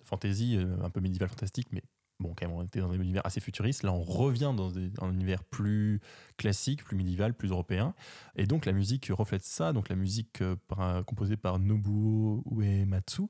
fantasy, 0.04 0.58
euh, 0.58 0.76
un 0.84 0.90
peu 0.90 1.02
médiéval 1.02 1.30
fantastique, 1.30 1.68
mais 1.72 1.84
bon, 2.20 2.34
quand 2.38 2.48
même, 2.48 2.56
on 2.56 2.64
était 2.64 2.80
dans 2.80 2.92
un 2.92 3.00
univers 3.00 3.26
assez 3.26 3.42
futuriste. 3.42 3.84
Là, 3.84 3.92
on 3.92 4.02
revient 4.02 4.54
dans 4.56 4.72
un 4.78 5.12
univers 5.12 5.44
plus 5.44 6.00
classique, 6.38 6.84
plus 6.84 6.96
médiéval, 6.96 7.34
plus 7.34 7.50
européen. 7.50 7.94
Et 8.36 8.46
donc, 8.46 8.66
la 8.66 8.72
musique 8.72 9.10
reflète 9.12 9.44
ça. 9.44 9.74
Donc, 9.74 9.90
la 9.90 9.96
musique 9.96 10.42
euh, 10.42 10.56
par- 10.68 11.04
composée 11.06 11.38
par 11.38 11.60
Nobuo 11.60 12.44
Uematsu. 12.50 13.24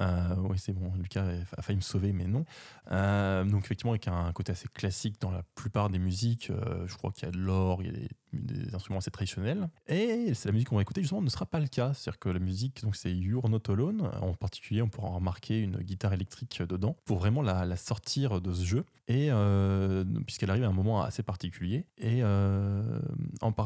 Euh, 0.00 0.34
oui, 0.38 0.58
c'est 0.58 0.72
bon, 0.72 0.92
Lucas 0.96 1.24
a 1.56 1.62
failli 1.62 1.76
me 1.76 1.82
sauver, 1.82 2.12
mais 2.12 2.26
non. 2.26 2.44
Euh, 2.92 3.44
donc, 3.44 3.64
effectivement, 3.64 3.92
avec 3.92 4.06
un 4.08 4.32
côté 4.32 4.52
assez 4.52 4.68
classique 4.68 5.20
dans 5.20 5.30
la 5.30 5.42
plupart 5.54 5.90
des 5.90 5.98
musiques. 5.98 6.50
Euh, 6.50 6.86
je 6.86 6.96
crois 6.96 7.10
qu'il 7.10 7.24
y 7.24 7.28
a 7.28 7.32
de 7.32 7.38
l'or, 7.38 7.82
il 7.82 7.86
y 7.86 7.90
a 7.90 7.92
des, 7.92 8.08
des 8.32 8.74
instruments 8.74 8.98
assez 8.98 9.10
traditionnels. 9.10 9.68
Et 9.86 10.32
c'est 10.34 10.48
la 10.48 10.52
musique 10.52 10.68
qu'on 10.68 10.76
va 10.76 10.82
écouter, 10.82 11.02
justement, 11.02 11.22
ne 11.22 11.30
sera 11.30 11.46
pas 11.46 11.60
le 11.60 11.68
cas. 11.68 11.92
C'est-à-dire 11.94 12.18
que 12.18 12.28
la 12.28 12.38
musique, 12.38 12.82
donc 12.82 12.96
c'est 12.96 13.12
You're 13.12 13.48
Not 13.48 13.70
Alone. 13.70 14.10
En 14.20 14.34
particulier, 14.34 14.82
on 14.82 14.88
pourra 14.88 15.08
remarquer 15.08 15.60
une 15.60 15.78
guitare 15.78 16.12
électrique 16.12 16.62
dedans 16.62 16.96
pour 17.04 17.18
vraiment 17.18 17.42
la, 17.42 17.76
sortir 17.76 18.40
de 18.40 18.52
ce 18.52 18.64
jeu. 18.64 18.84
Et 19.08 19.28
euh, 19.30 20.04
puisqu'elle 20.26 20.50
arrive 20.50 20.64
à 20.64 20.68
un 20.68 20.72
moment 20.72 21.02
assez 21.02 21.22
particulier. 21.22 21.86
Et 21.98 22.22
euh, 22.22 23.00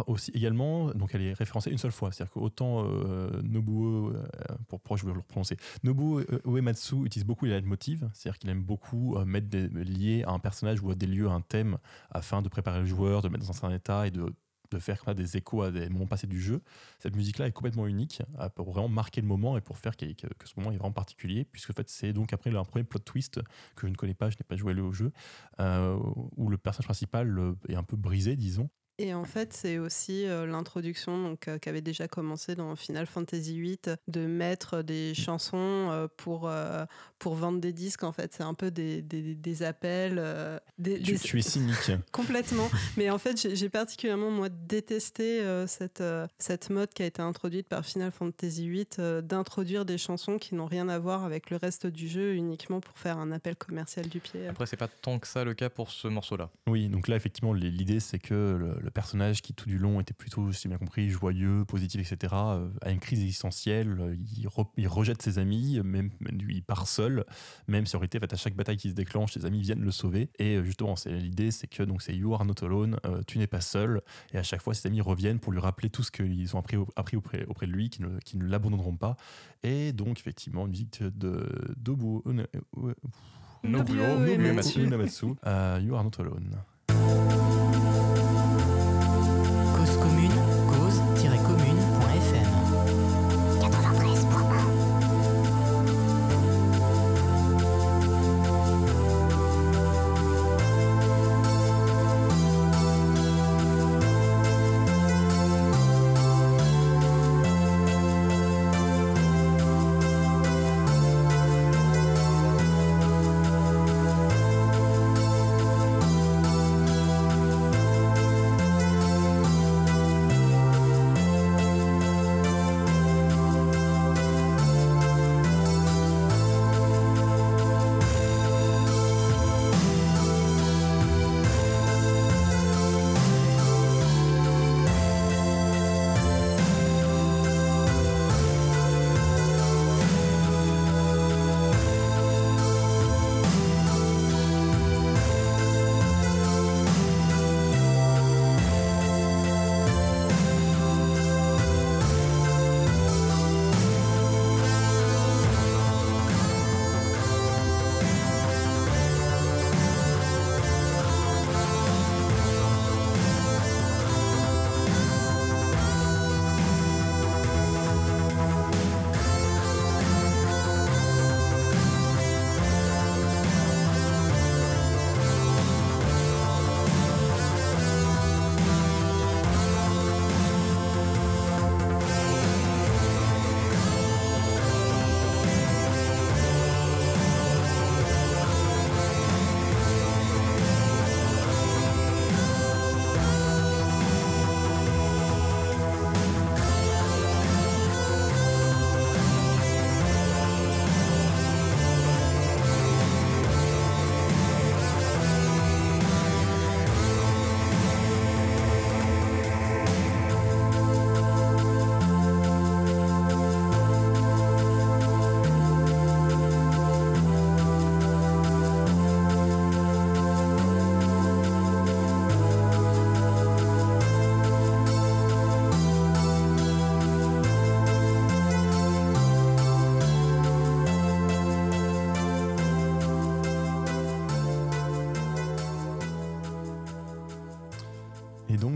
aussi 0.06 0.30
également, 0.32 0.90
donc 0.92 1.14
elle 1.14 1.22
est 1.22 1.32
référencée 1.32 1.70
une 1.70 1.78
seule 1.78 1.92
fois. 1.92 2.12
C'est-à-dire 2.12 2.32
qu'autant 2.32 2.84
euh, 2.84 3.42
Nobuo, 3.42 4.10
euh, 4.10 4.22
pour, 4.68 4.80
pourquoi 4.80 4.96
je 4.96 5.06
vais 5.06 5.12
le 5.12 5.22
prononcer, 5.22 5.56
Nobuo 5.82 6.22
Uematsu 6.44 7.04
utilise 7.04 7.26
beaucoup 7.26 7.44
les 7.44 7.52
leitmotivs, 7.52 8.08
c'est-à-dire 8.12 8.38
qu'il 8.38 8.50
aime 8.50 8.62
beaucoup 8.62 9.18
mettre 9.24 9.48
des, 9.48 9.68
liés 9.68 10.24
à 10.26 10.32
un 10.32 10.38
personnage 10.38 10.82
ou 10.82 10.90
à 10.90 10.94
des 10.94 11.06
lieux, 11.06 11.28
à 11.28 11.32
un 11.32 11.40
thème, 11.40 11.78
afin 12.10 12.42
de 12.42 12.48
préparer 12.48 12.80
le 12.80 12.86
joueur, 12.86 13.22
de 13.22 13.28
mettre 13.28 13.46
dans 13.46 13.64
un 13.64 13.74
état 13.74 14.06
et 14.06 14.10
de, 14.10 14.32
de 14.74 14.80
faire 14.80 15.14
des 15.14 15.36
échos 15.36 15.62
à 15.62 15.70
des 15.70 15.88
moments 15.88 16.06
passés 16.06 16.26
du 16.26 16.40
jeu. 16.40 16.62
Cette 16.98 17.16
musique-là 17.16 17.46
est 17.46 17.52
complètement 17.52 17.86
unique 17.86 18.22
pour 18.54 18.70
vraiment 18.72 18.88
marquer 18.88 19.20
le 19.20 19.26
moment 19.26 19.56
et 19.56 19.60
pour 19.60 19.78
faire 19.78 19.96
que, 19.96 20.06
ce 20.06 20.52
moment 20.56 20.72
est 20.72 20.76
vraiment 20.76 20.92
particulier, 20.92 21.44
puisque 21.44 21.70
en 21.70 21.74
fait, 21.74 21.88
c'est 21.88 22.12
donc 22.12 22.32
après 22.32 22.54
un 22.54 22.64
premier 22.64 22.84
plot 22.84 23.00
twist 23.00 23.40
que 23.76 23.86
je 23.86 23.92
ne 23.92 23.96
connais 23.96 24.14
pas, 24.14 24.30
je 24.30 24.36
n'ai 24.36 24.44
pas 24.44 24.56
joué 24.56 24.72
au 24.80 24.92
jeu, 24.92 25.12
euh, 25.60 25.98
où 26.36 26.48
le 26.48 26.58
personnage 26.58 26.86
principal 26.86 27.38
euh, 27.38 27.54
est 27.68 27.74
un 27.74 27.82
peu 27.82 27.96
brisé, 27.96 28.36
disons. 28.36 28.68
Et 29.04 29.14
en 29.14 29.24
fait, 29.24 29.52
c'est 29.52 29.78
aussi 29.78 30.26
euh, 30.26 30.46
l'introduction 30.46 31.20
donc 31.24 31.48
euh, 31.48 31.58
qu'avait 31.58 31.80
déjà 31.80 32.06
commencé 32.06 32.54
dans 32.54 32.76
Final 32.76 33.06
Fantasy 33.06 33.60
VIII 33.60 33.78
de 34.06 34.26
mettre 34.26 34.82
des 34.82 35.12
chansons 35.12 35.56
euh, 35.90 36.06
pour, 36.16 36.46
euh, 36.48 36.84
pour 37.18 37.34
vendre 37.34 37.60
des 37.60 37.72
disques. 37.72 38.04
En 38.04 38.12
fait, 38.12 38.32
c'est 38.32 38.44
un 38.44 38.54
peu 38.54 38.70
des, 38.70 39.02
des, 39.02 39.34
des 39.34 39.62
appels. 39.64 40.18
euh, 40.20 40.56
des, 40.78 41.00
Tu, 41.02 41.12
des- 41.14 41.18
tu 41.18 41.38
es 41.40 41.42
cynique. 41.42 41.90
Complètement. 42.12 42.70
Mais 42.96 43.10
en 43.10 43.18
fait, 43.18 43.54
j'ai 43.56 43.68
particulièrement, 43.68 44.30
moi, 44.30 44.48
détesté 44.48 45.40
euh, 45.40 45.66
cette, 45.66 46.00
euh, 46.00 46.28
cette 46.38 46.70
mode 46.70 46.90
qui 46.94 47.02
a 47.02 47.06
été 47.06 47.22
introduite 47.22 47.66
par 47.66 47.84
Final 47.84 48.12
Fantasy 48.12 48.68
VIII 48.68 48.86
euh, 49.00 49.20
d'introduire 49.20 49.84
des 49.84 49.98
chansons 49.98 50.38
qui 50.38 50.54
n'ont 50.54 50.66
rien 50.66 50.88
à 50.88 51.00
voir 51.00 51.24
avec 51.24 51.50
le 51.50 51.56
reste 51.56 51.88
du 51.88 52.06
jeu 52.06 52.34
uniquement 52.34 52.80
pour 52.80 52.96
faire 52.96 53.18
un 53.18 53.32
appel 53.32 53.56
commercial 53.56 54.06
du 54.08 54.20
pied. 54.20 54.46
Après, 54.46 54.66
c'est 54.66 54.76
pas 54.76 54.86
tant 54.86 55.18
que 55.18 55.26
ça 55.26 55.42
le 55.42 55.54
cas 55.54 55.70
pour 55.70 55.90
ce 55.90 56.06
morceau-là. 56.06 56.50
Oui, 56.68 56.88
donc 56.88 57.08
là, 57.08 57.16
effectivement, 57.16 57.52
l'idée, 57.52 57.98
c'est 57.98 58.20
que 58.20 58.34
le, 58.60 58.76
le 58.80 58.90
personnage 58.92 59.42
qui, 59.42 59.54
tout 59.54 59.68
du 59.68 59.78
long, 59.78 60.00
était 60.00 60.14
plutôt, 60.14 60.52
si 60.52 60.62
j'ai 60.62 60.68
bien 60.68 60.78
compris, 60.78 61.10
joyeux, 61.10 61.64
positif, 61.64 62.00
etc., 62.12 62.32
euh, 62.34 62.68
a 62.82 62.90
une 62.90 63.00
crise 63.00 63.20
existentielle. 63.20 63.96
euh, 64.00 64.16
Il, 64.36 64.46
re- 64.48 64.68
il 64.76 64.86
rejette 64.88 65.20
ses 65.22 65.38
amis, 65.38 65.80
même 65.82 66.10
lui, 66.30 66.56
il 66.56 66.62
part 66.62 66.86
seul, 66.86 67.24
même 67.68 67.86
si 67.86 67.96
en 67.96 67.98
réalité, 67.98 68.18
à 68.22 68.36
chaque 68.36 68.54
bataille 68.54 68.76
qui 68.76 68.88
se 68.90 68.94
déclenche, 68.94 69.32
ses 69.32 69.44
amis 69.46 69.60
viennent 69.60 69.82
le 69.82 69.90
sauver. 69.90 70.30
Et 70.38 70.56
euh, 70.56 70.64
justement, 70.64 70.94
c'est 70.96 71.12
l'idée, 71.12 71.50
c'est 71.50 71.66
que 71.66 71.82
donc 71.82 72.02
c'est 72.02 72.14
You 72.14 72.34
are 72.34 72.44
not 72.44 72.62
alone, 72.62 72.96
euh, 73.06 73.22
tu 73.26 73.38
n'es 73.38 73.46
pas 73.46 73.60
seul. 73.60 74.00
Et 74.32 74.38
à 74.38 74.42
chaque 74.42 74.62
fois, 74.62 74.74
ses 74.74 74.86
amis 74.88 75.00
reviennent 75.00 75.38
pour 75.40 75.52
lui 75.52 75.60
rappeler 75.60 75.90
tout 75.90 76.02
ce 76.02 76.10
qu'ils 76.10 76.54
ont 76.54 76.58
appris, 76.60 76.76
appris 76.96 77.16
auprès, 77.16 77.44
auprès 77.46 77.66
de 77.66 77.72
lui, 77.72 77.90
qui 77.90 78.02
ne, 78.02 78.18
qui 78.20 78.36
ne 78.36 78.44
l'abandonneront 78.46 78.96
pas. 78.96 79.16
Et 79.62 79.92
donc, 79.92 80.18
effectivement, 80.18 80.64
une 80.66 80.70
musique 80.72 81.02
de 81.02 81.74
Dobu. 81.76 82.20
euh, 82.26 82.46
euh, 82.78 82.94
Nobuo 83.64 83.94
Uematsu. 84.82 85.26
Euh, 85.46 85.80
You 85.82 85.94
are 85.94 86.02
not 86.04 86.10
alone. 86.18 86.50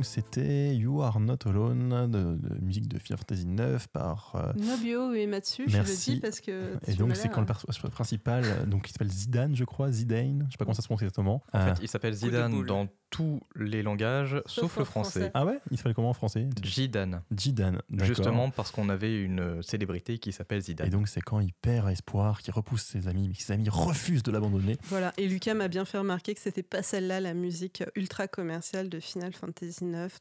C'était 0.03 0.75
You 0.75 1.03
Are 1.03 1.21
Not 1.21 1.39
Alone, 1.47 2.11
de, 2.11 2.37
de 2.37 2.65
musique 2.65 2.89
de 2.89 2.99
Final 2.99 3.19
Fantasy 3.19 3.47
9 3.47 3.89
par. 3.89 4.33
euh, 4.37 4.53
Nobio 4.55 5.13
Uematsu, 5.13 5.65
je 5.67 5.73
le 5.73 5.79
Merci. 5.83 6.15
dis 6.15 6.21
parce 6.21 6.41
que. 6.41 6.75
et 6.87 6.95
donc, 6.95 7.15
c'est 7.17 7.29
quand 7.29 7.41
le 7.41 7.47
personnage 7.47 7.81
principal, 7.91 8.45
euh, 8.45 8.67
donc, 8.67 8.89
il 8.89 8.93
s'appelle 8.93 9.11
Zidane, 9.11 9.55
je 9.57 9.65
crois, 9.65 9.91
Zidane, 9.93 10.45
je 10.49 10.53
sais 10.53 10.57
pas 10.59 10.65
comment 10.65 10.75
ça 10.75 10.83
se 10.83 10.87
prononce 10.89 11.03
exactement. 11.03 11.43
En 11.53 11.59
Euh, 11.59 11.75
fait, 11.75 11.83
il 11.83 11.89
s'appelle 11.89 12.15
Zidane 12.15 12.65
dans 12.65 12.87
tous 13.11 13.41
les 13.55 13.83
langages, 13.83 14.37
sauf, 14.47 14.77
au 14.77 14.81
le 14.81 14.85
français. 14.85 15.21
français. 15.21 15.31
ah 15.35 15.47
ouais? 15.47 15.59
Il 15.71 15.77
s'appelle 15.77 15.95
comment 15.95 16.11
en 16.11 16.15
français? 16.15 16.49
Zidane. 16.65 17.23
Zidane. 17.39 17.81
Justement 18.03 18.51
parce 18.51 18.71
qu'on 18.73 18.89
avait 18.89 19.21
une 19.23 19.63
célébrité 19.63 20.19
qui 20.19 20.33
s'appelle 20.33 20.61
Zidane. 20.61 20.87
Et 20.89 20.91
donc, 20.91 21.07
c'est 21.09 21.21
quand 21.21 21.41
il 21.41 21.53
perd 21.53 21.89
espoir, 21.89 22.43
qu'il 22.43 22.53
repousse 22.53 22.83
ses 22.85 23.09
amis, 23.09 23.29
mais 23.29 23.35
que 23.35 23.43
ses 23.43 23.53
amis 23.53 23.69
refusent 23.69 24.23
de 24.23 24.33
l'abandonner. 24.33 24.77
Voilà, 24.85 25.13
et 25.19 25.29
Lucas 25.29 25.55
m'a 25.55 25.69
bien 25.69 25.85
fait 25.85 25.99
remarquer 25.99 26.35
que 26.35 26.41
c'était 26.41 26.63
pas 26.65 26.83
celle-là 26.83 27.21
la 27.21 27.33
musique 27.35 27.85
ultra 27.95 28.27
commerciale 28.29 28.89
de 28.89 28.99
Final 29.01 29.33
Fantasy 29.33 29.66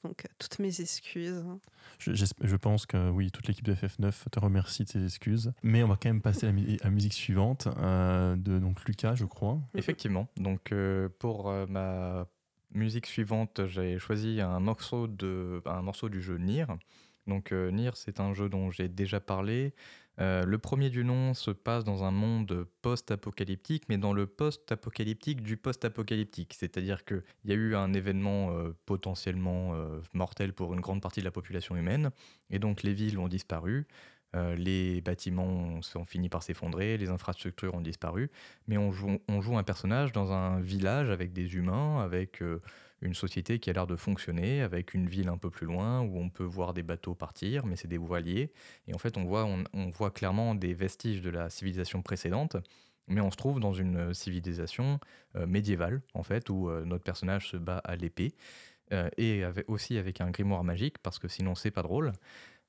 Donc 0.04 0.26
euh, 0.26 0.30
toutes 0.40 0.60
mes 0.60 0.82
excuses. 0.82 1.44
Je, 2.00 2.56
pense 2.56 2.86
que 2.86 3.10
oui, 3.10 3.32
toute 3.32 3.48
l'équipe 3.48 3.66
de 3.66 3.74
FF9 3.74 4.12
te 4.32 4.40
remercie 4.40 4.84
de 4.84 4.90
ses 4.90 5.04
excuses. 5.04 5.52
Mais 5.64 5.84
on 5.84 5.88
va 5.88 5.96
quand 5.96 6.10
même 6.10 6.22
passer 6.22 6.46
à 6.46 6.48
la, 6.48 6.54
mu- 6.54 6.78
à 6.82 6.86
la 6.86 6.90
musique 6.90 7.14
suivante 7.14 7.68
euh, 7.78 8.36
de 8.36 8.60
donc 8.60 8.84
Lucas, 8.86 9.16
je 9.16 9.26
crois. 9.26 9.60
Effectivement. 9.76 10.28
Donc 10.38 10.72
euh, 10.72 11.10
pour 11.20 11.50
euh, 11.50 11.66
ma 11.68 12.28
musique 12.72 13.06
suivante, 13.06 13.66
j'ai 13.68 13.98
choisi 14.00 14.42
un 14.42 14.60
morceau, 14.60 15.08
de, 15.08 15.62
un 15.66 15.82
morceau 15.82 16.10
du 16.10 16.22
jeu 16.22 16.38
Nier. 16.38 16.66
Donc 17.28 17.52
euh, 17.52 17.72
Nier, 17.72 17.92
c'est 17.96 18.20
un 18.20 18.34
jeu 18.34 18.50
dont 18.50 18.70
j'ai 18.72 18.88
déjà 18.88 19.20
parlé. 19.20 19.74
Euh, 20.22 20.44
le 20.46 20.58
premier 20.58 20.90
du 20.90 21.04
nom 21.04 21.34
se 21.34 21.52
passe 21.52 21.84
dans 21.84 22.04
un 22.04 22.12
monde 22.12 22.68
post-apocalyptique, 22.82 23.84
mais 23.90 23.98
dans 23.98 24.14
le 24.14 24.28
post-apocalyptique 24.28 25.42
du 25.42 25.58
post-apocalyptique. 25.58 26.56
C'est-à-dire 26.58 27.04
qu'il 27.06 27.24
y 27.46 27.52
a 27.52 27.56
eu 27.56 27.76
un 27.76 27.94
événement 27.94 28.52
euh, 28.52 28.76
potentiellement 28.86 29.74
euh, 29.74 30.00
mortel 30.14 30.54
pour 30.54 30.74
une 30.74 30.80
grande 30.80 31.02
partie 31.02 31.20
de 31.20 31.26
la 31.26 31.32
population 31.32 31.76
humaine, 31.76 32.12
et 32.50 32.60
donc 32.60 32.84
les 32.84 32.94
villes 32.94 33.20
ont 33.20 33.28
disparu. 33.28 33.88
les 34.58 35.00
bâtiments 35.02 35.80
ont 35.96 36.06
fini 36.06 36.28
par 36.28 36.44
s'effondrer, 36.44 36.98
les 36.98 37.10
infrastructures 37.10 37.74
ont 37.74 37.82
disparu, 37.82 38.30
mais 38.68 38.78
on 38.78 38.92
joue, 38.92 39.58
un 39.58 39.64
personnage 39.64 40.12
dans 40.12 40.34
un 40.34 40.60
village 40.60 41.10
avec 41.10 41.32
des 41.32 41.56
humains, 41.56 42.04
avec 42.04 42.44
une 43.06 43.14
société 43.14 43.60
qui 43.60 43.70
a 43.70 43.74
l'air 43.74 43.88
de 43.88 43.96
fonctionner, 43.96 44.62
avec 44.62 44.94
une 44.94 45.08
ville 45.08 45.30
un 45.30 45.38
peu 45.38 45.50
plus 45.50 45.66
loin 45.66 46.02
où 46.02 46.18
on 46.20 46.30
peut 46.30 46.44
voir 46.44 46.74
des 46.74 46.84
bateaux 46.84 47.16
partir, 47.16 47.66
mais 47.66 47.76
c'est 47.76 47.88
des 47.88 47.98
voiliers. 47.98 48.52
Et 48.88 48.94
en 48.94 48.98
fait, 48.98 49.18
on 49.18 49.24
voit, 49.24 50.12
clairement 50.12 50.56
des 50.56 50.74
vestiges 50.74 51.22
de 51.22 51.30
la 51.30 51.50
civilisation 51.50 52.02
précédente, 52.02 52.58
mais 53.08 53.22
on 53.22 53.32
se 53.32 53.38
trouve 53.38 53.60
dans 53.60 53.74
une 53.74 54.14
civilisation 54.14 55.00
euh, 55.36 55.46
médiévale, 55.48 56.02
en 56.14 56.24
fait, 56.24 56.50
où 56.50 56.70
euh, 56.70 56.84
notre 56.86 57.04
personnage 57.04 57.50
se 57.50 57.58
bat 57.58 57.78
à 57.78 57.96
l'épée, 57.96 58.34
euh, 58.94 59.10
et 59.18 59.44
avec- 59.44 59.70
aussi 59.70 59.98
avec 59.98 60.22
un 60.22 60.32
grimoire 60.32 60.64
magique, 60.64 60.98
parce 61.00 61.20
que 61.20 61.28
sinon 61.28 61.56
c'est 61.56 61.72
pas 61.72 61.84
drôle. 61.84 62.14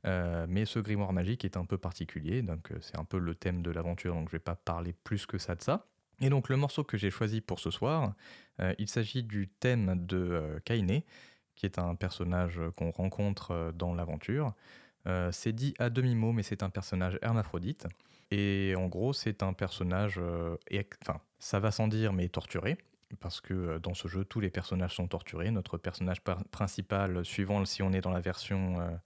Euh, 0.06 0.46
mais 0.48 0.66
ce 0.66 0.78
grimoire 0.78 1.12
magique 1.12 1.44
est 1.44 1.56
un 1.56 1.64
peu 1.64 1.78
particulier, 1.78 2.42
donc 2.42 2.70
euh, 2.70 2.78
c'est 2.80 2.98
un 2.98 3.04
peu 3.04 3.18
le 3.18 3.34
thème 3.34 3.62
de 3.62 3.70
l'aventure, 3.70 4.14
donc 4.14 4.28
je 4.28 4.32
vais 4.32 4.38
pas 4.38 4.54
parler 4.56 4.92
plus 4.92 5.26
que 5.26 5.38
ça 5.38 5.54
de 5.54 5.62
ça. 5.62 5.86
Et 6.20 6.30
donc 6.30 6.48
le 6.48 6.56
morceau 6.56 6.84
que 6.84 6.96
j'ai 6.96 7.10
choisi 7.10 7.40
pour 7.40 7.60
ce 7.60 7.70
soir, 7.70 8.14
euh, 8.60 8.74
il 8.78 8.88
s'agit 8.88 9.22
du 9.22 9.48
thème 9.48 10.06
de 10.06 10.16
euh, 10.16 10.58
Kaine, 10.64 11.02
qui 11.54 11.66
est 11.66 11.78
un 11.78 11.94
personnage 11.94 12.60
qu'on 12.76 12.90
rencontre 12.90 13.50
euh, 13.50 13.72
dans 13.72 13.94
l'aventure. 13.94 14.54
C'est 15.30 15.52
dit 15.52 15.72
à 15.78 15.88
demi-mot, 15.88 16.32
mais 16.32 16.42
c'est 16.42 16.64
un 16.64 16.68
personnage 16.68 17.16
hermaphrodite. 17.22 17.86
Et 18.32 18.74
en 18.76 18.88
gros, 18.88 19.12
c'est 19.12 19.44
un 19.44 19.52
personnage, 19.52 20.20
enfin, 21.00 21.20
ça 21.38 21.60
va 21.60 21.70
sans 21.70 21.86
dire, 21.86 22.12
mais 22.12 22.28
torturé. 22.28 22.76
Parce 23.20 23.40
que 23.40 23.78
dans 23.78 23.94
ce 23.94 24.08
jeu, 24.08 24.24
tous 24.24 24.40
les 24.40 24.50
personnages 24.50 24.96
sont 24.96 25.06
torturés. 25.06 25.52
Notre 25.52 25.78
personnage 25.78 26.22
principal, 26.50 27.24
suivant 27.24 27.64
si 27.64 27.84
on 27.84 27.92
est 27.92 28.00
dans 28.00 28.10
la 28.10 28.18
version 28.18 28.98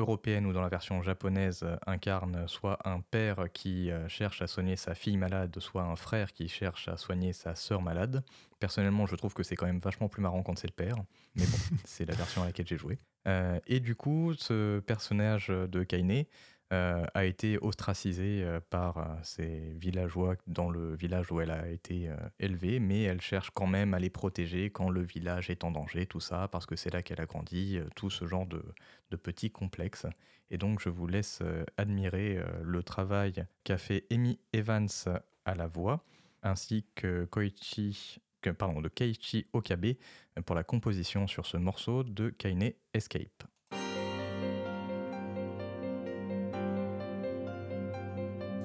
européenne 0.00 0.46
ou 0.46 0.52
dans 0.52 0.62
la 0.62 0.68
version 0.68 1.02
japonaise 1.02 1.60
euh, 1.62 1.76
incarne 1.86 2.48
soit 2.48 2.78
un 2.88 3.00
père 3.00 3.46
qui 3.52 3.90
euh, 3.90 4.08
cherche 4.08 4.42
à 4.42 4.46
soigner 4.46 4.76
sa 4.76 4.94
fille 4.94 5.16
malade, 5.16 5.56
soit 5.60 5.82
un 5.82 5.96
frère 5.96 6.32
qui 6.32 6.48
cherche 6.48 6.88
à 6.88 6.96
soigner 6.96 7.32
sa 7.32 7.54
sœur 7.54 7.82
malade. 7.82 8.22
Personnellement, 8.58 9.06
je 9.06 9.16
trouve 9.16 9.34
que 9.34 9.42
c'est 9.42 9.56
quand 9.56 9.66
même 9.66 9.78
vachement 9.78 10.08
plus 10.08 10.22
marrant 10.22 10.42
quand 10.42 10.58
c'est 10.58 10.66
le 10.66 10.74
père, 10.74 10.96
mais 11.36 11.44
bon, 11.44 11.58
c'est 11.84 12.04
la 12.04 12.14
version 12.14 12.42
à 12.42 12.46
laquelle 12.46 12.66
j'ai 12.66 12.78
joué. 12.78 12.98
Euh, 13.28 13.60
et 13.66 13.80
du 13.80 13.94
coup, 13.94 14.34
ce 14.34 14.80
personnage 14.80 15.48
de 15.48 15.82
Kaine 15.84 16.24
a 16.70 17.24
été 17.24 17.58
ostracisé 17.60 18.42
euh, 18.44 18.60
par 18.70 18.98
euh, 18.98 19.04
ses 19.22 19.72
villageois 19.80 20.36
dans 20.46 20.70
le 20.70 20.94
village 20.94 21.32
où 21.32 21.40
elle 21.40 21.50
a 21.50 21.68
été 21.68 22.08
euh, 22.08 22.16
élevée, 22.38 22.78
mais 22.78 23.02
elle 23.02 23.20
cherche 23.20 23.50
quand 23.50 23.66
même 23.66 23.92
à 23.92 23.98
les 23.98 24.10
protéger 24.10 24.70
quand 24.70 24.88
le 24.88 25.02
village 25.02 25.50
est 25.50 25.64
en 25.64 25.72
danger, 25.72 26.06
tout 26.06 26.20
ça, 26.20 26.48
parce 26.48 26.66
que 26.66 26.76
c'est 26.76 26.92
là 26.92 27.02
qu'elle 27.02 27.20
a 27.20 27.26
grandi, 27.26 27.78
euh, 27.78 27.88
tout 27.96 28.10
ce 28.10 28.26
genre 28.26 28.46
de, 28.46 28.62
petits 29.16 29.50
complexes. 29.50 30.06
Et 30.50 30.58
donc, 30.58 30.80
je 30.80 30.88
vous 30.88 31.06
laisse 31.06 31.40
euh, 31.42 31.64
admirer 31.76 32.38
euh, 32.38 32.44
le 32.62 32.82
travail 32.82 33.44
qu'a 33.64 33.78
fait 33.78 34.04
Amy 34.10 34.38
Evans 34.52 34.88
à 35.44 35.54
la 35.54 35.66
voix, 35.68 36.00
ainsi 36.42 36.84
que 36.94 37.24
Koichi, 37.26 38.20
pardon, 38.58 38.80
de 38.80 38.88
Keiichi 38.88 39.46
Okabe 39.52 39.86
euh, 39.86 40.42
pour 40.42 40.56
la 40.56 40.64
composition 40.64 41.26
sur 41.26 41.46
ce 41.46 41.56
morceau 41.56 42.02
de 42.02 42.30
Kaine 42.30 42.72
Escape. 42.92 43.49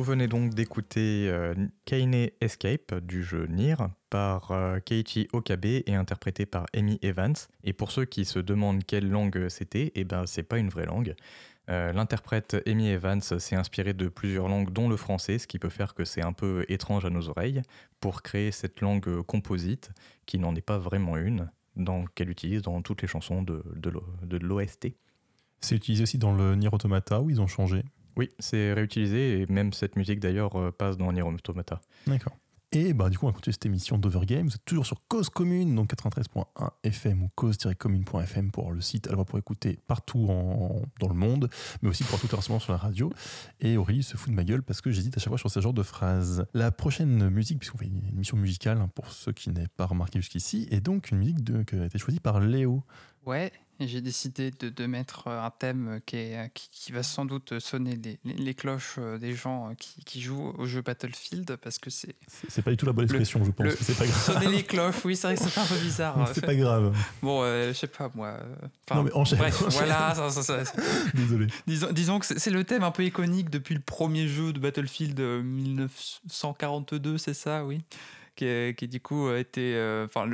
Vous 0.00 0.06
venez 0.06 0.28
donc 0.28 0.54
d'écouter 0.54 1.28
euh, 1.28 1.54
Kaine 1.84 2.30
Escape 2.40 2.94
du 3.04 3.22
jeu 3.22 3.44
Nier 3.48 3.74
par 4.08 4.50
euh, 4.50 4.80
Keiichi 4.80 5.28
Okabe 5.34 5.66
et 5.66 5.94
interprété 5.94 6.46
par 6.46 6.64
Amy 6.74 6.98
Evans. 7.02 7.34
Et 7.64 7.74
pour 7.74 7.90
ceux 7.90 8.06
qui 8.06 8.24
se 8.24 8.38
demandent 8.38 8.82
quelle 8.82 9.10
langue 9.10 9.48
c'était, 9.50 9.92
eh 9.94 10.04
ben 10.04 10.24
c'est 10.24 10.42
pas 10.42 10.56
une 10.56 10.70
vraie 10.70 10.86
langue. 10.86 11.14
Euh, 11.68 11.92
L'interprète 11.92 12.56
Amy 12.66 12.88
Evans 12.88 13.20
s'est 13.20 13.56
inspiré 13.56 13.92
de 13.92 14.08
plusieurs 14.08 14.48
langues, 14.48 14.72
dont 14.72 14.88
le 14.88 14.96
français, 14.96 15.36
ce 15.36 15.46
qui 15.46 15.58
peut 15.58 15.68
faire 15.68 15.92
que 15.92 16.06
c'est 16.06 16.24
un 16.24 16.32
peu 16.32 16.64
étrange 16.70 17.04
à 17.04 17.10
nos 17.10 17.28
oreilles, 17.28 17.60
pour 18.00 18.22
créer 18.22 18.52
cette 18.52 18.80
langue 18.80 19.20
composite, 19.24 19.90
qui 20.24 20.38
n'en 20.38 20.54
est 20.54 20.62
pas 20.62 20.78
vraiment 20.78 21.18
une, 21.18 21.50
qu'elle 22.14 22.30
utilise 22.30 22.62
dans 22.62 22.80
toutes 22.80 23.02
les 23.02 23.08
chansons 23.08 23.42
de, 23.42 23.62
de 23.76 24.38
l'OST. 24.38 24.94
C'est 25.60 25.76
utilisé 25.76 26.04
aussi 26.04 26.16
dans 26.16 26.32
le 26.32 26.54
Nier 26.54 26.70
Automata 26.72 27.20
où 27.20 27.28
ils 27.28 27.42
ont 27.42 27.46
changé. 27.46 27.84
Oui, 28.20 28.28
c'est 28.38 28.74
réutilisé, 28.74 29.40
et 29.40 29.46
même 29.50 29.72
cette 29.72 29.96
musique 29.96 30.20
d'ailleurs 30.20 30.54
euh, 30.56 30.70
passe 30.70 30.98
dans 30.98 31.10
Nier 31.10 31.22
Automata. 31.22 31.80
D'accord. 32.06 32.36
Et 32.72 32.92
bah, 32.92 33.08
du 33.08 33.18
coup, 33.18 33.24
on 33.26 33.30
va 33.30 33.32
continuer 33.34 33.52
cette 33.54 33.66
émission 33.66 33.98
d'Overgame. 33.98 34.46
Vous 34.46 34.54
êtes 34.54 34.64
toujours 34.64 34.86
sur 34.86 35.00
Cause 35.08 35.28
Commune, 35.28 35.74
donc 35.74 35.90
93.1 35.92 36.44
FM 36.84 37.22
ou 37.24 37.28
cause-commune.fm 37.34 38.50
pour 38.52 38.70
le 38.72 38.80
site. 38.80 39.08
Alors, 39.08 39.24
pour 39.26 39.38
écouter 39.38 39.80
partout 39.88 40.26
en- 40.28 40.82
dans 41.00 41.08
le 41.08 41.14
monde, 41.14 41.48
mais 41.82 41.88
aussi 41.88 42.04
pour 42.04 42.20
tout 42.20 42.28
l'enregistrement 42.30 42.60
sur 42.60 42.72
la 42.72 42.78
radio. 42.78 43.10
Et 43.60 43.76
Aurélie 43.76 44.02
se 44.04 44.16
fout 44.16 44.30
de 44.30 44.36
ma 44.36 44.44
gueule 44.44 44.62
parce 44.62 44.80
que 44.82 44.92
j'hésite 44.92 45.16
à 45.16 45.20
chaque 45.20 45.30
fois 45.30 45.38
sur 45.38 45.50
ce 45.50 45.58
genre 45.60 45.72
de 45.74 45.82
phrase. 45.82 46.44
La 46.54 46.70
prochaine 46.70 47.28
musique, 47.30 47.58
puisqu'on 47.58 47.78
fait 47.78 47.86
une 47.86 48.06
émission 48.06 48.36
musicale 48.36 48.78
hein, 48.78 48.88
pour 48.94 49.10
ceux 49.10 49.32
qui 49.32 49.50
n'aient 49.50 49.66
pas 49.76 49.86
remarqué 49.86 50.20
jusqu'ici, 50.20 50.68
est 50.70 50.80
donc 50.80 51.10
une 51.10 51.18
musique 51.18 51.38
qui 51.66 51.74
a 51.74 51.86
été 51.86 51.98
choisie 51.98 52.20
par 52.20 52.38
Léo. 52.38 52.84
Ouais, 53.26 53.52
j'ai 53.80 54.00
décidé 54.00 54.50
de, 54.50 54.68
de 54.70 54.86
mettre 54.86 55.28
euh, 55.28 55.42
un 55.42 55.50
thème 55.50 56.00
qui, 56.04 56.16
est, 56.16 56.36
euh, 56.36 56.48
qui, 56.52 56.68
qui 56.70 56.92
va 56.92 57.02
sans 57.02 57.24
doute 57.24 57.58
sonner 57.60 57.96
les, 57.96 58.18
les- 58.24 58.34
les 58.34 58.54
cloches 58.54 58.96
euh, 58.98 59.18
des 59.18 59.34
gens 59.34 59.70
euh, 59.70 59.74
qui, 59.74 60.02
qui 60.04 60.20
jouent 60.20 60.54
au 60.58 60.66
jeu 60.66 60.80
Battlefield 60.82 61.56
parce 61.56 61.78
que 61.78 61.88
c'est. 61.90 62.14
C'est 62.28 62.50
c'est 62.50 62.62
pas 62.62 62.70
du 62.70 62.76
tout 62.76 62.86
la 62.86 62.92
bonne 62.92 63.04
Le- 63.06 63.10
expression, 63.20 63.42
je 63.44 63.50
pense. 63.50 63.66
le- 63.66 63.76
C'est 63.80 63.96
pas 63.96 64.06
grave. 64.06 64.22
Sonner 64.22 64.48
les 64.48 64.64
cloches, 64.64 65.04
oui, 65.04 65.16
c'est 65.16 65.28
vrai 65.28 65.36
que 65.36 65.44
fait 65.50 65.60
un 65.60 65.66
peu 65.66 65.78
bizarre. 65.82 66.30
C'est 66.34 66.44
pas 66.44 66.54
grave. 66.54 66.94
Bon, 67.22 67.42
euh, 67.42 67.68
je 67.68 67.78
sais 67.78 67.86
pas 67.86 68.10
moi. 68.14 68.28
euh, 68.28 68.54
enfin, 68.88 69.00
Non, 69.00 69.02
mais 69.04 69.12
enchaîne, 69.12 69.38
bref, 69.38 69.62
enchaîne. 69.62 69.70
voilà, 69.86 70.14
ça- 70.14 70.30
ça- 70.30 70.64
ça- 70.64 70.72
Désolé. 71.14 71.46
disons, 71.66 71.92
disons 71.92 72.18
que 72.18 72.26
c'est 72.26 72.38
c'est 72.38 72.50
le 72.50 72.64
thème 72.64 72.82
un 72.82 72.90
peu 72.90 73.04
iconique 73.04 73.50
depuis 73.50 73.74
le 73.74 73.80
premier 73.82 74.28
jeu 74.28 74.52
de 74.52 74.58
Battlefield 74.58 75.18
euh, 75.20 75.42
1942, 75.42 77.18
c'est 77.18 77.34
ça, 77.34 77.64
oui 77.64 77.82
qui, 78.40 78.88
du 78.88 79.00
coup 79.00 79.28
a 79.28 79.38
été, 79.38 79.74
euh, 79.74 80.06
enfin 80.06 80.28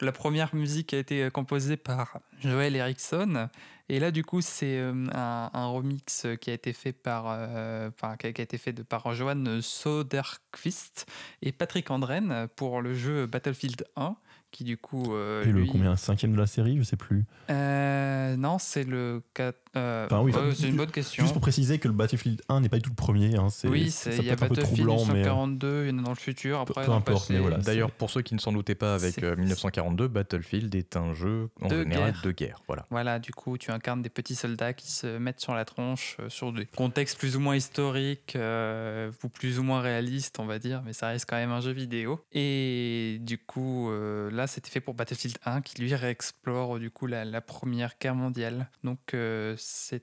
la 0.00 0.12
première 0.12 0.54
musique 0.54 0.92
a 0.94 0.98
été 0.98 1.30
composée 1.30 1.76
par 1.76 2.18
Joel 2.40 2.76
Eriksson. 2.76 3.48
Et 3.88 4.00
là 4.00 4.10
du 4.10 4.22
coup 4.22 4.42
c'est 4.42 4.78
euh, 4.78 5.06
un, 5.14 5.66
remix 5.66 6.26
qui 6.40 6.50
a 6.50 6.52
été 6.52 6.72
fait 6.72 6.92
par, 6.92 7.26
euh, 7.28 7.90
qui 8.18 8.26
été 8.26 8.58
fait 8.58 8.72
de, 8.72 8.82
par 8.82 9.14
Johan 9.14 9.60
Soderqvist 9.62 11.06
et 11.40 11.52
Patrick 11.52 11.90
Andren 11.90 12.48
pour 12.56 12.82
le 12.82 12.92
jeu 12.94 13.26
Battlefield 13.26 13.86
1 13.96 14.16
qui 14.50 14.64
du 14.64 14.76
coup 14.78 15.14
euh, 15.14 15.42
Et 15.44 15.52
le 15.52 15.60
lui- 15.60 15.66
combien 15.68 15.94
Cinquième 15.96 16.32
de 16.32 16.38
la 16.38 16.46
série, 16.46 16.76
je 16.78 16.82
sais 16.82 16.96
plus. 16.96 17.24
Euh, 17.50 18.36
non 18.36 18.58
c'est 18.58 18.84
le 18.84 19.22
4 19.34 19.56
Enfin, 19.74 20.20
oui, 20.22 20.32
enfin, 20.34 20.50
c'est 20.56 20.68
une 20.68 20.76
bonne 20.76 20.90
question 20.90 21.22
Juste 21.22 21.34
pour 21.34 21.40
préciser 21.42 21.78
que 21.78 21.86
le 21.86 21.94
Battlefield 21.94 22.42
1 22.48 22.62
n'est 22.62 22.68
pas 22.68 22.78
du 22.78 22.82
tout 22.82 22.90
le 22.90 22.96
premier. 22.96 23.36
Hein, 23.36 23.48
c'est- 23.48 23.68
oui, 23.68 23.90
ça 23.92 24.10
c'est- 24.10 24.16
peut 24.16 24.22
il 24.22 24.26
y 24.26 24.30
a 24.30 24.32
être 24.32 24.42
un 24.42 24.48
peu 24.48 24.54
Battlefield 24.56 24.88
troublant, 24.88 25.04
mais. 25.04 25.20
euh, 25.20 25.30
1942, 25.30 25.84
il 25.84 25.90
y 25.90 25.92
en 25.94 25.98
a 25.98 26.02
dans 26.02 26.10
le 26.10 26.16
futur. 26.16 26.58
Après, 26.60 26.84
peu 26.84 26.90
importe, 26.90 27.30
mais 27.30 27.38
voilà. 27.38 27.58
D'ailleurs, 27.58 27.92
pour 27.92 28.10
ceux 28.10 28.22
qui 28.22 28.34
ne 28.34 28.40
s'en 28.40 28.50
doutaient 28.52 28.74
pas 28.74 28.94
avec 28.94 29.14
C'est- 29.14 29.22
euh, 29.24 29.36
1942, 29.36 30.08
Battlefield 30.08 30.74
est 30.74 30.96
un 30.96 31.14
jeu 31.14 31.48
en 31.62 31.68
De 31.68 31.82
général 31.82 32.12
guerre. 32.12 32.22
de 32.24 32.30
guerre. 32.32 32.62
Voilà. 32.66 32.86
Voilà, 32.90 33.18
du 33.20 33.30
coup, 33.30 33.56
tu 33.56 33.70
incarnes 33.70 34.02
des 34.02 34.08
petits 34.08 34.34
soldats 34.34 34.72
qui 34.72 34.90
se 34.90 35.18
mettent 35.18 35.40
sur 35.40 35.54
la 35.54 35.64
tronche 35.64 36.16
euh, 36.18 36.28
sur 36.28 36.52
des 36.52 36.66
contextes 36.66 37.16
plus 37.18 37.36
ou 37.36 37.40
moins 37.40 37.54
historiques 37.54 38.34
euh, 38.34 39.12
ou 39.22 39.28
plus 39.28 39.60
ou 39.60 39.62
moins 39.62 39.80
réalistes, 39.80 40.40
on 40.40 40.46
va 40.46 40.58
dire, 40.58 40.82
mais 40.84 40.92
ça 40.92 41.08
reste 41.08 41.26
quand 41.28 41.36
même 41.36 41.52
un 41.52 41.60
jeu 41.60 41.72
vidéo. 41.72 42.20
Et 42.32 43.18
du 43.20 43.38
coup, 43.38 43.90
euh, 43.90 44.28
là, 44.38 44.46
c'était 44.46 44.70
fait 44.70 44.80
pour 44.80 44.94
Battlefield 44.94 45.36
1 45.44 45.60
qui 45.60 45.82
lui 45.82 45.94
réexplore 45.94 46.78
du 46.78 46.90
coup 46.90 47.06
la, 47.06 47.40
Première 47.40 47.94
Guerre 48.00 48.14
mondiale. 48.14 48.70
Donc, 48.84 49.12
euh, 49.12 49.54
c'est 49.58 50.02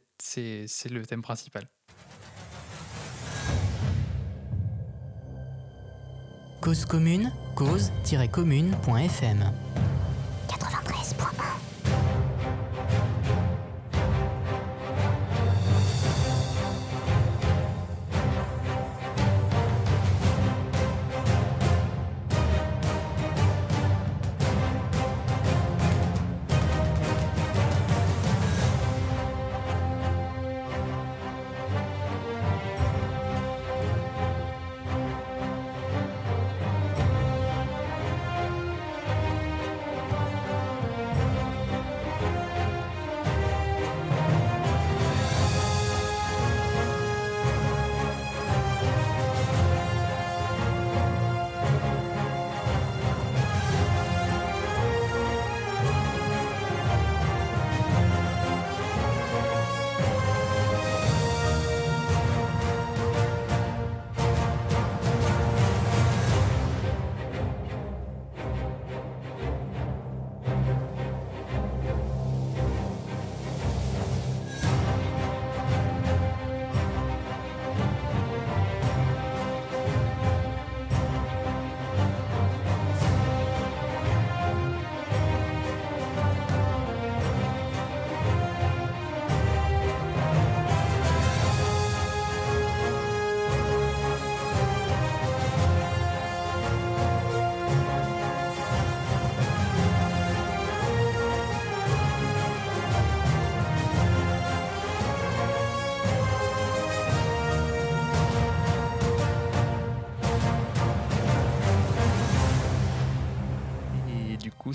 le 0.89 1.05
thème 1.05 1.21
principal. 1.21 1.67
Cause 6.61 6.85
commune, 6.85 7.31
cause-commune.fm. 7.55 9.53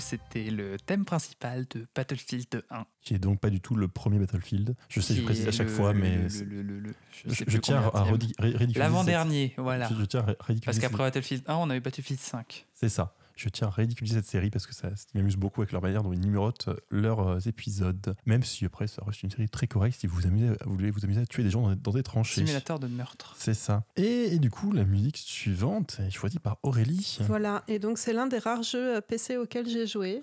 c'était 0.01 0.49
le 0.49 0.77
thème 0.77 1.05
principal 1.05 1.65
de 1.73 1.87
Battlefield 1.95 2.63
1. 2.69 2.85
Qui 3.01 3.13
est 3.13 3.19
donc 3.19 3.39
pas 3.39 3.49
du 3.49 3.61
tout 3.61 3.75
le 3.75 3.87
premier 3.87 4.19
Battlefield. 4.19 4.75
Je 4.89 4.99
sais, 4.99 5.15
je 5.15 5.21
précise 5.21 5.47
à 5.47 5.51
chaque 5.51 5.67
le- 5.67 5.73
fois, 5.73 5.93
mais. 5.93 6.27
le- 6.43 6.61
le- 6.61 6.93
je 7.25 7.57
tiens 7.57 7.89
à 7.93 8.03
ridiculiser. 8.03 8.79
L'avant-dernier, 8.79 9.53
voilà. 9.57 9.87
Je, 9.89 9.95
je 9.95 10.05
tiens 10.05 10.19
à 10.21 10.25
ridiculiser. 10.43 10.61
Parce 10.65 10.79
qu'après 10.79 11.03
Battlefield 11.03 11.43
1, 11.47 11.55
on 11.55 11.69
a 11.69 11.75
eu 11.77 11.79
Battlefield 11.79 12.19
5. 12.19 12.67
C'est 12.73 12.89
ça. 12.89 13.15
Je 13.41 13.49
tiens 13.49 13.67
à 13.67 13.71
ridiculiser 13.71 14.17
cette 14.17 14.27
série 14.27 14.51
parce 14.51 14.67
que 14.67 14.75
ça, 14.75 14.95
ça 14.95 15.05
m'amuse 15.15 15.35
beaucoup 15.35 15.61
avec 15.61 15.71
leur 15.71 15.81
manière 15.81 16.03
dont 16.03 16.13
ils 16.13 16.19
numérotent 16.19 16.67
euh, 16.67 16.75
leurs 16.91 17.27
euh, 17.27 17.39
épisodes. 17.39 18.15
Même 18.27 18.43
si 18.43 18.65
après, 18.65 18.85
ça 18.85 19.01
reste 19.03 19.23
une 19.23 19.31
série 19.31 19.49
très 19.49 19.65
correcte 19.65 19.99
si 19.99 20.05
vous, 20.05 20.15
vous, 20.15 20.27
amusez, 20.27 20.49
vous 20.63 20.75
voulez 20.75 20.91
vous 20.91 21.03
amuser 21.03 21.21
à 21.21 21.25
tuer 21.25 21.41
des 21.41 21.49
gens 21.49 21.63
dans, 21.63 21.75
dans 21.75 21.91
des 21.91 22.03
tranchées. 22.03 22.41
Simulateur 22.41 22.77
de 22.77 22.85
meurtre. 22.85 23.35
C'est 23.39 23.55
ça. 23.55 23.83
Et, 23.95 24.35
et 24.35 24.37
du 24.37 24.51
coup, 24.51 24.71
la 24.71 24.83
musique 24.83 25.17
suivante 25.17 25.97
est 26.05 26.11
choisie 26.11 26.37
par 26.37 26.59
Aurélie. 26.61 27.17
Voilà, 27.21 27.63
et 27.67 27.79
donc 27.79 27.97
c'est 27.97 28.13
l'un 28.13 28.27
des 28.27 28.37
rares 28.37 28.61
jeux 28.61 28.97
euh, 28.97 29.01
PC 29.01 29.37
auxquels 29.37 29.67
j'ai 29.67 29.87
joué. 29.87 30.21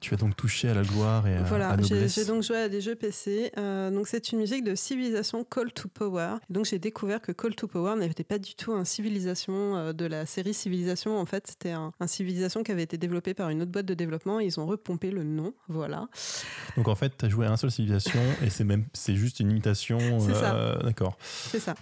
Tu 0.00 0.14
as 0.14 0.16
donc 0.16 0.34
touché 0.36 0.68
à 0.68 0.74
la 0.74 0.82
gloire 0.82 1.26
et 1.26 1.36
à, 1.36 1.42
Voilà, 1.42 1.68
à 1.70 1.76
noblesse. 1.76 2.14
j'ai 2.14 2.24
donc 2.24 2.42
joué 2.42 2.56
à 2.56 2.68
des 2.68 2.80
jeux 2.80 2.94
PC. 2.94 3.52
Euh, 3.58 3.90
donc 3.90 4.08
c'est 4.08 4.32
une 4.32 4.38
musique 4.38 4.64
de 4.64 4.74
civilisation 4.74 5.44
Call 5.44 5.72
to 5.72 5.88
Power. 5.88 6.36
Donc 6.48 6.64
j'ai 6.64 6.78
découvert 6.78 7.20
que 7.20 7.32
Call 7.32 7.54
to 7.54 7.66
Power 7.68 7.96
n'était 7.96 8.24
pas 8.24 8.38
du 8.38 8.54
tout 8.54 8.72
un 8.72 8.84
civilisation 8.86 9.76
euh, 9.76 9.92
de 9.92 10.06
la 10.06 10.24
série 10.26 10.54
Civilisation. 10.54 11.18
En 11.18 11.26
fait, 11.26 11.46
c'était 11.48 11.72
un, 11.72 11.92
un 12.00 12.06
civilisation 12.06 12.62
qui 12.62 12.72
avait 12.72 12.82
été 12.82 12.96
développé 12.96 13.34
par 13.34 13.50
une 13.50 13.60
autre 13.62 13.70
boîte 13.70 13.86
de 13.86 13.94
développement. 13.94 14.40
Et 14.40 14.46
ils 14.46 14.58
ont 14.58 14.66
repompé 14.66 15.10
le 15.10 15.22
nom. 15.22 15.52
Voilà. 15.68 16.08
Donc 16.76 16.88
en 16.88 16.94
fait, 16.94 17.12
tu 17.18 17.26
as 17.26 17.28
joué 17.28 17.46
à 17.46 17.52
un 17.52 17.56
seul 17.56 17.70
civilisation 17.70 18.20
et 18.42 18.48
c'est 18.50 18.64
même 18.64 18.84
c'est 18.94 19.14
juste 19.16 19.40
une 19.40 19.50
imitation. 19.50 19.98
C'est 20.20 20.34
ça. 20.34 20.54
euh, 20.54 20.82
D'accord. 20.82 21.18
C'est 21.20 21.60
ça. 21.60 21.74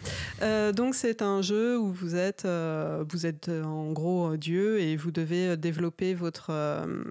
Donc 0.73 0.95
c'est 0.95 1.23
un 1.23 1.41
jeu 1.43 1.79
où 1.79 1.93
vous 1.93 2.17
êtes, 2.17 2.47
vous 2.47 3.27
êtes 3.27 3.49
en 3.49 3.93
gros 3.93 4.37
dieu 4.37 4.81
et 4.81 4.97
vous 4.97 5.11
devez 5.11 5.57
développer 5.57 6.15
votre, 6.15 6.51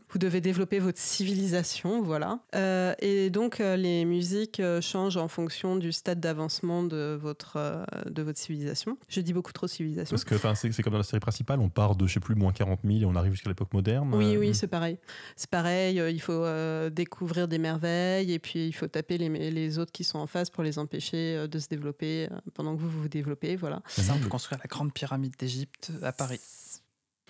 vous 0.10 0.20
devez 0.20 0.42
développer 0.42 0.80
votre 0.80 0.97
civilisation, 0.98 2.02
voilà. 2.02 2.40
Euh, 2.56 2.94
et 3.00 3.30
donc 3.30 3.60
euh, 3.60 3.76
les 3.76 4.04
musiques 4.06 4.60
euh, 4.60 4.82
changent 4.82 5.18
en 5.18 5.28
fonction 5.28 5.76
du 5.76 5.92
stade 5.92 6.20
d'avancement 6.20 6.84
de 6.84 7.18
votre, 7.22 7.54
euh, 7.58 7.84
de 8.10 8.22
votre 8.24 8.40
civilisation. 8.40 8.98
Je 9.08 9.22
dis 9.22 9.34
beaucoup 9.34 9.54
trop 9.54 9.68
civilisation. 9.68 10.14
Parce 10.16 10.24
que 10.26 10.36
enfin, 10.36 10.56
c'est 10.56 10.70
comme 10.82 10.94
dans 10.94 10.98
la 10.98 11.04
série 11.04 11.20
principale, 11.20 11.60
on 11.60 11.70
part 11.70 11.96
de 11.96 12.08
je 12.08 12.14
sais 12.14 12.20
plus 12.20 12.36
moins 12.36 12.52
40 12.52 12.80
000 12.84 13.00
et 13.02 13.06
on 13.06 13.16
arrive 13.16 13.32
jusqu'à 13.34 13.50
l'époque 13.50 13.74
moderne. 13.74 14.14
Oui, 14.14 14.36
Euh, 14.36 14.40
oui, 14.40 14.56
c'est 14.56 14.68
pareil. 14.68 14.98
C'est 15.36 15.50
pareil, 15.50 16.00
euh, 16.00 16.10
il 16.10 16.20
faut 16.22 16.32
euh, 16.34 16.90
découvrir 16.90 17.48
des 17.48 17.58
merveilles 17.60 18.32
et 18.32 18.40
puis 18.40 18.68
il 18.68 18.74
faut 18.74 18.88
taper 18.88 19.18
les, 19.18 19.30
les 19.52 19.80
autres 19.80 19.92
qui 19.92 20.04
sont 20.04 20.20
en 20.20 20.28
face 20.28 20.50
pour 20.50 20.64
les 20.64 20.80
empêcher 20.80 21.36
euh, 21.38 21.48
de 21.48 21.60
se 21.60 21.68
développer 21.68 22.28
euh, 22.32 22.36
pendant 22.54 22.76
que 22.76 22.82
vous 22.82 22.90
vous 22.90 23.08
développez, 23.10 23.56
voilà. 23.56 23.82
C'est 23.88 24.02
ça, 24.02 24.14
on 24.16 24.20
peut 24.20 24.30
construire 24.30 24.60
la 24.64 24.68
grande 24.68 24.92
pyramide 24.94 25.34
d'Égypte 25.38 25.92
à 26.02 26.12
Paris. 26.12 26.40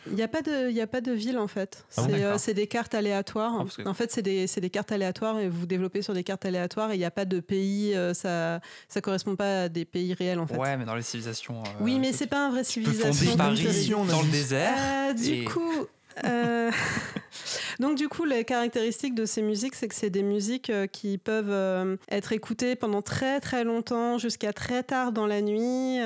Il 0.10 0.16
n'y 0.16 0.24
a, 0.24 0.28
pas 0.28 0.42
de- 0.42 0.70
il 0.70 0.76
y 0.76 0.82
a 0.82 0.88
pas 0.88 1.02
de 1.02 1.12
ville 1.12 1.38
en 1.38 1.48
fait. 1.48 1.86
Ah 1.98 2.04
bon, 2.04 2.14
euh, 2.14 2.36
c'est 2.38 2.54
des 2.54 2.68
cartes 2.68 2.94
aléatoires. 2.96 3.54
Ah, 3.62 3.66
que- 3.84 3.88
En 3.88 3.94
fait, 3.94 4.12
c'est 4.12 4.22
des, 4.22 4.48
c'est 4.48 4.62
des 4.62 4.70
cartes 4.70 4.92
aléatoires 4.92 5.40
et 5.40 5.50
vous 5.50 5.66
développez 5.66 6.02
sur 6.02 6.14
des 6.14 6.24
cartes 6.24 6.46
aléatoires 6.46 6.92
et 6.92 6.96
il 6.96 7.00
n'y 7.00 7.06
a 7.06 7.12
pas 7.12 7.26
de 7.26 7.40
pays. 7.40 7.94
euh, 7.96 8.14
ça 8.14 8.60
ne 8.96 9.02
correspond 9.02 9.36
pas 9.36 9.64
à 9.64 9.70
des 9.70 9.86
pays 9.86 10.14
réels 10.14 10.40
en 10.40 10.48
fait. 10.48 10.58
Ouais, 10.58 10.78
mais 10.78 10.86
dans 10.86 10.96
les 10.96 11.02
civilisations. 11.02 11.60
euh, 11.64 11.70
oui, 11.82 12.00
mais 12.00 12.14
c'est 12.14 12.28
pas 12.28 12.46
un 12.48 12.50
vrai 12.52 12.64
tu 12.64 12.82
peux 12.82 12.92
civilisation. 12.92 13.38
Paris 13.38 13.66
dans 14.12 14.22
le 14.22 14.28
désert. 14.32 14.74
euh, 14.78 15.14
du 15.14 15.34
et- 15.34 15.44
coup. 15.46 15.86
euh, 16.26 16.72
Donc 17.80 17.96
du 17.98 18.08
coup, 18.10 18.26
les 18.26 18.44
caractéristiques 18.44 19.14
de 19.14 19.26
ces 19.26 19.42
musiques, 19.44 19.76
c'est 19.76 19.88
que 19.88 19.94
c'est 19.96 20.10
des 20.10 20.24
musiques 20.24 20.70
euh, 20.72 20.88
qui 20.88 21.18
peuvent 21.20 21.52
euh, 21.52 21.96
être 22.10 22.34
écoutées 22.34 22.76
pendant 22.76 23.02
très 23.04 23.40
très 23.40 23.64
longtemps, 23.64 24.18
jusqu'à 24.18 24.52
très 24.54 24.82
tard 24.84 25.12
dans 25.12 25.28
la 25.28 25.42
nuit. 25.42 26.00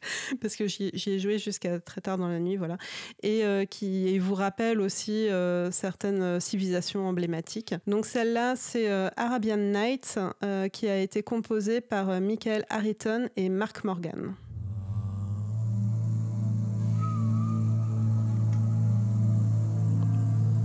Parce 0.40 0.56
que 0.56 0.66
j'y 0.66 0.90
ai 1.06 1.18
joué 1.18 1.38
jusqu'à 1.38 1.80
très 1.80 2.00
tard 2.00 2.18
dans 2.18 2.28
la 2.28 2.38
nuit, 2.38 2.56
voilà. 2.56 2.78
Et 3.22 3.44
euh, 3.44 3.64
qui 3.64 4.08
et 4.08 4.18
vous 4.18 4.34
rappellent 4.34 4.80
aussi 4.80 5.28
euh, 5.28 5.70
certaines 5.70 6.22
euh, 6.22 6.40
civilisations 6.40 7.06
emblématiques. 7.06 7.74
Donc 7.86 8.06
celle-là, 8.06 8.54
c'est 8.56 8.88
euh, 8.90 9.08
Arabian 9.16 9.56
Nights, 9.56 10.18
euh, 10.44 10.68
qui 10.68 10.88
a 10.88 10.98
été 10.98 11.22
composée 11.22 11.80
par 11.80 12.10
euh, 12.10 12.20
Michael 12.20 12.64
Harrington 12.68 13.28
et 13.36 13.48
Mark 13.48 13.84
Morgan. 13.84 14.34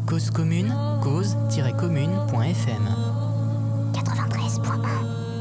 Cause 0.07 0.29
commune, 0.29 0.73
cause-commune.fm. 1.01 2.87
93.1 3.93 5.32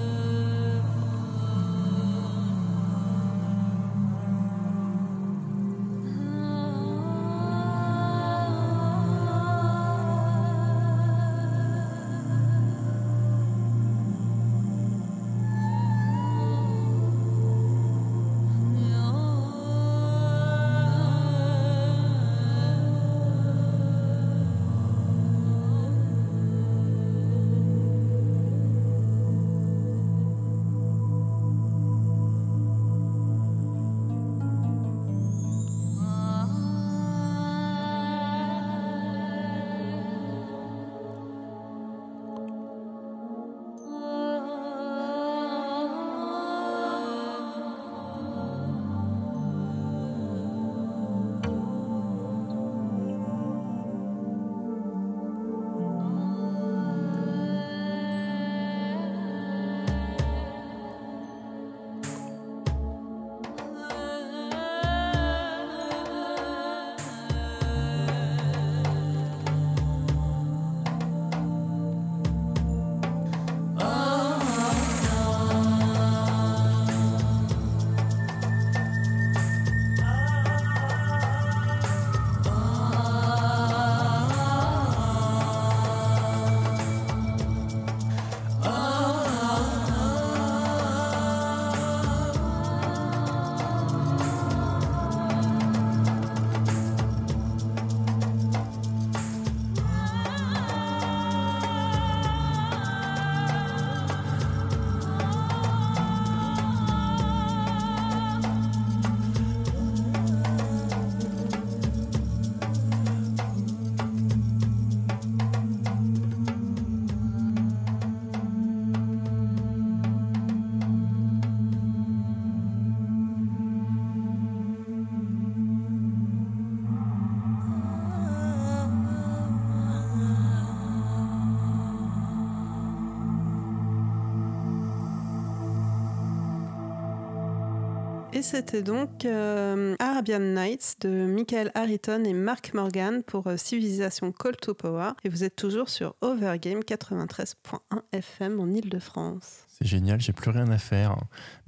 Et 138.42 138.44
c'était 138.44 138.82
donc 138.82 139.24
euh, 139.24 139.94
Arabian 140.00 140.40
Nights 140.40 140.96
de 141.02 141.08
Michael 141.26 141.70
Harrington 141.76 142.24
et 142.24 142.32
Mark 142.32 142.74
Morgan 142.74 143.22
pour 143.22 143.46
euh, 143.46 143.56
Civilisation 143.56 144.32
Call 144.32 144.56
to 144.56 144.74
Power. 144.74 145.10
Et 145.22 145.28
vous 145.28 145.44
êtes 145.44 145.54
toujours 145.54 145.88
sur 145.88 146.16
Overgame 146.22 146.80
93.1 146.80 147.76
FM 148.10 148.58
en 148.58 148.66
Ile-de-France. 148.68 149.64
C'est 149.68 149.86
génial, 149.86 150.20
j'ai 150.20 150.32
plus 150.32 150.50
rien 150.50 150.68
à 150.72 150.78
faire. 150.78 151.14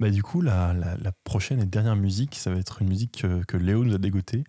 Bah, 0.01 0.09
du 0.09 0.21
coup, 0.21 0.41
la, 0.41 0.73
la- 0.73 1.11
prochaine 1.23 1.61
et 1.61 1.65
dernière 1.65 1.95
musique, 1.95 2.35
ça 2.35 2.51
va 2.51 2.59
être 2.59 2.81
une 2.81 2.89
musique 2.89 3.21
que, 3.21 3.45
que 3.45 3.55
Léo 3.55 3.85
nous 3.85 3.95
a 3.95 3.97
dégoté. 3.97 4.43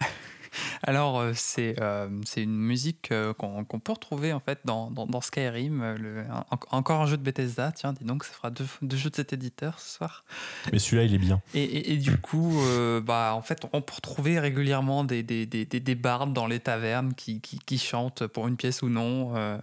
Alors, 0.82 1.20
euh, 1.20 1.32
c'est 1.34 1.76
euh, 1.80 2.08
c'est 2.24 2.42
une 2.42 2.56
musique 2.56 3.10
euh, 3.12 3.32
qu'on 3.34 3.64
peut 3.64 3.92
retrouver 3.92 4.32
en 4.32 4.40
fait 4.40 4.60
dans, 4.64 4.90
dans, 4.90 5.06
dans 5.06 5.20
Skyrim. 5.20 5.94
le- 5.98 6.20
un- 6.30 6.44
encore 6.70 7.00
un 7.02 7.06
jeu 7.06 7.16
de 7.16 7.22
Bethesda, 7.22 7.72
tiens, 7.72 7.92
dis 7.92 8.04
donc, 8.04 8.24
ça 8.24 8.32
fera 8.32 8.50
deux, 8.50 8.66
deux 8.82 8.96
jeux 8.96 9.10
de 9.10 9.16
cet 9.16 9.32
éditeur 9.32 9.78
ce 9.80 9.96
soir. 9.96 10.24
Mais 10.72 10.78
celui-là, 10.78 11.04
il 11.04 11.14
est 11.14 11.18
bien. 11.18 11.40
Et, 11.54 11.62
et- 11.62 11.92
et 11.94 11.96
du 11.96 12.16
coup, 12.18 12.60
euh, 12.60 13.00
bah, 13.00 13.32
en 13.34 13.42
fait, 13.42 13.62
on 13.72 13.80
peut 13.82 13.94
retrouver 13.94 14.38
régulièrement 14.38 15.04
des, 15.04 15.22
des, 15.22 15.46
des, 15.46 15.64
des, 15.64 15.80
des 15.80 15.94
bardes 15.94 16.32
dans 16.32 16.46
les 16.46 16.60
tavernes 16.60 17.14
qui, 17.14 17.40
qui, 17.40 17.58
qui 17.58 17.78
chantent 17.78 18.26
pour 18.26 18.48
une 18.48 18.56
pièce 18.56 18.82
ou 18.82 18.88
non. 18.88 19.34
euh, 19.36 19.58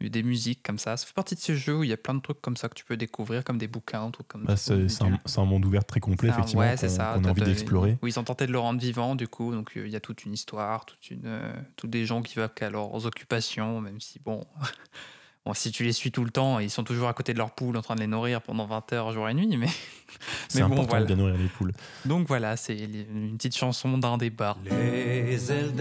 des 0.00 0.22
musiques 0.22 0.62
comme 0.62 0.78
ça. 0.78 0.96
Ça 0.96 1.06
fait 1.06 1.14
partie 1.14 1.34
de 1.34 1.40
ces 1.40 1.56
jeux 1.56 1.76
où 1.78 1.82
il 1.84 1.88
y 1.88 1.92
a 1.92 1.96
plein 1.96 2.14
de 2.14 2.20
trucs 2.20 2.40
comme 2.42 2.56
ça 2.56 2.68
que 2.68 2.74
tu 2.74 2.84
peux 2.84 2.96
découvrir, 2.96 3.42
comme 3.44 3.58
des 3.58 3.66
bouquins, 3.68 4.10
trucs 4.10 4.28
comme 4.28 4.44
Bah, 4.44 4.56
ça. 4.56 4.74
c'est 4.88 5.38
un, 5.40 5.44
monde 5.44 5.64
ouvert 5.64 5.84
très 5.84 6.00
complet, 6.00 6.28
effectivement, 6.28 6.60
ouais, 6.62 6.76
c'est 6.76 6.88
qu'on 6.88 6.94
ça. 6.94 7.12
qu'on 7.14 7.24
a 7.24 7.30
envie 7.30 7.40
de- 7.40 7.46
d'explorer. 7.46 7.98
Oui, 8.02 8.10
ils 8.10 8.18
ont 8.18 8.24
tenté 8.24 8.46
de 8.46 8.52
le 8.52 8.58
rendre 8.58 8.80
vivant, 8.80 9.14
du 9.14 9.26
coup. 9.28 9.52
Donc, 9.52 9.76
euh, 9.76 9.86
il 9.86 9.92
y 9.92 9.96
a 9.96 10.00
toute 10.00 10.24
une 10.24 10.34
histoire, 10.34 10.84
toute 10.84 11.10
une, 11.10 11.22
euh, 11.26 11.52
tous 11.76 11.86
des 11.86 12.04
gens 12.04 12.20
qui 12.22 12.34
vaquent 12.36 12.62
à 12.62 12.70
leurs 12.70 13.06
occupations, 13.06 13.80
même 13.80 14.00
si, 14.00 14.18
bon, 14.18 14.44
bon, 15.46 15.54
si 15.54 15.70
tu 15.72 15.82
les 15.84 15.92
suis 15.92 16.10
tout 16.12 16.24
le 16.24 16.30
temps, 16.30 16.58
ils 16.58 16.70
sont 16.70 16.84
toujours 16.84 17.08
à 17.08 17.14
côté 17.14 17.32
de 17.32 17.38
leur 17.38 17.52
poule 17.52 17.76
en 17.76 17.82
train 17.82 17.94
de 17.94 18.00
les 18.00 18.06
nourrir 18.06 18.42
pendant 18.42 18.66
20 18.66 18.92
heures, 18.92 19.12
jour 19.12 19.28
et 19.28 19.34
nuit. 19.34 19.56
Mais, 19.56 19.66
C'est 20.48 20.60
mais 20.60 20.68
bon, 20.68 20.72
important 20.74 20.88
voilà. 20.90 21.04
de 21.04 21.06
bien 21.06 21.16
nourrir 21.16 21.36
les 21.38 21.48
poules. 21.48 21.72
Donc, 22.04 22.28
voilà, 22.28 22.56
c'est 22.58 22.76
une 22.78 23.36
petite 23.36 23.56
chanson 23.56 23.96
d'un 23.98 24.18
des 24.18 24.30
bars. 24.30 24.58
Les 24.64 25.50
ailes 25.50 25.72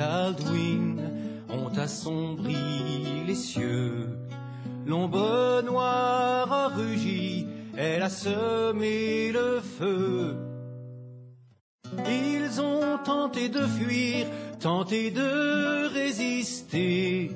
ont 1.50 1.78
assombri 1.78 3.24
les 3.26 3.36
cieux. 3.36 4.10
L'ombre 4.86 5.62
noire 5.66 6.52
a 6.52 6.68
rugi, 6.68 7.48
elle 7.78 8.04
a 8.04 8.10
semé 8.10 9.32
le 9.32 9.60
feu. 9.62 10.36
Ils 12.08 12.62
ont 12.62 12.98
tenté 13.04 13.50
de 13.50 13.62
fuir, 13.62 14.28
tenté 14.60 15.12
de 15.12 15.88
résister, 15.94 17.32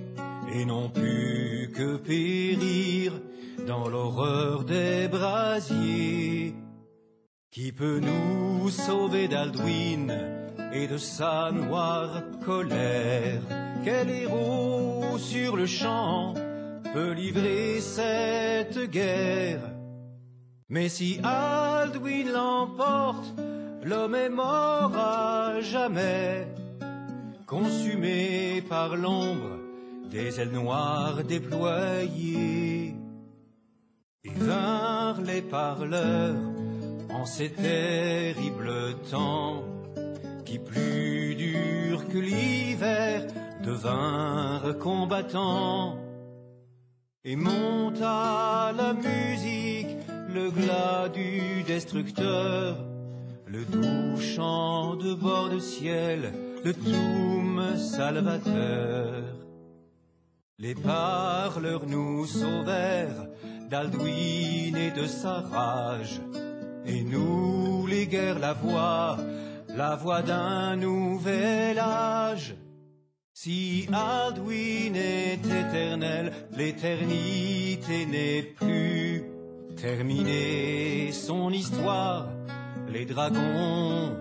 et 0.53 0.65
n'ont 0.65 0.89
pu 0.89 1.71
que 1.75 1.97
périr 1.97 3.13
dans 3.67 3.87
l'horreur 3.87 4.63
des 4.63 5.07
brasiers. 5.07 6.55
Qui 7.51 7.71
peut 7.71 7.99
nous 7.99 8.69
sauver 8.69 9.27
d'Aldwin 9.27 10.13
et 10.71 10.87
de 10.87 10.97
sa 10.97 11.51
noire 11.51 12.21
colère? 12.45 13.68
Quel 13.83 14.09
héros 14.09 15.17
sur 15.17 15.55
le 15.55 15.65
champ 15.65 16.33
peut 16.93 17.11
livrer 17.11 17.79
cette 17.79 18.89
guerre 18.89 19.61
Mais 20.67 20.89
si 20.89 21.19
Aldwin 21.23 22.31
l'emporte, 22.31 23.33
l'homme 23.83 24.15
est 24.15 24.29
mort 24.29 24.91
à 24.95 25.61
jamais, 25.61 26.47
consumé 27.45 28.61
par 28.67 28.95
l'ombre 28.95 29.57
des 30.11 30.39
ailes 30.39 30.51
noires 30.51 31.23
déployées. 31.23 32.95
Et 34.25 34.29
vinrent 34.35 35.21
les 35.21 35.41
parleurs 35.41 36.35
en 37.09 37.25
ces 37.25 37.49
terribles 37.49 38.95
temps 39.09 39.63
qui 40.45 40.59
plus 40.59 41.35
durs 41.35 42.07
que 42.07 42.17
l'hiver 42.17 43.27
devinrent 43.69 44.77
combattants. 44.79 45.97
Et 47.23 47.35
monta 47.35 48.71
la 48.75 48.93
musique, 48.93 49.93
le 50.33 50.49
glas 50.49 51.09
du 51.09 51.63
destructeur, 51.63 52.77
le 53.45 53.65
doux 53.65 54.19
chant 54.19 54.95
de 54.95 55.13
bord 55.13 55.49
de 55.49 55.59
ciel, 55.59 56.33
le 56.65 56.73
toum 56.73 57.75
salvateur. 57.77 59.23
Les 60.57 60.75
parleurs 60.75 61.85
nous 61.85 62.25
sauvèrent 62.25 63.27
d'Aldwin 63.69 64.75
et 64.75 64.91
de 64.91 65.05
sa 65.05 65.41
rage. 65.41 66.21
Et 66.85 67.03
nous 67.03 67.85
léguèrent 67.85 68.39
la 68.39 68.53
voix, 68.53 69.17
la 69.75 69.95
voix 69.95 70.21
d'un 70.21 70.75
nouvel 70.75 71.77
âge. 71.77 72.55
Si 73.41 73.87
Aldwin 73.93 74.95
est 74.97 75.35
éternel, 75.35 76.33
l'éternité 76.57 78.05
n'est 78.05 78.41
plus 78.43 79.23
terminée. 79.77 81.13
Son 81.13 81.49
histoire, 81.49 82.27
les 82.89 83.05
dragons 83.05 84.13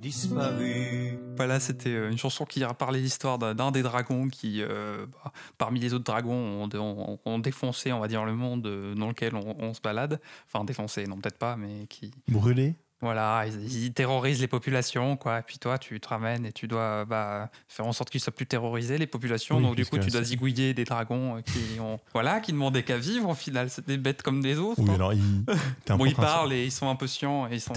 disparus. 0.00 1.14
Voilà, 1.34 1.58
c'était 1.58 1.88
euh, 1.90 2.12
une 2.12 2.18
chanson 2.18 2.44
qui 2.44 2.62
parlait 2.78 3.00
l'histoire 3.00 3.36
d'un 3.36 3.72
des 3.72 3.82
dragons 3.82 4.28
qui, 4.28 4.62
euh, 4.62 5.06
bah, 5.24 5.32
parmi 5.58 5.80
les 5.80 5.92
autres 5.92 6.04
dragons, 6.04 6.32
ont, 6.32 6.68
ont- 6.72 7.18
ont 7.24 7.38
défoncé, 7.40 7.92
on 7.92 7.98
va 7.98 8.06
dire, 8.06 8.24
le 8.24 8.34
monde 8.36 8.64
euh, 8.68 8.94
dans 8.94 9.08
lequel 9.08 9.34
on, 9.34 9.56
on 9.58 9.74
se 9.74 9.80
balade. 9.80 10.20
Enfin, 10.46 10.64
défoncé, 10.64 11.04
non, 11.08 11.16
peut-être 11.16 11.38
pas, 11.38 11.56
mais 11.56 11.88
qui. 11.88 12.12
Brûlé 12.28 12.76
Voilà, 13.02 13.44
ils, 13.46 13.84
ils 13.84 13.92
terrorisent 13.92 14.40
les 14.40 14.46
populations, 14.46 15.16
quoi. 15.16 15.38
Et 15.38 15.42
puis 15.42 15.58
toi, 15.58 15.78
tu 15.78 15.98
te 16.00 16.08
ramènes 16.08 16.44
et 16.44 16.52
tu 16.52 16.68
dois 16.68 17.04
bah, 17.06 17.50
faire 17.68 17.86
en 17.86 17.92
sorte 17.92 18.10
qu'ils 18.10 18.20
soient 18.20 18.34
plus 18.34 18.46
terrorisés, 18.46 18.98
les 18.98 19.06
populations. 19.06 19.56
Oui, 19.56 19.62
Donc, 19.62 19.76
du 19.76 19.86
coup, 19.86 19.98
tu 19.98 20.10
dois 20.10 20.22
zigouiller 20.22 20.74
des 20.74 20.84
dragons 20.84 21.36
euh, 21.36 21.40
qui 21.40 21.80
ont. 21.80 21.98
Voilà, 22.12 22.40
qui 22.40 22.52
demandaient 22.52 22.82
qu'à 22.82 22.98
vivre, 22.98 23.30
au 23.30 23.34
final. 23.34 23.70
C'est 23.70 23.86
des 23.86 23.96
bêtes 23.96 24.22
comme 24.22 24.42
des 24.42 24.58
autres. 24.58 24.80
Oui, 24.82 24.90
hein. 24.90 24.94
alors, 24.96 25.12
un 25.12 25.96
Bon, 25.96 26.04
ils 26.04 26.10
de- 26.10 26.16
parlent 26.16 26.52
et 26.52 26.64
ils 26.66 26.70
sont 26.70 26.86
ils 26.86 26.90
un 26.90 26.96
peu 26.96 27.06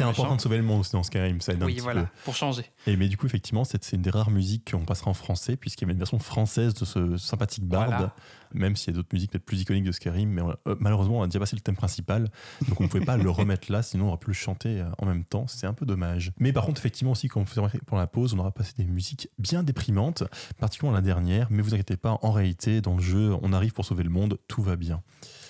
en 0.03 0.11
train 0.13 0.23
méchants. 0.23 0.35
de 0.35 0.41
sauver 0.41 0.57
le 0.57 0.63
monde 0.63 0.81
aussi 0.81 0.91
dans 0.91 1.03
Skyrim, 1.03 1.39
ça 1.39 1.53
aide 1.53 1.63
un 1.63 1.65
Oui, 1.67 1.75
petit 1.75 1.81
voilà, 1.81 2.01
peu. 2.01 2.07
pour 2.25 2.35
changer. 2.35 2.65
Et 2.85 2.97
mais 2.97 3.07
du 3.07 3.15
coup, 3.17 3.25
effectivement, 3.25 3.63
c'est 3.63 3.81
c'est 3.83 3.95
une 3.95 4.01
des 4.01 4.09
rares 4.09 4.29
musiques 4.31 4.71
qu'on 4.71 4.85
passera 4.85 5.09
en 5.09 5.13
français, 5.13 5.55
puisqu'il 5.55 5.83
y 5.83 5.85
avait 5.85 5.93
une 5.93 5.99
version 5.99 6.19
française 6.19 6.73
de 6.73 6.85
ce 6.85 7.15
sympathique 7.17 7.63
barde, 7.65 7.89
Voilà. 7.91 8.15
Même 8.53 8.75
s'il 8.75 8.93
y 8.93 8.95
a 8.95 8.97
d'autres 8.97 9.09
musiques 9.13 9.31
peut-être 9.31 9.45
plus 9.45 9.61
iconiques 9.61 9.83
de 9.83 9.91
Skyrim, 9.91 10.29
mais 10.29 10.41
on- 10.41 10.55
euh, 10.67 10.75
malheureusement, 10.79 11.19
on 11.19 11.23
a 11.23 11.27
déjà 11.27 11.39
passé 11.39 11.55
le 11.55 11.61
thème 11.61 11.75
principal, 11.75 12.29
donc 12.67 12.79
on 12.79 12.83
ne 12.83 12.89
pouvait 12.89 13.05
pas 13.05 13.17
le 13.17 13.29
remettre 13.29 13.71
là, 13.71 13.81
sinon 13.83 14.05
on 14.05 14.07
aurait 14.09 14.17
pu 14.17 14.27
le 14.27 14.33
chanter 14.33 14.81
euh, 14.81 14.85
en 14.97 15.05
même 15.05 15.23
temps, 15.25 15.47
c'est 15.47 15.67
un 15.67 15.73
peu 15.73 15.85
dommage. 15.85 16.31
Mais 16.39 16.53
par 16.53 16.65
contre, 16.65 16.79
effectivement, 16.79 17.11
aussi, 17.11 17.27
quand 17.27 17.41
on 17.41 17.45
faisait 17.45 17.61
pour 17.85 17.97
la 17.97 18.07
pause, 18.07 18.33
on 18.33 18.39
aura 18.39 18.51
passé 18.51 18.73
des 18.77 18.85
musiques 18.85 19.29
bien 19.39 19.63
déprimantes, 19.63 20.23
particulièrement 20.59 20.95
la 20.95 21.01
dernière, 21.01 21.47
mais 21.49 21.61
vous 21.61 21.73
inquiétez 21.73 21.97
pas, 21.97 22.17
en 22.21 22.31
réalité, 22.31 22.81
dans 22.81 22.95
le 22.95 23.01
jeu, 23.01 23.33
on 23.41 23.53
arrive 23.53 23.73
pour 23.73 23.85
sauver 23.85 24.03
le 24.03 24.09
monde, 24.09 24.37
tout 24.47 24.61
va 24.61 24.75
bien. 24.75 25.01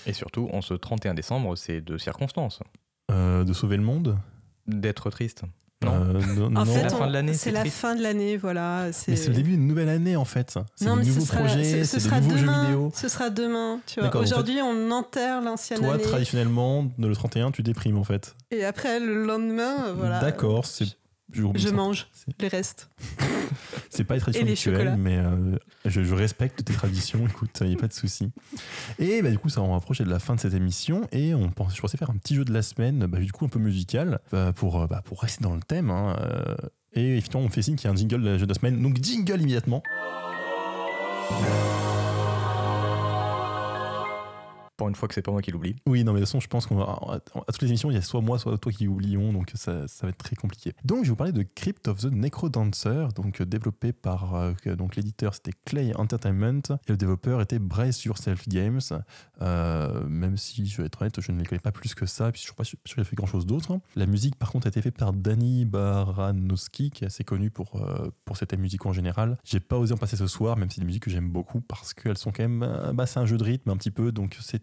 Et 0.06 0.14
surtout, 0.14 0.50
en 0.52 0.62
ce 0.62 0.74
31 0.74 1.14
décembre, 1.14 1.56
c'est 1.56 1.82
de 1.82 1.98
circonstance 1.98 2.60
Euh, 3.12 3.44
de 3.44 3.54
sauver 3.54 3.78
le 3.78 3.84
monde? 3.84 4.18
D'être 4.68 5.10
triste. 5.10 5.44
Non 5.86 5.92
Euh, 5.94 6.50
non, 6.50 6.56
En 6.62 6.66
fait, 6.66 6.72
c'est 7.34 7.52
la 7.52 7.66
fin 7.66 7.96
de 7.96 8.02
l'année, 8.04 8.38
voilà. 8.38 8.86
mais 8.86 9.16
c'est 9.16 9.28
le 9.30 9.34
début 9.36 9.52
d'une 9.52 9.68
nouvelle 9.68 9.90
année 9.90 10.16
en 10.16 10.26
fait. 10.26 10.58
C'est 10.76 10.86
Non, 10.86 10.94
des 10.96 11.00
mais 11.00 11.04
ce 11.06 11.10
nouveaux 11.10 11.26
sera, 11.26 11.38
projets, 11.40 11.64
ce- 11.64 11.78
ce 11.80 11.86
c'est 11.86 11.98
des 11.98 12.04
sera 12.04 12.22
nouveaux 12.22 12.36
demain. 12.38 12.56
jeux 12.62 12.68
vidéo. 12.68 12.92
Ce 12.96 13.08
sera 13.08 13.30
demain. 13.30 13.80
Tu 13.86 14.00
vois. 14.00 14.16
Aujourd'hui, 14.18 14.60
on 14.64 14.92
enterre 14.92 15.42
l'ancienne 15.42 15.80
Toi, 15.80 15.96
année. 15.96 16.04
traditionnellement, 16.04 16.88
le 16.98 17.14
31, 17.16 17.52
tu 17.52 17.64
déprimes 17.64 17.98
en 17.98 18.04
fait. 18.04 18.36
Et 18.52 18.64
après, 18.66 19.00
le 19.00 19.26
lendemain, 19.26 19.94
voilà. 19.98 20.20
D'accord, 20.20 20.66
c'est. 20.66 20.86
Je, 21.34 21.44
Je 21.56 21.70
mange 21.70 22.08
les 22.40 22.48
restes. 22.48 22.90
C'est 23.90 24.04
pas 24.04 24.16
une 24.16 24.22
tradition 24.22 24.72
mais 24.98 25.18
euh, 25.18 25.56
je, 25.86 26.04
je 26.04 26.14
respecte 26.16 26.64
tes 26.64 26.74
traditions, 26.74 27.28
écoute, 27.30 27.58
il 27.62 27.68
n'y 27.68 27.74
a 27.76 27.78
pas 27.78 27.88
de 27.88 27.94
souci. 27.94 28.32
Et 29.00 29.22
bah, 29.22 29.30
du 29.30 29.38
coup, 29.38 29.50
ça 29.50 29.62
on 29.62 29.70
va 29.70 29.76
approcher 29.76 30.04
de 30.04 30.10
la 30.10 30.20
fin 30.20 30.36
de 30.36 30.40
cette 30.40 30.54
émission 30.54 31.08
et 31.12 31.36
on 31.36 31.50
pense, 31.50 31.76
je 31.76 31.82
pensais 31.82 31.98
faire 31.98 32.10
un 32.10 32.16
petit 32.18 32.36
jeu 32.36 32.46
de 32.46 32.54
la 32.54 32.62
semaine, 32.62 33.06
bah, 33.08 33.20
du 33.20 33.32
coup 33.32 33.46
un 33.46 33.50
peu 33.50 33.60
musical, 33.60 34.20
euh, 34.34 34.52
pour, 34.52 34.82
euh, 34.82 34.88
bah, 34.88 35.02
pour 35.06 35.22
rester 35.22 35.44
dans 35.44 35.54
le 35.54 35.62
thème. 35.62 35.90
hein, 35.92 36.16
euh, 36.22 36.56
et 36.96 37.18
effectivement, 37.18 37.44
on 37.44 37.50
fait 37.50 37.64
signe 37.64 37.76
qu'il 37.76 37.86
y 37.86 37.88
a 37.88 37.92
un 37.92 37.96
jingle 37.96 38.22
de 38.22 38.38
jeu 38.38 38.46
de 38.46 38.54
la 38.54 38.60
semaine, 38.60 38.82
donc 38.82 39.02
jingle 39.02 39.42
immédiatement. 39.42 39.82
Pour 44.76 44.90
une 44.90 44.96
fois 44.96 45.08
que 45.08 45.14
c'est 45.14 45.22
pas 45.22 45.32
moi 45.32 45.42
qui 45.42 45.52
l'oublie. 45.52 45.76
Oui, 45.86 46.04
non, 46.04 46.14
mais 46.14 46.20
de 46.20 46.26
toute 46.26 46.30
façon, 46.30 46.40
je 46.40 46.48
pense 46.48 46.66
qu'on 46.66 46.76
va. 46.76 46.84
À 46.84 47.20
toutes 47.52 47.62
les 47.62 47.68
émissions, 47.68 47.92
il 47.92 47.94
y 47.94 47.98
a 47.98 48.02
soit 48.02 48.22
moi, 48.22 48.40
soit 48.40 48.58
toi 48.58 48.72
qui 48.72 48.88
oublions, 48.88 49.32
donc 49.32 49.52
ça, 49.54 49.88
ça 49.88 50.08
va 50.08 50.10
être 50.10 50.18
très 50.18 50.36
compliqué. 50.36 50.74
Donc, 50.84 51.00
je 51.00 51.04
vais 51.04 51.10
vous 51.10 51.16
parler 51.16 51.32
de 51.32 51.44
Crypt 51.44 51.88
of 51.88 52.00
the 52.02 52.12
Necrodancer, 52.12 53.08
donc 53.16 53.42
euh, 53.42 53.46
développé 53.46 53.94
par. 53.94 54.34
euh, 54.36 54.54
donc, 54.76 54.96
l'éditeur, 54.96 55.36
c'était 55.36 55.54
Clay 55.66 55.94
Entertainment, 55.96 56.62
et 56.88 56.92
le 56.92 56.98
développeur 56.98 57.40
était 57.42 57.60
Brace 57.60 58.04
Yourself 58.06 58.48
Games, 58.50 58.80
euh, 59.42 60.08
même 60.08 60.38
si, 60.38 60.66
je 60.66 60.78
vais 60.82 60.88
être 60.88 61.02
honnête, 61.02 61.22
je 61.22 61.32
ne 61.32 61.40
les 61.40 61.46
connais 61.46 61.60
pas 61.60 61.72
plus 61.72 61.94
que 61.94 62.06
ça, 62.06 62.32
puis 62.32 62.42
je 62.42 62.46
ne 62.46 62.48
suis 62.48 62.56
pas 62.56 62.64
sûr 62.64 62.78
qu'il 62.84 63.00
a 63.00 63.04
fait 63.04 63.16
grand 63.16 63.28
chose 63.28 63.46
d'autre. 63.46 63.80
La 63.96 64.08
musique, 64.08 64.36
par 64.38 64.52
contre, 64.52 64.68
a 64.68 64.70
été 64.70 64.82
faite 64.82 64.98
par 64.98 65.14
Danny 65.14 65.66
Baranowski, 65.66 66.90
qui 66.92 67.04
est 67.04 67.08
assez 67.08 67.24
connu 67.24 67.52
pour, 67.52 67.76
euh, 67.76 68.10
pour 68.26 68.38
cette 68.38 68.58
musique 68.58 68.86
en 68.86 68.94
général. 68.94 69.38
J'ai 69.44 69.60
pas 69.60 69.78
osé 69.78 69.94
en 69.94 69.98
passer 69.98 70.18
ce 70.18 70.28
soir, 70.28 70.58
même 70.58 70.70
si 70.70 70.76
c'est 70.76 70.82
des 70.82 70.88
musiques 70.88 71.04
que 71.04 71.12
j'aime 71.12 71.30
beaucoup, 71.30 71.62
parce 71.62 71.94
qu'elles 71.94 72.18
sont 72.18 72.32
quand 72.32 72.44
même. 72.44 72.92
bah, 72.94 73.06
c'est 73.06 73.20
un 73.20 73.26
jeu 73.26 73.38
de 73.38 73.44
rythme 73.44 73.70
un 73.70 73.78
petit 73.78 73.92
peu, 73.92 74.12
donc 74.12 74.38
c'est 74.42 74.63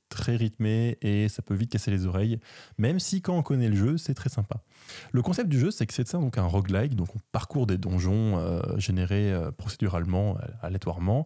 très 0.11 0.35
rythmé 0.35 0.97
et 1.01 1.29
ça 1.29 1.41
peut 1.41 1.55
vite 1.55 1.71
casser 1.71 1.89
les 1.89 2.05
oreilles, 2.05 2.39
même 2.77 2.99
si 2.99 3.21
quand 3.21 3.35
on 3.35 3.41
connaît 3.41 3.69
le 3.69 3.75
jeu, 3.75 3.97
c'est 3.97 4.13
très 4.13 4.29
sympa. 4.29 4.57
Le 5.11 5.21
concept 5.21 5.49
du 5.49 5.59
jeu, 5.59 5.71
c'est 5.71 5.85
que 5.85 5.93
c'est 5.93 6.11
donc 6.11 6.37
un 6.37 6.45
roguelike, 6.45 6.95
donc 6.95 7.15
on 7.15 7.19
parcourt 7.31 7.67
des 7.67 7.77
donjons 7.77 8.37
euh, 8.37 8.61
générés 8.77 9.31
euh, 9.31 9.51
procéduralement, 9.51 10.37
euh, 10.37 10.47
aléatoirement, 10.61 11.25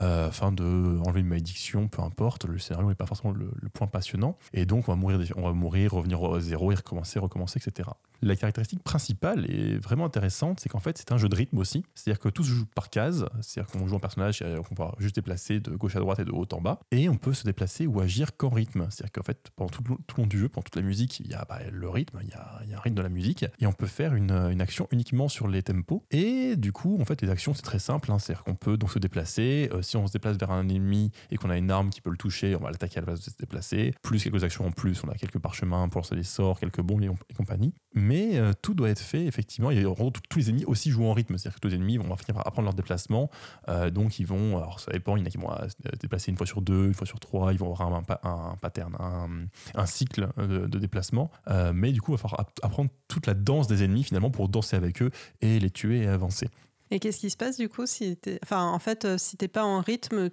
afin 0.00 0.52
de 0.52 0.98
enlever 1.06 1.20
une 1.20 1.28
malédiction, 1.28 1.88
peu 1.88 2.02
importe, 2.02 2.44
le 2.44 2.58
scénario 2.58 2.88
n'est 2.88 2.94
pas 2.94 3.06
forcément 3.06 3.32
le, 3.32 3.50
point 3.72 3.86
passionnant, 3.86 4.36
et 4.52 4.66
donc 4.66 4.88
on 4.88 4.92
va 4.92 4.96
mourir, 4.96 5.20
on 5.36 5.42
va 5.42 5.52
mourir, 5.52 5.92
revenir 5.92 6.22
à 6.22 6.40
zéro 6.40 6.70
et 6.72 6.74
recommencer, 6.74 7.18
recommencer, 7.18 7.58
etc. 7.58 7.88
La 8.22 8.36
caractéristique 8.36 8.82
principale 8.82 9.50
et 9.50 9.76
vraiment 9.78 10.04
intéressante, 10.04 10.60
c'est 10.60 10.68
qu'en 10.68 10.80
fait, 10.80 10.96
c'est 10.96 11.12
un 11.12 11.18
jeu 11.18 11.28
de 11.28 11.36
rythme 11.36 11.58
aussi. 11.58 11.84
C'est-à-dire 11.94 12.18
que 12.18 12.28
tout 12.28 12.44
se 12.44 12.50
joue 12.50 12.66
par 12.74 12.88
case. 12.88 13.26
C'est-à-dire 13.42 13.70
qu'on 13.70 13.86
joue 13.86 13.96
un 13.96 14.00
personnage 14.00 14.42
qu'on 14.68 14.74
va 14.74 14.94
juste 14.98 15.14
déplacer 15.14 15.60
de 15.60 15.72
gauche 15.76 15.96
à 15.96 16.00
droite 16.00 16.18
et 16.20 16.24
de 16.24 16.32
haut 16.32 16.46
en 16.52 16.60
bas. 16.62 16.80
Et 16.90 17.10
on 17.10 17.16
peut 17.16 17.34
se 17.34 17.44
déplacer 17.44 17.86
ou 17.86 18.00
agir 18.00 18.25
qu'en 18.36 18.48
rythme. 18.50 18.86
C'est-à-dire 18.90 19.12
qu'en 19.12 19.22
fait, 19.22 19.50
pendant 19.56 19.70
tout 19.70 19.82
le, 19.88 19.96
long- 20.18 20.26
du 20.26 20.38
jeu, 20.38 20.48
pendant 20.48 20.64
toute 20.64 20.76
la 20.76 20.82
musique, 20.82 21.20
il 21.20 21.28
y 21.28 21.34
a 21.34 21.44
bah, 21.48 21.58
le 21.70 21.88
rythme, 21.88 22.18
il 22.22 22.28
y 22.30 22.34
a, 22.34 22.60
il 22.64 22.70
y 22.70 22.74
a 22.74 22.78
un 22.78 22.80
rythme 22.80 22.96
de 22.96 23.02
la 23.02 23.08
musique. 23.08 23.44
Et 23.60 23.66
on 23.66 23.72
peut 23.72 23.86
faire 23.86 24.14
une, 24.14 24.30
une 24.32 24.60
action 24.60 24.88
uniquement 24.90 25.28
sur 25.28 25.48
les 25.48 25.62
tempos. 25.62 26.04
Et 26.10 26.56
du 26.56 26.72
coup, 26.72 26.98
en 27.00 27.04
fait, 27.04 27.22
les 27.22 27.30
actions, 27.30 27.54
c'est 27.54 27.62
très 27.62 27.78
simple. 27.78 28.10
hein. 28.10 28.18
C'est-à-dire 28.18 28.44
qu'on 28.44 28.54
peut 28.54 28.76
donc 28.76 28.90
se 28.90 28.98
déplacer. 28.98 29.68
Euh, 29.72 29.82
si 29.82 29.96
on 29.96 30.06
se 30.06 30.12
déplace 30.12 30.36
vers 30.36 30.50
un 30.50 30.68
ennemi 30.68 31.10
et 31.30 31.36
qu'on 31.36 31.50
a 31.50 31.56
une 31.56 31.70
arme 31.70 31.90
qui 31.90 32.00
peut 32.00 32.10
le 32.10 32.16
toucher, 32.16 32.56
on 32.56 32.60
va 32.60 32.70
l'attaquer 32.70 32.98
à 32.98 33.00
la 33.02 33.06
place 33.06 33.20
de 33.24 33.30
se 33.30 33.36
déplacer. 33.38 33.94
Plus 34.02 34.22
quelques 34.22 34.44
actions 34.44 34.66
en 34.66 34.70
plus. 34.72 35.02
On 35.04 35.08
a 35.08 35.14
quelques 35.14 35.38
parchemins 35.38 35.88
pour 35.88 36.00
lancer 36.00 36.16
des 36.16 36.22
sorts, 36.22 36.58
quelques 36.60 36.80
bombes 36.80 37.02
et, 37.02 37.10
compagnie. 37.34 37.74
Mais 37.94 38.38
euh, 38.38 38.52
tout 38.60 38.74
doit 38.74 38.90
être 38.90 39.00
fait, 39.00 39.24
effectivement. 39.26 39.70
Et 39.70 39.84
en 39.86 39.92
gros, 39.92 40.10
tous- 40.10 40.38
les 40.38 40.50
ennemis 40.50 40.64
aussi 40.66 40.90
jouent 40.90 41.06
en 41.06 41.12
rythme. 41.14 41.38
C'est-à-dire 41.38 41.56
que 41.56 41.60
tous 41.60 41.68
les 41.68 41.76
ennemis 41.76 41.96
vont 41.96 42.04
finir 42.16 42.34
par 42.34 42.46
apprendre 42.46 42.66
leur 42.66 42.74
déplacement. 42.74 43.30
Euh, 43.68 43.90
donc, 43.90 44.18
ils 44.18 44.26
vont, 44.26 44.56
alors 44.58 44.80
ça 44.80 44.92
dépend, 44.92 45.16
il 45.16 45.20
y 45.20 45.22
en 45.22 45.26
a 45.26 45.30
qui 45.30 45.38
vont 45.38 45.50
se 45.68 45.96
déplacer 45.98 46.30
une 46.30 46.36
fois 46.36 46.46
sur 46.46 46.60
deux, 46.62 46.86
une 46.86 46.94
fois 46.94 47.06
sur 47.06 47.20
trois. 47.20 47.52
Ils 47.52 47.58
vont 47.58 47.72
avoir 47.72 47.92
un, 47.92 48.02
un 48.22 48.56
pattern, 48.60 48.94
un, 48.98 49.46
un 49.74 49.86
cycle 49.86 50.28
de, 50.36 50.66
de 50.66 50.78
déplacement. 50.78 51.30
Euh, 51.48 51.72
mais 51.74 51.92
du 51.92 52.00
coup, 52.00 52.12
il 52.12 52.16
va 52.16 52.22
falloir 52.22 52.40
app- 52.40 52.60
apprendre 52.62 52.90
toute 53.08 53.26
la 53.26 53.34
danse 53.34 53.66
des 53.66 53.82
ennemis, 53.84 54.04
finalement, 54.04 54.30
pour 54.30 54.48
danser 54.48 54.76
avec 54.76 55.02
eux 55.02 55.10
et 55.40 55.58
les 55.58 55.70
tuer 55.70 56.02
et 56.02 56.06
avancer. 56.08 56.48
Et 56.90 57.00
qu'est-ce 57.00 57.18
qui 57.18 57.30
se 57.30 57.36
passe 57.36 57.56
du 57.56 57.68
coup 57.68 57.86
si 57.86 58.16
t'es... 58.16 58.38
Enfin, 58.42 58.64
en 58.70 58.78
fait, 58.78 59.04
euh, 59.04 59.18
si 59.18 59.36
t'es 59.36 59.48
pas 59.48 59.64
en 59.64 59.80
rythme, 59.80 60.30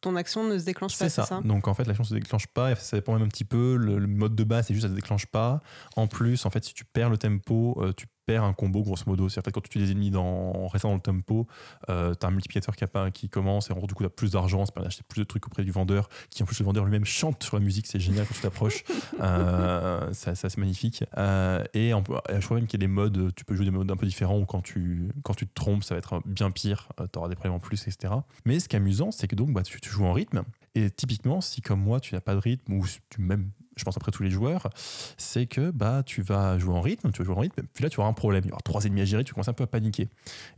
ton 0.00 0.16
action 0.16 0.42
ne 0.42 0.58
se 0.58 0.64
déclenche 0.64 0.98
pas, 0.98 1.08
C'est 1.08 1.22
c'est 1.22 1.28
ça. 1.28 1.40
Donc 1.44 1.68
en 1.68 1.74
fait, 1.74 1.84
l'action 1.84 2.02
se 2.02 2.12
déclenche 2.12 2.48
pas. 2.48 2.74
Ça 2.74 2.96
dépend 2.96 3.12
même 3.12 3.22
un 3.22 3.28
petit 3.28 3.44
peu. 3.44 3.76
Le, 3.76 4.00
le 4.00 4.08
mode 4.08 4.34
de 4.34 4.42
base, 4.42 4.66
c'est 4.66 4.74
juste 4.74 4.86
ça 4.86 4.90
se 4.90 4.96
déclenche 4.96 5.26
pas. 5.26 5.60
En 5.94 6.08
plus, 6.08 6.44
en 6.44 6.50
fait, 6.50 6.64
si 6.64 6.74
tu 6.74 6.84
perds 6.84 7.08
le 7.08 7.18
tempo, 7.18 7.78
euh, 7.80 7.92
tu 7.92 8.06
perds 8.26 8.44
un 8.44 8.52
combo 8.52 8.82
grosso 8.82 9.04
modo. 9.06 9.28
C'est 9.28 9.40
en 9.40 9.42
fait 9.42 9.50
quand 9.52 9.60
tu 9.60 9.68
tues 9.70 9.78
des 9.78 9.90
ennemis 9.92 10.10
dans, 10.10 10.24
en 10.24 10.66
restant 10.68 10.88
dans 10.90 10.94
le 10.96 11.00
tempo, 11.00 11.46
euh, 11.88 12.14
tu 12.14 12.24
as 12.24 12.28
un 12.28 12.32
multiplicateur 12.32 12.76
qui, 12.76 12.84
appa- 12.84 13.10
qui 13.10 13.28
commence 13.28 13.70
et 13.70 13.72
en 13.72 13.76
gros, 13.76 13.86
du 13.86 13.94
coup, 13.94 14.02
tu 14.02 14.06
as 14.06 14.10
plus 14.10 14.32
d'argent, 14.32 14.64
c'est 14.66 14.74
pas 14.74 14.82
d'acheter 14.82 15.02
plus 15.08 15.20
de 15.20 15.24
trucs 15.24 15.46
auprès 15.46 15.64
du 15.64 15.70
vendeur. 15.72 16.08
Qui 16.30 16.42
en 16.42 16.46
plus, 16.46 16.58
le 16.60 16.64
vendeur 16.64 16.84
lui-même 16.84 17.04
chante 17.04 17.42
sur 17.42 17.56
la 17.56 17.62
musique. 17.64 17.86
C'est 17.86 18.00
génial 18.00 18.26
quand 18.26 18.34
tu 18.34 18.40
t'approches. 18.40 18.84
euh, 19.20 20.08
c'est 20.12 20.34
c'est 20.34 20.46
assez 20.46 20.60
magnifique. 20.60 21.04
Euh, 21.16 21.64
et 21.74 21.92
en- 21.94 22.02
je 22.30 22.44
crois 22.44 22.56
même 22.56 22.66
qu'il 22.66 22.80
y 22.80 22.84
a 22.84 22.86
des 22.86 22.92
modes, 22.92 23.32
tu 23.34 23.44
peux 23.44 23.54
jouer 23.54 23.64
des 23.64 23.70
modes 23.70 23.90
un 23.90 23.96
peu 23.96 24.06
différents 24.06 24.38
où 24.38 24.44
quand 24.46 24.60
tu, 24.62 25.08
quand 25.22 25.34
tu 25.34 25.46
te 25.46 25.54
trompes, 25.54 25.84
ça 25.84 25.94
va 25.94 25.98
être 25.98 26.20
bien 26.26 26.50
pire. 26.50 26.88
tu 27.12 27.18
auras 27.18 27.28
des 27.28 27.34
problèmes 27.34 27.54
en 27.54 27.60
plus, 27.60 27.86
etc. 27.86 28.14
Mais 28.44 28.60
ce 28.60 28.68
qui 28.68 28.76
est 28.76 28.78
amusant, 28.78 29.10
c'est 29.10 29.28
que 29.28 29.36
donc 29.36 29.52
bah, 29.52 29.62
tu, 29.62 29.80
tu 29.80 29.90
joues 29.90 30.04
en 30.04 30.12
rythme. 30.12 30.42
Et 30.74 30.90
typiquement, 30.90 31.40
si 31.40 31.60
comme 31.60 31.80
moi, 31.80 32.00
tu 32.00 32.14
n'as 32.14 32.20
pas 32.20 32.34
de 32.34 32.40
rythme, 32.40 32.72
ou 32.74 32.86
tu 33.10 33.20
même, 33.20 33.50
je 33.76 33.84
pense 33.84 33.96
après 33.96 34.12
tous 34.12 34.22
les 34.22 34.30
joueurs, 34.30 34.68
c'est 35.16 35.46
que 35.46 35.70
bah, 35.70 36.02
tu 36.04 36.22
vas 36.22 36.58
jouer 36.58 36.74
en 36.74 36.80
rythme, 36.80 37.10
tu 37.12 37.18
vas 37.22 37.24
jouer 37.26 37.34
en 37.36 37.40
rythme, 37.40 37.62
puis 37.74 37.82
là 37.84 37.90
tu 37.90 38.00
auras 38.00 38.08
un 38.08 38.12
problème. 38.12 38.42
Il 38.44 38.48
y 38.48 38.52
aura 38.52 38.60
trois 38.62 38.84
ennemis 38.84 39.02
à 39.02 39.04
gérer, 39.04 39.24
tu 39.24 39.32
commences 39.34 39.48
un 39.48 39.52
peu 39.52 39.64
à 39.64 39.66
paniquer. 39.66 40.08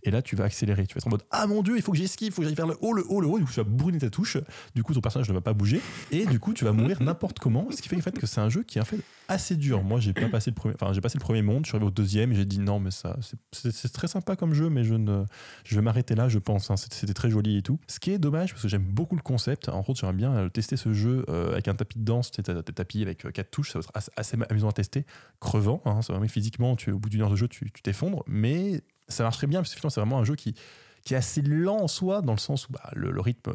Et 0.03 0.11
là, 0.11 0.23
tu 0.23 0.37
vas 0.37 0.45
accélérer. 0.45 0.87
Tu 0.87 0.95
vas 0.95 0.99
être 0.99 1.07
en 1.07 1.11
mode 1.11 1.23
Ah 1.31 1.47
mon 1.47 1.63
dieu, 1.63 1.77
il 1.77 1.83
faut 1.83 1.93
que 1.93 1.99
j'esquive, 1.99 2.29
il 2.29 2.33
faut 2.33 2.43
que 2.43 2.47
j'aille 2.49 2.55
vers 2.57 2.67
le 2.67 2.77
haut, 2.81 2.93
le 2.93 3.05
haut, 3.09 3.21
le 3.21 3.27
haut. 3.27 3.39
Du 3.39 3.45
coup, 3.45 3.51
tu 3.53 3.57
vas 3.61 3.65
brûler 3.65 3.99
ta 3.99 4.11
touche. 4.11 4.37
Du 4.75 4.83
coup, 4.83 4.93
ton 4.95 5.01
personnage 5.01 5.29
ne 5.29 5.35
va 5.35 5.41
pas 5.41 5.53
bouger. 5.53 5.81
Et 6.11 6.27
du 6.27 6.39
coup, 6.41 6.53
tu 6.53 6.65
vas 6.65 6.73
mourir 6.73 7.01
n'importe 7.03 7.39
comment. 7.39 7.67
Ce 7.71 7.81
qui 7.83 7.89
fait 7.89 7.97
en 7.97 8.01
fait, 8.01 8.19
que 8.19 8.27
c'est 8.27 8.41
un 8.41 8.49
jeu 8.49 8.63
qui 8.63 8.79
est 8.79 8.81
en 8.81 8.85
fait 8.85 9.01
assez 9.29 9.57
dur. 9.57 9.83
Moi, 9.83 10.01
j'ai 10.01 10.13
pas 10.13 10.29
passé 10.29 10.51
le 10.51 10.55
premier, 10.55 10.75
enfin, 10.75 10.93
j'ai 10.93 11.01
passé 11.01 11.17
le 11.19 11.23
premier 11.23 11.41
monde, 11.43 11.65
je 11.65 11.71
suis 11.71 11.77
arrivé 11.77 11.87
au 11.89 11.91
deuxième 11.91 12.33
et 12.33 12.35
j'ai 12.35 12.45
dit 12.45 12.59
non, 12.59 12.79
mais 12.81 12.91
ça, 12.91 13.17
c'est- 13.53 13.93
très 13.93 14.07
sympa 14.09 14.37
comme 14.37 14.53
jeu, 14.53 14.69
mais 14.69 14.85
je 14.85 14.95
ne, 14.95 15.25
je 15.65 15.75
vais 15.77 15.81
m'arrêter 15.83 16.15
là, 16.15 16.29
je 16.29 16.39
pense. 16.39 16.71
hein. 16.71 16.77
C'était 16.77 17.15
très 17.15 17.31
joli 17.31 17.57
et 17.59 17.63
tout. 17.63 17.79
Ce 17.89 18.01
qui 18.01 18.11
est 18.11 18.19
dommage 18.19 18.51
parce 18.53 18.63
que 18.63 18.69
j'aime 18.69 18.85
beaucoup 18.85 19.17
le 19.17 19.23
concept. 19.23 19.69
En 19.69 19.81
gros, 19.81 19.95
j'aimerais 19.95 20.17
bien 20.17 20.33
euh, 20.35 20.49
tester 20.51 20.77
ce 20.77 20.93
jeu 20.93 21.25
euh, 21.29 21.53
avec 21.53 21.69
un 21.69 21.75
tapis 21.75 21.99
de 21.99 22.05
danse, 22.05 22.31
tapis 22.31 23.03
avec 23.07 23.25
euh, 23.27 23.31
quatre 23.31 23.51
touches, 23.51 23.73
ça 23.73 23.79
va 23.79 23.83
être 23.85 23.91
assez, 23.95 24.11
assez 24.17 24.37
amusant 24.51 24.69
à 24.69 24.73
tester, 24.73 25.07
crevant. 25.41 25.81
Hein, 25.85 26.01
c'est 26.03 26.13
vraiment 26.13 26.29
physiquement, 26.29 26.77
tu, 26.77 26.91
au 26.91 26.99
bout 26.99 27.09
d'une 27.09 27.23
heure 27.23 27.31
de 27.31 27.37
jeu, 27.37 27.49
tu 27.49 27.71
t'effondres, 27.71 28.23
mais 28.27 28.83
ça 29.09 29.23
marcherait 29.25 29.47
bien 29.47 29.61
parce 29.61 29.71
que 29.71 29.77
finalement, 29.77 29.91
c'est 29.91 30.01
vraiment 30.01 30.19
un 30.19 30.25
jeu 30.25 30.35
qui, 30.37 30.55
qui 31.05 31.15
est 31.15 31.17
assez 31.19 31.43
lent 31.43 31.77
en 31.81 31.89
soi, 31.89 32.23
dans 32.23 32.33
le 32.33 32.39
sens 32.39 32.69
où 32.69 32.73
bah, 32.73 32.91
le, 32.95 33.11
le 33.11 33.21
rythme. 33.21 33.53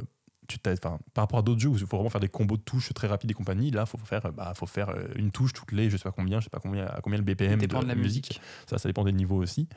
Tu 0.47 0.57
t'as- 0.57 0.73
enfin, 0.73 0.97
par 1.13 1.23
rapport 1.26 1.38
à 1.38 1.41
d'autres 1.43 1.59
jeux 1.61 1.69
où 1.69 1.73
il 1.77 1.80
faut 1.85 1.95
vraiment 1.97 2.09
faire 2.09 2.19
des 2.21 2.27
combos 2.27 2.57
de 2.57 2.63
touches 2.63 2.91
très 2.95 3.05
rapides 3.05 3.30
et 3.30 3.35
compagnie, 3.35 3.69
là, 3.69 3.84
il 3.85 3.89
faut 3.89 3.99
faire, 3.99 4.31
bah, 4.34 4.51
faut 4.55 4.65
faire 4.65 4.89
euh, 4.89 5.05
une 5.15 5.30
touche 5.30 5.53
toutes 5.53 5.71
les, 5.71 5.91
je 5.91 5.97
sais 5.97 6.01
pas 6.03 6.11
combien, 6.11 6.39
je 6.39 6.45
sais 6.45 6.49
pas 6.49 6.59
combien, 6.59 6.88
à 6.88 7.01
combien 7.01 7.19
le 7.19 7.23
BPM 7.23 7.51
Ça 7.51 7.57
dépend 7.57 7.84
de 7.84 7.88
la 7.88 7.93
musique. 7.93 8.30
musique. 8.30 8.41
Ça, 8.67 8.80
ça 8.80 8.89
dépend 8.89 9.03
des 9.03 9.11
niveaux 9.11 9.38
aussi. 9.38 9.67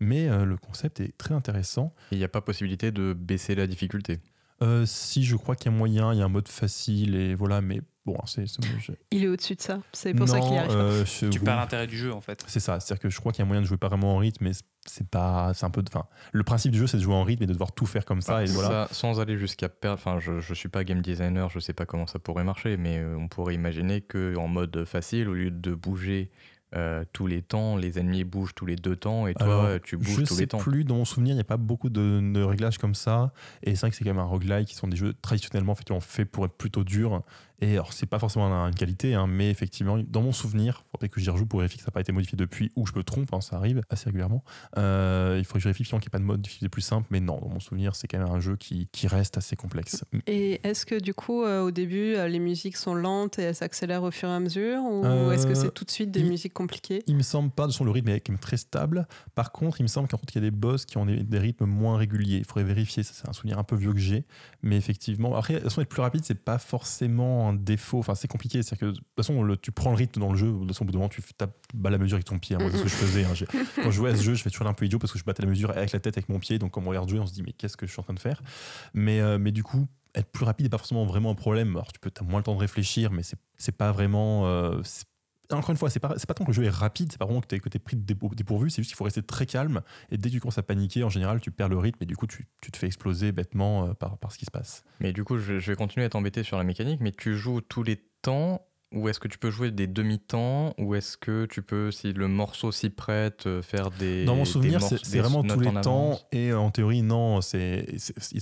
Mais 0.00 0.28
euh, 0.30 0.46
le 0.46 0.56
concept 0.56 1.00
est 1.00 1.14
très 1.18 1.34
intéressant. 1.34 1.92
Il 2.12 2.18
n'y 2.18 2.24
a 2.24 2.28
pas 2.28 2.40
possibilité 2.40 2.92
de 2.92 3.12
baisser 3.12 3.54
la 3.54 3.66
difficulté. 3.66 4.20
Euh, 4.62 4.86
si 4.86 5.22
je 5.22 5.36
crois 5.36 5.54
qu'il 5.54 5.70
y 5.70 5.74
a 5.74 5.76
moyen, 5.76 6.14
il 6.14 6.18
y 6.18 6.22
a 6.22 6.24
un 6.24 6.28
mode 6.30 6.48
facile 6.48 7.14
et 7.14 7.34
voilà, 7.34 7.60
mais 7.60 7.82
bon, 8.06 8.16
c'est. 8.26 8.46
c'est- 8.46 8.62
je- 8.80 8.92
Il 9.10 9.24
est 9.24 9.28
au-dessus 9.28 9.54
de 9.54 9.60
ça. 9.60 9.80
C'est 9.92 10.14
pour 10.14 10.28
ça 10.28 10.40
qu'il 10.40 10.54
y 10.54 10.58
arrive 10.58 10.70
euh, 10.72 11.04
je- 11.04 11.26
Tu 11.28 11.40
perds 11.40 11.56
l'intérêt 11.56 11.86
du 11.86 11.96
jeu 11.96 12.12
en 12.12 12.20
fait. 12.20 12.44
C'est 12.46 12.60
ça, 12.60 12.80
c'est-à-dire 12.80 13.00
que 13.02 13.10
je 13.10 13.18
crois 13.20 13.32
qu'il 13.32 13.40
y 13.40 13.42
a 13.42 13.46
moyen 13.46 13.62
de 13.62 13.66
jouer 13.66 13.76
pas 13.78 13.88
vraiment 13.88 14.14
en 14.14 14.18
rythme, 14.18 14.44
mais 14.44 14.52
c'est 14.86 15.06
pas, 15.08 15.52
c'est 15.54 15.64
un 15.66 15.70
peu, 15.70 15.82
de- 15.82 15.88
enfin, 15.92 16.06
le 16.32 16.42
principe 16.42 16.72
du 16.72 16.78
jeu 16.78 16.86
c'est 16.86 16.96
de 16.98 17.02
jouer 17.02 17.14
en 17.14 17.24
rythme 17.24 17.44
et 17.44 17.46
de 17.46 17.52
devoir 17.52 17.72
tout 17.72 17.86
faire 17.86 18.04
comme 18.04 18.20
ça 18.20 18.42
et 18.42 18.46
voilà. 18.46 18.86
Ça, 18.88 18.94
sans 18.94 19.20
aller 19.20 19.36
jusqu'à 19.38 19.68
perdre. 19.68 19.94
Enfin, 19.98 20.18
je, 20.18 20.40
je 20.40 20.54
suis 20.54 20.68
pas 20.68 20.84
game 20.84 21.00
designer, 21.02 21.48
je 21.50 21.58
sais 21.60 21.72
pas 21.74 21.86
comment 21.86 22.06
ça 22.06 22.18
pourrait 22.18 22.44
marcher, 22.44 22.76
mais 22.76 22.98
euh, 22.98 23.16
on 23.16 23.28
pourrait 23.28 23.54
imaginer 23.54 24.00
que 24.00 24.34
en 24.36 24.48
mode 24.48 24.84
facile, 24.84 25.28
au 25.28 25.34
lieu 25.34 25.50
de 25.50 25.74
bouger 25.74 26.30
euh, 26.74 27.04
tous 27.12 27.26
les 27.26 27.42
temps, 27.42 27.76
les 27.76 27.98
ennemis 27.98 28.24
bougent 28.24 28.54
tous 28.54 28.64
les 28.64 28.76
deux 28.76 28.96
temps 28.96 29.26
et 29.26 29.34
toi 29.34 29.44
Alors, 29.66 29.80
tu 29.82 29.98
bouges 29.98 30.08
je 30.14 30.20
tous 30.22 30.34
sais 30.36 30.40
les 30.40 30.46
temps. 30.46 30.56
plus, 30.56 30.84
dans 30.84 30.94
mon 30.96 31.04
souvenir, 31.04 31.32
il 31.32 31.34
n'y 31.34 31.40
a 31.42 31.44
pas 31.44 31.58
beaucoup 31.58 31.90
de, 31.90 32.18
de 32.32 32.42
réglages 32.42 32.78
comme 32.78 32.94
ça. 32.94 33.34
Et 33.62 33.74
c'est 33.74 33.82
vrai 33.82 33.90
que 33.90 33.96
c'est 33.96 34.04
quand 34.04 34.10
même 34.10 34.18
un 34.18 34.24
roguelike 34.24 34.68
qui 34.68 34.74
sont 34.74 34.88
des 34.88 34.96
jeux 34.96 35.12
traditionnellement 35.12 35.74
faits 36.00 36.30
pour 36.30 36.46
être 36.46 36.54
plutôt 36.56 36.82
durs. 36.82 37.22
Et 37.62 37.74
alors, 37.74 37.92
c'est 37.92 38.06
pas 38.06 38.18
forcément 38.18 38.52
une 38.66 38.74
qualité, 38.74 39.14
hein, 39.14 39.26
mais 39.28 39.48
effectivement, 39.48 39.96
dans 39.98 40.20
mon 40.20 40.32
souvenir, 40.32 40.82
il 40.84 40.90
faudrait 40.90 41.08
que 41.08 41.20
j'y 41.20 41.30
rejoue 41.30 41.46
pour 41.46 41.60
vérifier 41.60 41.76
que 41.78 41.84
ça 41.84 41.90
n'a 41.90 41.92
pas 41.92 42.00
été 42.00 42.10
modifié 42.10 42.36
depuis, 42.36 42.72
ou 42.74 42.86
je 42.86 42.92
me 42.96 43.04
trompe, 43.04 43.32
hein, 43.32 43.40
ça 43.40 43.54
arrive 43.56 43.80
assez 43.88 44.06
régulièrement. 44.06 44.42
Euh, 44.78 45.36
il 45.38 45.44
faudrait 45.44 45.60
que 45.60 45.62
je 45.62 45.68
vérifie 45.68 45.84
qu'il 45.84 45.96
n'y 45.96 46.04
ait 46.04 46.10
pas 46.10 46.18
de 46.18 46.24
mode 46.24 46.46
plus 46.72 46.82
simple, 46.82 47.06
mais 47.10 47.20
non, 47.20 47.38
dans 47.40 47.48
mon 47.48 47.60
souvenir, 47.60 47.94
c'est 47.94 48.08
quand 48.08 48.18
même 48.18 48.28
un 48.32 48.40
jeu 48.40 48.56
qui, 48.56 48.88
qui 48.90 49.06
reste 49.06 49.38
assez 49.38 49.54
complexe. 49.54 50.04
Et 50.26 50.60
est-ce 50.64 50.84
que 50.84 50.98
du 50.98 51.14
coup, 51.14 51.44
euh, 51.44 51.62
au 51.62 51.70
début, 51.70 52.14
euh, 52.16 52.26
les 52.26 52.40
musiques 52.40 52.76
sont 52.76 52.94
lentes 52.94 53.38
et 53.38 53.42
elles 53.42 53.54
s'accélèrent 53.54 54.02
au 54.02 54.10
fur 54.10 54.28
et 54.28 54.32
à 54.32 54.40
mesure 54.40 54.82
Ou 54.82 55.04
Euh, 55.04 55.30
est-ce 55.30 55.46
que 55.46 55.54
c'est 55.54 55.72
tout 55.72 55.84
de 55.84 55.90
suite 55.92 56.10
des 56.10 56.20
il- 56.20 56.26
musiques 56.28 56.52
compliquées? 56.54 57.04
Il 57.06 57.14
me 57.16 57.22
semble 57.22 57.50
pas, 57.50 57.62
de 57.62 57.68
toute 57.68 57.74
façon, 57.74 57.84
le 57.84 57.92
rythme 57.92 58.08
est 58.08 58.18
quand 58.20 58.32
même 58.32 58.40
très 58.40 58.56
stable. 58.56 59.06
Par 59.36 59.52
contre, 59.52 59.80
il 59.80 59.84
me 59.84 59.88
semble 59.88 60.08
qu'en 60.08 60.16
fait, 60.18 60.26
il 60.32 60.34
y 60.34 60.38
a 60.38 60.40
des 60.42 60.50
boss 60.50 60.84
qui 60.84 60.96
ont 60.98 61.06
des, 61.06 61.22
des 61.22 61.38
rythmes 61.38 61.66
moins 61.66 61.96
réguliers. 61.96 62.38
Il 62.38 62.44
faudrait 62.44 62.64
vérifier, 62.64 63.04
ça 63.04 63.12
c'est 63.14 63.28
un 63.28 63.32
souvenir 63.32 63.60
un 63.60 63.64
peu 63.64 63.76
vieux 63.76 63.92
que 63.92 64.00
j'ai. 64.00 64.24
Mais 64.62 64.76
effectivement, 64.76 65.36
après, 65.36 65.54
de 65.54 65.58
toute 65.60 65.68
façon, 65.68 65.80
être 65.82 65.88
plus 65.88 66.02
rapide, 66.02 66.22
c'est 66.24 66.34
pas 66.34 66.58
forcément 66.58 67.51
défaut. 67.52 67.98
Enfin, 67.98 68.14
c'est 68.14 68.28
compliqué. 68.28 68.62
C'est-à-dire 68.62 68.88
que 68.88 68.92
de 68.92 68.96
toute 68.98 69.06
façon, 69.16 69.42
le- 69.42 69.56
tu 69.56 69.72
prends 69.72 69.90
le 69.90 69.96
rythme 69.96 70.20
dans 70.20 70.30
le 70.32 70.38
jeu. 70.38 70.50
De 70.52 70.58
toute 70.58 70.68
façon, 70.68 70.84
au 70.84 70.86
bout 70.86 70.92
d'un 70.92 70.98
moment, 70.98 71.08
tu 71.08 71.22
tapes 71.36 71.56
bas 71.74 71.90
la 71.90 71.98
mesure 71.98 72.16
avec 72.16 72.24
ton 72.26 72.38
pied. 72.38 72.56
hein. 72.56 72.58
Moi, 72.60 72.70
c'est 72.70 72.78
ce 72.78 72.82
que 72.84 72.88
je 72.88 72.94
faisais. 72.94 73.24
hein. 73.24 73.32
Quand 73.76 73.90
je 73.90 73.96
jouais 73.96 74.10
à 74.10 74.16
ce 74.16 74.22
jeu, 74.22 74.34
je 74.34 74.42
fais 74.42 74.50
toujours 74.50 74.66
un 74.66 74.74
peu 74.74 74.84
idiot 74.86 74.98
parce 74.98 75.12
que 75.12 75.18
je 75.18 75.24
battais 75.24 75.42
la 75.42 75.48
mesure 75.48 75.70
avec 75.70 75.92
la 75.92 76.00
tête, 76.00 76.16
avec 76.16 76.28
mon 76.28 76.38
pied. 76.38 76.58
Donc, 76.58 76.72
quand 76.72 76.82
on 76.84 76.88
regarde 76.88 77.08
jouer, 77.08 77.18
on 77.20 77.26
se 77.26 77.32
dit, 77.34 77.42
mais 77.42 77.52
qu'est-ce 77.52 77.76
que 77.76 77.86
je 77.86 77.92
suis 77.92 78.00
en 78.00 78.04
train 78.04 78.14
de 78.14 78.20
faire? 78.20 78.42
Mais, 78.94 79.20
euh, 79.20 79.38
mais 79.38 79.52
du 79.52 79.62
coup, 79.62 79.86
être 80.14 80.30
plus 80.30 80.44
rapide 80.44 80.66
n'est 80.66 80.70
pas 80.70 80.78
forcément 80.78 81.06
vraiment 81.06 81.30
un 81.30 81.34
problème. 81.34 81.70
Alors, 81.70 81.92
tu 81.92 81.98
peux, 82.00 82.10
as 82.20 82.22
moins 82.24 82.40
le 82.40 82.44
temps 82.44 82.54
de 82.54 82.60
réfléchir, 82.60 83.10
mais 83.12 83.22
c'est 83.56 83.72
pas 83.76 83.92
vraiment. 83.92 84.46
euh, 84.46 84.80
encore 85.56 85.70
une 85.70 85.76
fois, 85.76 85.90
c'est 85.90 86.00
pas, 86.00 86.08
pas 86.10 86.34
tant 86.34 86.44
que 86.44 86.50
le 86.50 86.54
jeu 86.54 86.64
est 86.64 86.68
rapide, 86.70 87.10
c'est 87.12 87.18
pas 87.18 87.24
vraiment 87.24 87.40
que 87.40 87.46
tu 87.46 87.54
es, 87.56 87.78
pris 87.78 87.96
de 87.96 88.02
dépo- 88.14 88.34
dépourvu, 88.34 88.70
c'est 88.70 88.82
juste 88.82 88.90
qu'il 88.90 88.96
faut 88.96 89.04
rester 89.04 89.22
très 89.22 89.46
calme. 89.46 89.82
Et 90.10 90.18
dès 90.18 90.28
que 90.28 90.34
tu 90.34 90.40
commences 90.40 90.58
à 90.58 90.62
paniquer, 90.62 91.04
en 91.04 91.08
général, 91.10 91.40
tu 91.40 91.50
perds 91.50 91.68
le 91.68 91.78
rythme 91.78 92.02
et 92.02 92.06
du 92.06 92.16
coup, 92.16 92.26
tu, 92.26 92.46
tu 92.60 92.70
te 92.70 92.76
fais 92.76 92.86
exploser 92.86 93.32
bêtement 93.32 93.88
euh, 93.88 93.94
par, 93.94 94.18
par 94.18 94.32
ce 94.32 94.38
qui 94.38 94.44
se 94.44 94.50
passe. 94.50 94.84
Mais 95.00 95.12
du 95.12 95.24
coup, 95.24 95.38
je, 95.38 95.58
je 95.58 95.70
vais 95.72 95.76
continuer 95.76 96.06
à 96.06 96.08
t'embêter 96.08 96.42
sur 96.42 96.56
la 96.58 96.64
mécanique, 96.64 97.00
mais 97.00 97.12
tu 97.12 97.36
joues 97.36 97.60
tous 97.60 97.82
les 97.82 98.02
temps 98.22 98.66
ou 98.92 99.08
est-ce 99.08 99.20
que 99.20 99.28
tu 99.28 99.38
peux 99.38 99.50
jouer 99.50 99.70
des 99.70 99.86
demi-temps 99.86 100.74
ou 100.78 100.94
est-ce 100.94 101.16
que 101.16 101.46
tu 101.46 101.62
peux, 101.62 101.90
si 101.90 102.12
le 102.12 102.28
morceau 102.28 102.72
s'y 102.72 102.90
prête, 102.90 103.46
euh, 103.46 103.62
faire 103.62 103.90
des. 103.90 104.24
Dans 104.24 104.36
mon 104.36 104.44
souvenir, 104.44 104.80
c'est 104.82 105.18
vraiment 105.18 105.42
tous 105.42 105.60
les 105.60 105.72
temps 105.80 106.18
et 106.30 106.50
euh, 106.50 106.58
en 106.58 106.70
théorie, 106.70 107.02
non, 107.02 107.40
c'est 107.40 107.86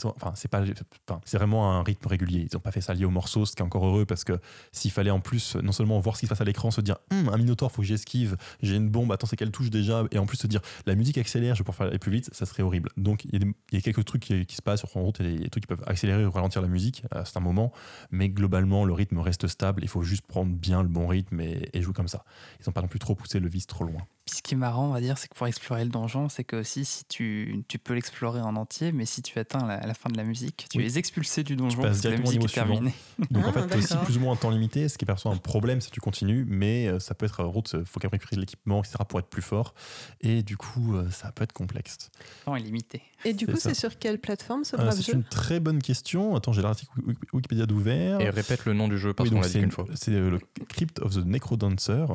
enfin, 0.05 0.33
c'est 0.35 0.49
pas, 0.49 0.63
enfin, 1.09 1.21
c'est 1.25 1.39
vraiment 1.39 1.73
un 1.73 1.83
rythme 1.83 2.07
régulier. 2.07 2.47
Ils 2.51 2.55
n'ont 2.55 2.61
pas 2.61 2.73
fait 2.73 2.81
ça 2.81 2.95
lié 2.95 3.05
au 3.05 3.11
morceau, 3.11 3.47
ce 3.47 3.55
qui 3.55 3.63
est 3.63 3.65
encore 3.65 3.87
heureux 3.87 4.05
parce 4.05 4.25
que 4.25 4.39
s'il 4.73 4.91
fallait 4.91 5.11
en 5.11 5.21
plus 5.21 5.57
non 5.57 5.73
seulement 5.73 5.99
voir 6.01 6.17
ce 6.17 6.21
qui 6.21 6.27
se 6.27 6.31
passe 6.31 6.41
à 6.41 6.45
l'écran, 6.45 6.71
se 6.71 6.81
dire 6.81 6.97
Hum, 7.11 7.29
un 7.29 7.37
minotaure, 7.37 7.73
faut 7.73 7.83
que 7.83 7.89
j'esquive, 7.89 8.37
j'ai 8.63 8.77
une 8.77 8.89
bombe, 8.89 9.13
attends, 9.13 9.27
c'est 9.27 9.37
qu'elle 9.37 9.51
touche 9.51 9.71
déjà, 9.71 10.05
et 10.11 10.19
en 10.19 10.27
plus 10.27 10.37
se 10.37 10.47
dire 10.47 10.61
la 10.87 10.95
musique 10.95 11.19
accélère, 11.19 11.55
je 11.55 11.61
vais 11.61 11.65
pouvoir 11.65 11.77
faire 11.77 11.87
aller 11.89 11.99
plus 11.99 12.13
vite, 12.13 12.31
ça 12.33 12.47
serait 12.47 12.63
horrible. 12.63 12.91
Donc 12.97 13.25
il 13.25 13.43
y, 13.43 13.77
a 13.77 13.79
y 13.79 13.83
quelques 13.83 14.05
trucs 14.05 14.23
qui, 14.23 14.47
qui 14.47 14.57
se 14.57 14.63
passent 14.63 14.81
sur 14.81 14.97
en 14.97 15.03
route, 15.03 15.21
a 15.21 15.25
des 15.25 15.49
trucs 15.49 15.65
qui 15.65 15.69
peuvent 15.69 15.85
accélérer 15.87 16.25
ou 16.25 16.31
ralentir 16.31 16.63
la 16.63 16.69
musique 16.69 17.03
à 17.11 17.25
certains 17.25 17.41
moments, 17.41 17.73
mais 18.11 18.29
globalement 18.29 18.85
le 18.85 18.93
rythme 18.93 19.19
reste 19.19 19.47
stable. 19.47 19.83
Il 19.83 19.89
faut 19.89 20.03
juste 20.03 20.27
prendre 20.27 20.40
bien 20.45 20.83
le 20.83 20.89
bon 20.89 21.07
rythme 21.07 21.41
et, 21.41 21.69
et 21.73 21.83
jouer 21.83 21.95
comme 21.95 22.09
ça. 22.09 22.25
Ils 22.61 22.65
n'ont 22.67 22.73
pas 22.73 22.83
non 22.83 22.89
plus 22.89 22.99
trop 22.99 23.15
poussé 23.15 23.41
le 23.41 23.49
vice 23.49 23.67
trop 23.67 23.85
loin. 23.85 24.03
Puis 24.31 24.37
ce 24.39 24.43
qui 24.43 24.55
est 24.55 24.57
marrant, 24.57 24.87
on 24.89 24.93
va 24.93 25.01
dire, 25.01 25.19
c'est 25.19 25.27
que 25.27 25.35
pour 25.35 25.49
explorer 25.49 25.83
le 25.83 25.91
donjon, 25.91 26.29
c'est 26.29 26.45
que 26.45 26.55
aussi, 26.57 26.85
si 26.85 27.05
tu, 27.07 27.65
tu 27.67 27.79
peux 27.81 27.95
l'explorer 27.95 28.41
en 28.41 28.55
entier, 28.55 28.93
mais 28.93 29.05
si 29.07 29.23
tu 29.23 29.37
atteins 29.41 29.67
la, 29.67 29.85
la 29.85 29.95
fin 29.95 30.09
de 30.09 30.17
la 30.17 30.23
musique, 30.23 30.67
tu 30.71 30.79
Oui. 30.79 30.85
es 30.87 30.99
expulsé 30.99 31.43
du 31.43 31.57
donjon 31.57 31.81
parce 31.83 32.01
que 32.01 32.09
la 32.09 32.17
directement 32.17 32.29
au 32.29 32.33
musique 32.39 32.41
niveau 32.41 32.49
est 32.49 32.55
terminée. 32.55 32.95
Donc 33.33 33.45
en 33.47 33.49
Ah, 33.49 33.53
fait, 33.55 33.67
t'as 33.67 33.77
aussi 33.79 33.97
plus 34.05 34.17
ou 34.19 34.21
moins 34.21 34.35
un 34.35 34.37
temps 34.37 34.51
limité, 34.51 34.89
ce 34.89 34.97
qui 34.99 35.05
est 35.05 35.07
parfois 35.07 35.33
un 35.33 35.37
problème 35.37 35.81
si 35.81 35.91
tu 35.91 36.01
continues, 36.01 36.47
mais 36.49 36.87
euh, 36.87 37.01
ça 37.01 37.15
peut 37.15 37.27
être, 37.27 37.43
en 37.43 37.51
route, 37.51 37.71
il 37.77 37.85
faut 37.85 37.99
quand 37.99 38.07
même 38.07 38.13
récupérer 38.13 38.37
de 38.37 38.41
l'équipement, 38.43 38.81
etc. 38.85 38.99
pour 39.09 39.19
être 39.19 39.27
plus 39.29 39.43
fort. 39.43 39.75
Et 40.21 40.45
du 40.45 40.57
coup, 40.57 40.95
euh, 40.95 41.11
ça 41.11 41.33
peut 41.33 41.43
être 41.43 41.53
complexe. 41.53 41.99
Le 42.41 42.45
temps 42.45 42.57
est 42.57 42.61
limité. 42.61 43.03
Et 43.25 43.35
du 43.35 43.47
c'est 43.47 43.53
coup, 43.53 43.59
c'est 43.59 43.75
sur 43.75 43.99
quelle 43.99 44.19
plateforme 44.21 44.63
ce 44.65 44.77
Euh, 44.77 44.91
c'est 44.93 45.13
une 45.13 45.25
très 45.25 45.59
bonne 45.61 45.83
question. 45.83 46.37
Attends, 46.37 46.53
j'ai 46.53 46.63
l'article 46.63 46.93
Wik- 47.07 47.19
Wikipédia 47.35 47.67
d'ouvert. 47.67 48.21
Et 48.21 48.31
répète 48.31 48.65
le 48.65 48.75
nom 48.75 48.87
du 48.89 48.97
jeu 48.97 49.13
parce 49.13 49.29
Oui, 49.29 49.31
qu'on 49.35 49.43
donc 49.43 49.45
l'a 49.45 49.49
dit 49.49 49.53
c'est 49.55 49.59
qu'une 49.59 49.67
une- 49.67 49.73
fois. 49.73 49.85
C'est 49.95 50.13
euh, 50.13 50.31
le 50.31 50.41
Crypt 50.69 51.01
of 51.01 51.15
the 51.15 51.25
Necrodancer, 51.27 52.07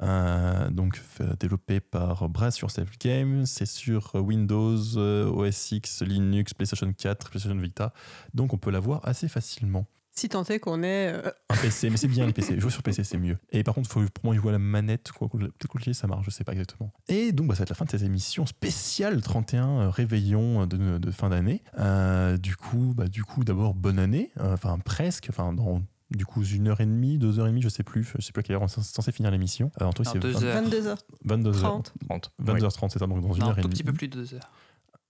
euh, 0.00 0.70
donc 0.70 1.00
développé 1.38 1.80
par 1.80 2.28
Brass 2.28 2.58
Yourself 2.60 2.98
Games. 2.98 3.44
C'est 3.46 3.66
sur 3.66 4.14
Windows, 4.14 4.78
euh, 4.96 5.26
OS 5.26 5.72
X, 5.72 6.02
Linux, 6.02 6.54
PlayStation 6.54 6.92
4, 6.92 7.30
PlayStation 7.30 7.58
Vita. 7.60 7.92
Donc 8.34 8.52
on 8.54 8.58
peut 8.58 8.70
l'avoir 8.70 9.06
assez 9.06 9.28
facilement. 9.28 9.86
Si 10.14 10.28
tant 10.28 10.44
est 10.44 10.58
qu'on 10.58 10.82
est. 10.82 11.10
euh, 11.10 11.30
Un 11.48 11.56
PC, 11.56 11.88
mais 11.88 11.96
c'est 11.96 12.06
bien 12.06 12.26
les 12.26 12.32
PC. 12.34 12.60
Jouer 12.60 12.70
sur 12.70 12.82
PC, 12.82 13.02
c'est 13.02 13.16
mieux. 13.16 13.38
Et 13.50 13.62
par 13.64 13.74
contre, 13.74 13.88
faut 13.90 14.02
pour 14.12 14.24
moi 14.26 14.34
jouer 14.34 14.50
à 14.50 14.52
la 14.52 14.58
manette. 14.58 15.10
Quoi, 15.10 15.26
peut-être 15.30 15.68
que 15.68 15.92
ça 15.94 16.06
marche, 16.06 16.26
je 16.26 16.30
sais 16.30 16.44
pas 16.44 16.52
exactement. 16.52 16.92
Et 17.08 17.32
donc, 17.32 17.46
bah, 17.46 17.54
ça 17.54 17.60
va 17.60 17.62
être 17.62 17.70
la 17.70 17.76
fin 17.76 17.86
de 17.86 17.90
cette 17.90 18.02
émission 18.02 18.44
spéciale 18.44 19.22
31 19.22 19.68
euh, 19.68 19.88
réveillon 19.88 20.66
de, 20.66 20.98
de 20.98 21.10
fin 21.10 21.30
d'année. 21.30 21.62
Euh, 21.78 22.36
du 22.36 22.56
coup, 22.56 22.92
bah, 22.94 23.08
du 23.08 23.24
coup, 23.24 23.42
d'abord 23.42 23.72
bonne 23.72 23.98
année. 23.98 24.30
Enfin 24.38 24.78
presque. 24.78 25.28
Enfin 25.30 25.54
dans 25.54 25.82
du 26.16 26.24
coup 26.26 26.42
une 26.44 26.68
heure 26.68 26.80
et 26.80 26.86
demie, 26.86 27.18
deux 27.18 27.38
heures 27.38 27.46
et 27.46 27.50
demie, 27.50 27.62
je 27.62 27.68
sais 27.68 27.82
plus. 27.82 28.12
Je 28.18 28.22
sais 28.24 28.32
plus 28.32 28.40
à 28.40 28.42
quelle 28.42 28.56
heure 28.56 28.62
on 28.62 28.66
est 28.66 28.82
censé 28.82 29.12
finir 29.12 29.30
l'émission. 29.30 29.70
Euh, 29.80 29.84
Antoine, 29.86 30.04
Dans 30.06 30.12
c'est 30.12 30.18
deux 30.18 30.32
20 30.32 30.42
heures. 30.44 30.62
22h30. 30.62 30.96
22 31.24 31.64
heures. 31.64 31.82
30. 32.08 32.32
22h30, 32.44 32.88
c'est 32.90 32.98
ça. 32.98 33.06
Donc 33.06 33.20
dans 33.22 33.32
une 33.32 33.40
Non, 33.40 33.48
heure 33.50 33.54
un 33.56 33.58
et 33.58 33.62
tout 33.62 33.68
demie. 33.68 33.74
petit 33.74 33.84
peu 33.84 33.92
plus 33.92 34.08
de 34.08 34.14
deux 34.20 34.34
heures. 34.34 34.50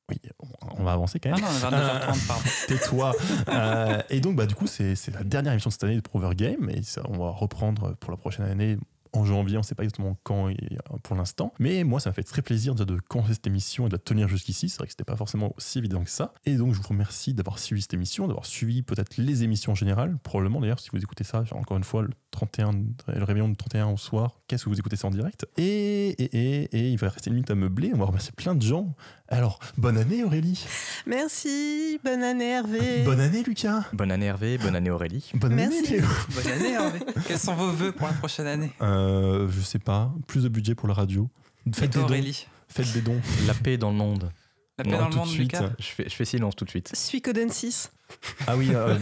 Oui, 0.08 0.16
on- 0.78 0.82
va 0.84 0.92
avancer 0.92 1.20
quand 1.20 1.30
Ah 1.32 1.36
même. 1.36 1.44
non, 1.44 1.78
22h30, 1.78 2.26
pardon. 2.28 2.42
Tais-toi. 2.68 3.12
Euh, 3.48 4.02
et 4.10 4.20
donc, 4.20 4.36
bah, 4.36 4.46
du 4.46 4.54
coup, 4.54 4.66
c'est 4.66 4.94
c'est 4.96 5.12
la 5.12 5.22
dernière 5.22 5.52
émission 5.52 5.68
de 5.68 5.72
cette 5.72 5.84
année 5.84 5.94
de 5.96 6.00
Prover 6.00 6.34
Game. 6.34 6.68
Et 6.70 6.82
ça, 6.82 7.02
on 7.08 7.18
va 7.18 7.30
reprendre 7.30 7.94
pour 8.00 8.10
la 8.10 8.16
prochaine 8.16 8.44
année 8.46 8.76
en 9.12 9.24
janvier. 9.24 9.56
On 9.56 9.60
ne 9.60 9.64
sait 9.64 9.74
pas 9.74 9.84
exactement 9.84 10.16
quand 10.22 10.48
et, 10.48 10.78
pour 11.02 11.16
l'instant. 11.16 11.52
Mais 11.58 11.84
moi, 11.84 12.00
ça 12.00 12.10
m'a 12.10 12.14
fait 12.14 12.22
très 12.22 12.42
plaisir 12.42 12.74
déjà 12.74 12.84
de 12.84 12.98
commencer 12.98 13.34
cette 13.34 13.46
émission 13.46 13.86
et 13.86 13.88
de 13.88 13.94
la 13.94 13.98
tenir 13.98 14.28
jusqu'ici. 14.28 14.68
C'est 14.68 14.78
vrai 14.78 14.86
que 14.86 14.92
c'était 14.92 15.04
pas 15.04 15.16
forcément 15.16 15.54
aussi 15.56 15.78
évident 15.78 16.02
que 16.02 16.10
ça. 16.10 16.34
Et 16.44 16.56
donc, 16.56 16.74
je 16.74 16.80
vous 16.80 16.88
remercie 16.88 17.34
d'avoir 17.34 17.58
suivi 17.58 17.82
cette 17.82 17.94
émission, 17.94 18.26
d'avoir 18.26 18.46
suivi 18.46 18.82
peut-être 18.82 19.16
les 19.16 19.44
émissions 19.44 19.72
en 19.72 19.76
général. 19.76 20.18
Probablement, 20.22 20.60
d'ailleurs, 20.60 20.80
si 20.80 20.90
vous 20.92 20.98
écoutez 20.98 21.24
ça, 21.24 21.44
encore 21.52 21.76
une 21.76 21.84
fois, 21.84 22.04
31, 22.32 22.70
le 23.14 23.22
réveillon 23.24 23.48
de 23.48 23.54
31 23.54 23.86
au 23.88 23.96
soir, 23.96 24.40
qu'est-ce 24.48 24.64
que 24.64 24.70
vous 24.70 24.78
écoutez 24.78 24.96
ça 24.96 25.06
en 25.06 25.10
direct? 25.10 25.46
Et, 25.56 26.08
et, 26.08 26.24
et, 26.36 26.62
et 26.72 26.90
il 26.90 26.98
va 26.98 27.08
rester 27.10 27.28
une 27.30 27.34
minute 27.34 27.50
à 27.50 27.54
meubler. 27.54 27.92
On 27.94 27.98
va 27.98 28.06
remercier 28.06 28.32
plein 28.36 28.54
de 28.56 28.62
gens. 28.62 28.94
Alors, 29.28 29.60
bonne 29.78 29.96
année, 29.96 30.24
Aurélie. 30.24 30.64
Merci, 31.06 32.00
bonne 32.04 32.22
année 32.22 32.50
Hervé. 32.50 33.04
Bonne 33.04 33.20
année, 33.20 33.42
Lucas. 33.42 33.84
Bonne 33.92 34.10
année 34.10 34.26
Hervé, 34.26 34.58
bonne 34.58 34.74
année 34.74 34.90
Aurélie. 34.90 35.30
Bonne 35.34 35.54
Merci. 35.54 35.78
année, 35.78 35.88
Léo. 36.00 36.06
Bonne 36.34 36.52
année, 36.52 36.72
Hervé. 36.72 36.98
Quels 37.26 37.38
sont 37.38 37.54
vos 37.54 37.70
vœux 37.70 37.92
pour 37.92 38.08
la 38.08 38.14
prochaine 38.14 38.46
année? 38.46 38.72
Euh, 38.82 39.48
je 39.50 39.60
sais 39.60 39.78
pas, 39.78 40.12
plus 40.26 40.42
de 40.42 40.48
budget 40.48 40.74
pour 40.74 40.88
la 40.88 40.94
radio. 40.94 41.28
Faites 41.72 41.90
des 41.92 41.98
dons. 41.98 42.04
Aurélie? 42.06 42.46
Faites 42.68 42.92
des 42.92 43.02
dons. 43.02 43.20
La 43.46 43.54
paix 43.54 43.76
dans 43.76 43.90
le 43.90 43.96
monde. 43.96 44.30
Non, 44.86 44.98
dans 44.98 44.98
le 44.98 45.04
tout 45.06 45.10
de 45.12 45.16
monde, 45.18 45.28
suite. 45.28 45.56
Je 45.78 45.84
fais, 45.86 46.04
je 46.08 46.14
fais 46.14 46.24
silence 46.24 46.56
tout 46.56 46.64
de 46.64 46.70
suite. 46.70 46.90
Suikoden 46.94 47.50
6. 47.50 47.92
Ah 48.46 48.56
oui, 48.58 48.68
euh, 48.74 48.98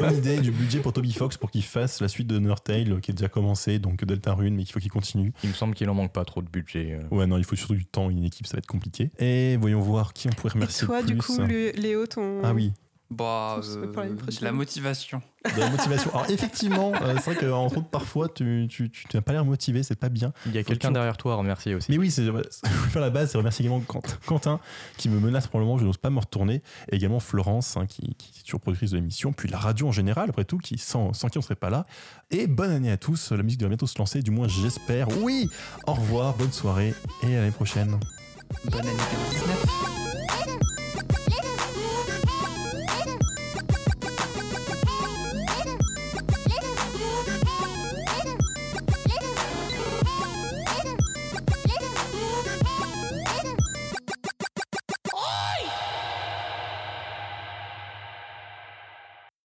bonne 0.00 0.16
idée 0.16 0.38
du 0.40 0.50
budget 0.50 0.80
pour 0.80 0.92
Toby 0.94 1.12
Fox 1.12 1.36
pour 1.36 1.50
qu'il 1.50 1.62
fasse 1.62 2.00
la 2.00 2.08
suite 2.08 2.26
de 2.28 2.38
Nurtail 2.38 2.90
euh, 2.90 3.00
qui 3.00 3.10
est 3.10 3.14
déjà 3.14 3.28
commencé, 3.28 3.78
donc 3.78 4.04
Deltarune, 4.04 4.54
mais 4.54 4.64
qu'il 4.64 4.72
faut 4.72 4.80
qu'il 4.80 4.90
continue. 4.90 5.32
Il 5.42 5.50
me 5.50 5.54
semble 5.54 5.74
qu'il 5.74 5.88
en 5.90 5.94
manque 5.94 6.12
pas 6.12 6.24
trop 6.24 6.40
de 6.40 6.48
budget. 6.48 6.98
euh. 6.98 7.14
Ouais, 7.14 7.26
non, 7.26 7.36
il 7.36 7.44
faut 7.44 7.56
surtout 7.56 7.74
du 7.74 7.84
temps, 7.84 8.08
une 8.08 8.24
équipe, 8.24 8.46
ça 8.46 8.54
va 8.56 8.58
être 8.58 8.66
compliqué. 8.66 9.10
Et 9.18 9.56
voyons 9.58 9.80
voir 9.80 10.12
qui 10.14 10.28
on 10.28 10.30
pourrait 10.30 10.50
Et 10.50 10.54
remercier 10.54 10.86
toi, 10.86 11.00
le 11.02 11.06
du 11.06 11.16
plus. 11.16 11.26
coup, 11.36 11.42
Lé- 11.42 11.72
Léo, 11.72 12.06
ton. 12.06 12.40
Ah 12.42 12.54
oui, 12.54 12.72
Bah, 13.10 13.60
euh, 13.62 13.86
de 13.86 14.44
la 14.44 14.50
motivation. 14.50 15.20
de 15.44 15.60
la 15.60 15.70
motivation. 15.70 16.10
Alors 16.14 16.30
effectivement, 16.30 16.92
euh, 17.02 17.14
c'est 17.22 17.32
vrai 17.32 17.36
qu'entre 17.36 17.76
autres, 17.78 17.88
parfois, 17.88 18.28
tu, 18.28 18.66
tu, 18.68 18.90
tu, 18.90 19.06
tu 19.06 19.16
n'as 19.16 19.20
pas 19.20 19.32
l'air 19.32 19.44
motivé, 19.44 19.82
c'est 19.82 19.94
pas 19.94 20.08
bien. 20.08 20.32
Il 20.46 20.54
y 20.54 20.58
a 20.58 20.64
quelqu'un 20.64 20.90
derrière 20.90 21.16
toi 21.16 21.34
à 21.34 21.36
remercier 21.36 21.74
aussi. 21.74 21.92
Mais 21.92 21.98
oui, 21.98 22.10
c'est, 22.10 22.24
je 22.24 22.30
vais 22.30 22.42
faire 22.90 23.02
la 23.02 23.10
base, 23.10 23.30
c'est 23.30 23.38
remercier 23.38 23.64
également 23.66 23.84
Quentin, 24.26 24.58
qui 24.96 25.10
me 25.10 25.20
menace 25.20 25.46
pour 25.46 25.60
le 25.60 25.66
moment, 25.66 25.78
je 25.78 25.84
n'ose 25.84 25.98
pas 25.98 26.10
me 26.10 26.18
retourner, 26.18 26.62
et 26.90 26.96
également 26.96 27.20
Florence, 27.20 27.76
hein, 27.76 27.86
qui, 27.86 28.14
qui 28.14 28.40
est 28.40 28.44
toujours 28.44 28.60
productrice 28.60 28.90
de 28.90 28.96
l'émission, 28.96 29.32
puis 29.32 29.48
la 29.48 29.58
radio 29.58 29.86
en 29.88 29.92
général, 29.92 30.30
après 30.30 30.44
tout, 30.44 30.58
qui, 30.58 30.78
sans, 30.78 31.12
sans 31.12 31.28
qui 31.28 31.38
on 31.38 31.42
serait 31.42 31.56
pas 31.56 31.70
là. 31.70 31.86
Et 32.30 32.46
bonne 32.46 32.70
année 32.70 32.90
à 32.90 32.96
tous, 32.96 33.32
la 33.32 33.42
musique 33.42 33.60
doit 33.60 33.68
bientôt 33.68 33.86
se 33.86 33.98
lancer, 33.98 34.22
du 34.22 34.30
moins 34.30 34.48
j'espère. 34.48 35.08
Oui, 35.18 35.48
au 35.86 35.92
revoir, 35.92 36.34
bonne 36.34 36.52
soirée, 36.52 36.94
et 37.22 37.36
à 37.36 37.40
l'année 37.40 37.52
prochaine. 37.52 38.00
Bonne 38.64 38.80
année 38.80 38.96
2019. 39.32 40.03